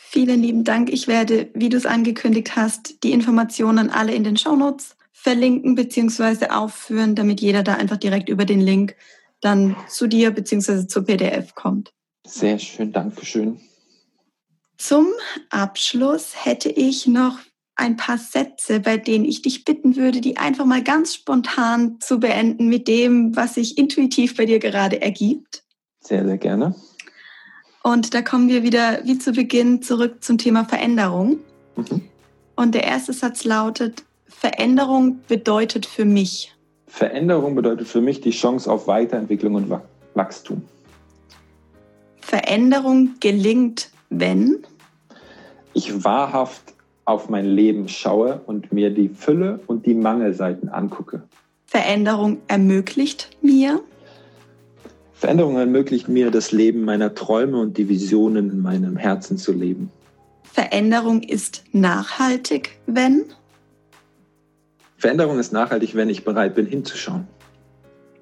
Vielen 0.00 0.42
lieben 0.42 0.64
Dank. 0.64 0.90
Ich 0.90 1.08
werde, 1.08 1.50
wie 1.54 1.68
du 1.68 1.76
es 1.76 1.84
angekündigt 1.84 2.56
hast, 2.56 3.02
die 3.02 3.12
Informationen 3.12 3.90
alle 3.90 4.14
in 4.14 4.24
den 4.24 4.36
Shownotes 4.36 4.96
verlinken 5.12 5.74
bzw. 5.74 6.46
aufführen, 6.50 7.14
damit 7.14 7.40
jeder 7.40 7.62
da 7.62 7.74
einfach 7.74 7.96
direkt 7.96 8.28
über 8.28 8.44
den 8.44 8.60
Link 8.60 8.96
dann 9.40 9.76
zu 9.88 10.06
dir 10.06 10.30
bzw. 10.30 10.86
zur 10.86 11.04
PDF 11.04 11.54
kommt. 11.54 11.92
Sehr 12.26 12.58
schön, 12.58 12.92
Dankeschön. 12.92 13.60
Zum 14.78 15.08
Abschluss 15.50 16.44
hätte 16.44 16.68
ich 16.68 17.08
noch 17.08 17.38
ein 17.74 17.96
paar 17.96 18.16
Sätze, 18.16 18.78
bei 18.78 18.96
denen 18.96 19.24
ich 19.24 19.42
dich 19.42 19.64
bitten 19.64 19.96
würde, 19.96 20.20
die 20.20 20.36
einfach 20.36 20.64
mal 20.64 20.82
ganz 20.82 21.14
spontan 21.14 21.98
zu 22.00 22.20
beenden 22.20 22.68
mit 22.68 22.86
dem, 22.86 23.34
was 23.36 23.54
sich 23.54 23.76
intuitiv 23.76 24.36
bei 24.36 24.46
dir 24.46 24.60
gerade 24.60 25.02
ergibt. 25.02 25.64
Sehr, 26.00 26.24
sehr 26.24 26.38
gerne. 26.38 26.76
Und 27.82 28.14
da 28.14 28.22
kommen 28.22 28.48
wir 28.48 28.62
wieder 28.62 29.00
wie 29.04 29.18
zu 29.18 29.32
Beginn 29.32 29.82
zurück 29.82 30.22
zum 30.22 30.38
Thema 30.38 30.64
Veränderung. 30.64 31.38
Mhm. 31.76 32.02
Und 32.54 32.74
der 32.74 32.84
erste 32.84 33.12
Satz 33.12 33.44
lautet, 33.44 34.04
Veränderung 34.26 35.20
bedeutet 35.26 35.86
für 35.86 36.04
mich. 36.04 36.54
Veränderung 36.86 37.56
bedeutet 37.56 37.88
für 37.88 38.00
mich 38.00 38.20
die 38.20 38.30
Chance 38.30 38.70
auf 38.70 38.86
Weiterentwicklung 38.86 39.54
und 39.54 39.80
Wachstum. 40.14 40.62
Veränderung 42.20 43.14
gelingt 43.20 43.90
wenn 44.10 44.58
ich 45.74 46.04
wahrhaft 46.04 46.74
auf 47.04 47.28
mein 47.28 47.46
Leben 47.46 47.88
schaue 47.88 48.40
und 48.46 48.72
mir 48.72 48.90
die 48.90 49.08
Fülle 49.08 49.60
und 49.66 49.86
die 49.86 49.94
Mangelseiten 49.94 50.68
angucke. 50.68 51.22
Veränderung 51.66 52.38
ermöglicht 52.48 53.30
mir. 53.40 53.80
Veränderung 55.14 55.56
ermöglicht 55.56 56.08
mir, 56.08 56.30
das 56.30 56.52
Leben 56.52 56.84
meiner 56.84 57.14
Träume 57.14 57.58
und 57.58 57.76
die 57.76 57.88
Visionen 57.88 58.50
in 58.50 58.60
meinem 58.60 58.96
Herzen 58.96 59.36
zu 59.36 59.52
leben. 59.52 59.90
Veränderung 60.42 61.22
ist 61.22 61.64
nachhaltig, 61.72 62.78
wenn? 62.86 63.24
Veränderung 64.96 65.38
ist 65.38 65.52
nachhaltig, 65.52 65.94
wenn 65.94 66.08
ich 66.08 66.24
bereit 66.24 66.54
bin, 66.54 66.66
hinzuschauen. 66.66 67.26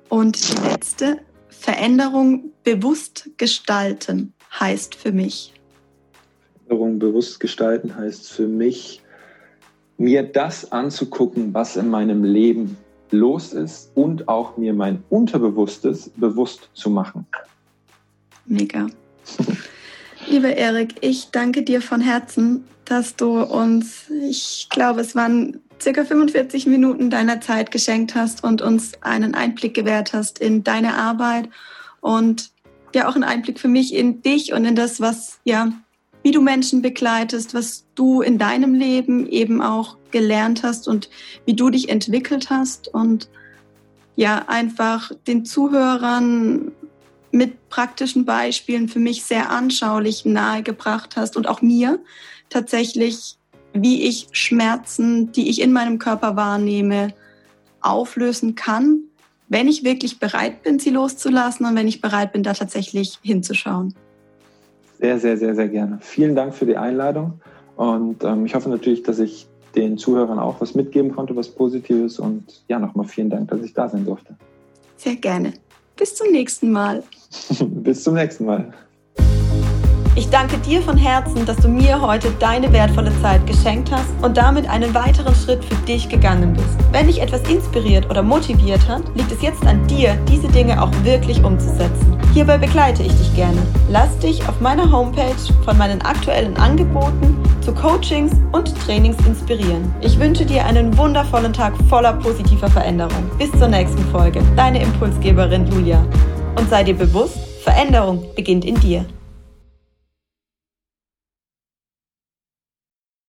Und 0.08 0.48
die 0.48 0.68
letzte, 0.68 1.18
Veränderung 1.48 2.52
bewusst 2.62 3.30
gestalten 3.36 4.32
heißt 4.60 4.94
für 4.94 5.12
mich. 5.12 5.55
Veränderung 6.66 6.98
bewusst 6.98 7.40
gestalten 7.40 7.96
heißt 7.96 8.32
für 8.32 8.48
mich, 8.48 9.00
mir 9.98 10.22
das 10.24 10.72
anzugucken, 10.72 11.54
was 11.54 11.76
in 11.76 11.88
meinem 11.88 12.24
Leben 12.24 12.76
los 13.10 13.52
ist 13.52 13.90
und 13.94 14.28
auch 14.28 14.56
mir 14.56 14.74
mein 14.74 15.02
Unterbewusstes 15.08 16.10
bewusst 16.16 16.68
zu 16.74 16.90
machen. 16.90 17.26
Mega. 18.46 18.88
Lieber 20.28 20.56
Erik, 20.56 20.96
ich 21.00 21.30
danke 21.30 21.62
dir 21.62 21.80
von 21.80 22.00
Herzen, 22.00 22.64
dass 22.84 23.16
du 23.16 23.40
uns, 23.42 24.10
ich 24.10 24.66
glaube, 24.70 25.00
es 25.00 25.14
waren 25.14 25.60
circa 25.80 26.04
45 26.04 26.66
Minuten 26.66 27.10
deiner 27.10 27.40
Zeit 27.40 27.70
geschenkt 27.70 28.14
hast 28.14 28.42
und 28.42 28.60
uns 28.60 28.92
einen 29.02 29.34
Einblick 29.34 29.74
gewährt 29.74 30.12
hast 30.12 30.40
in 30.40 30.64
deine 30.64 30.94
Arbeit 30.94 31.48
und 32.00 32.50
ja 32.94 33.08
auch 33.08 33.14
einen 33.14 33.24
Einblick 33.24 33.60
für 33.60 33.68
mich 33.68 33.94
in 33.94 34.20
dich 34.22 34.52
und 34.52 34.64
in 34.64 34.74
das, 34.74 35.00
was 35.00 35.38
ja 35.44 35.72
wie 36.26 36.32
du 36.32 36.42
Menschen 36.42 36.82
begleitest, 36.82 37.54
was 37.54 37.84
du 37.94 38.20
in 38.20 38.36
deinem 38.36 38.74
Leben 38.74 39.28
eben 39.28 39.62
auch 39.62 39.96
gelernt 40.10 40.64
hast 40.64 40.88
und 40.88 41.08
wie 41.44 41.54
du 41.54 41.70
dich 41.70 41.88
entwickelt 41.88 42.50
hast 42.50 42.88
und 42.88 43.28
ja, 44.16 44.44
einfach 44.48 45.12
den 45.28 45.44
Zuhörern 45.44 46.72
mit 47.30 47.68
praktischen 47.68 48.24
Beispielen 48.24 48.88
für 48.88 48.98
mich 48.98 49.22
sehr 49.22 49.50
anschaulich 49.50 50.24
nahegebracht 50.24 51.14
hast 51.14 51.36
und 51.36 51.46
auch 51.46 51.62
mir 51.62 52.00
tatsächlich, 52.50 53.38
wie 53.72 54.02
ich 54.02 54.26
Schmerzen, 54.32 55.30
die 55.30 55.48
ich 55.48 55.60
in 55.60 55.72
meinem 55.72 56.00
Körper 56.00 56.34
wahrnehme, 56.34 57.14
auflösen 57.82 58.56
kann, 58.56 58.98
wenn 59.46 59.68
ich 59.68 59.84
wirklich 59.84 60.18
bereit 60.18 60.64
bin, 60.64 60.80
sie 60.80 60.90
loszulassen 60.90 61.66
und 61.66 61.76
wenn 61.76 61.86
ich 61.86 62.00
bereit 62.00 62.32
bin, 62.32 62.42
da 62.42 62.52
tatsächlich 62.52 63.20
hinzuschauen. 63.22 63.94
Sehr, 64.98 65.18
sehr, 65.18 65.36
sehr, 65.36 65.54
sehr 65.54 65.68
gerne. 65.68 65.98
Vielen 66.00 66.34
Dank 66.34 66.54
für 66.54 66.66
die 66.66 66.76
Einladung 66.76 67.40
und 67.76 68.24
ähm, 68.24 68.46
ich 68.46 68.54
hoffe 68.54 68.68
natürlich, 68.68 69.02
dass 69.02 69.18
ich 69.18 69.46
den 69.74 69.98
Zuhörern 69.98 70.38
auch 70.38 70.60
was 70.60 70.74
mitgeben 70.74 71.14
konnte, 71.14 71.36
was 71.36 71.48
Positives 71.48 72.18
und 72.18 72.64
ja, 72.68 72.78
nochmal 72.78 73.06
vielen 73.06 73.28
Dank, 73.28 73.48
dass 73.50 73.62
ich 73.62 73.74
da 73.74 73.88
sein 73.88 74.06
durfte. 74.06 74.34
Sehr 74.96 75.16
gerne. 75.16 75.52
Bis 75.96 76.14
zum 76.14 76.30
nächsten 76.30 76.72
Mal. 76.72 77.02
Bis 77.60 78.02
zum 78.02 78.14
nächsten 78.14 78.46
Mal. 78.46 78.72
Ich 80.16 80.30
danke 80.30 80.56
dir 80.56 80.80
von 80.80 80.96
Herzen, 80.96 81.44
dass 81.44 81.58
du 81.58 81.68
mir 81.68 82.00
heute 82.00 82.30
deine 82.38 82.72
wertvolle 82.72 83.12
Zeit 83.20 83.46
geschenkt 83.46 83.92
hast 83.92 84.08
und 84.22 84.38
damit 84.38 84.66
einen 84.66 84.94
weiteren 84.94 85.34
Schritt 85.34 85.62
für 85.62 85.74
dich 85.84 86.08
gegangen 86.08 86.54
bist. 86.54 86.74
Wenn 86.90 87.06
dich 87.06 87.20
etwas 87.20 87.42
inspiriert 87.42 88.08
oder 88.08 88.22
motiviert 88.22 88.88
hat, 88.88 89.02
liegt 89.14 89.30
es 89.30 89.42
jetzt 89.42 89.66
an 89.66 89.86
dir, 89.86 90.14
diese 90.26 90.48
Dinge 90.48 90.82
auch 90.82 90.90
wirklich 91.02 91.44
umzusetzen. 91.44 92.18
Hierbei 92.32 92.56
begleite 92.56 93.02
ich 93.02 93.12
dich 93.12 93.36
gerne. 93.36 93.60
Lass 93.90 94.18
dich 94.18 94.40
auf 94.48 94.58
meiner 94.58 94.90
Homepage 94.90 95.36
von 95.66 95.76
meinen 95.76 96.00
aktuellen 96.00 96.56
Angeboten 96.56 97.36
zu 97.60 97.74
Coachings 97.74 98.32
und 98.52 98.74
Trainings 98.86 99.18
inspirieren. 99.26 99.94
Ich 100.00 100.18
wünsche 100.18 100.46
dir 100.46 100.64
einen 100.64 100.96
wundervollen 100.96 101.52
Tag 101.52 101.74
voller 101.90 102.14
positiver 102.14 102.70
Veränderung. 102.70 103.30
Bis 103.38 103.52
zur 103.52 103.68
nächsten 103.68 104.04
Folge. 104.06 104.40
Deine 104.56 104.82
Impulsgeberin 104.82 105.66
Julia. 105.70 106.02
Und 106.58 106.70
sei 106.70 106.84
dir 106.84 106.94
bewusst, 106.94 107.38
Veränderung 107.62 108.24
beginnt 108.34 108.64
in 108.64 108.76
dir. 108.80 109.04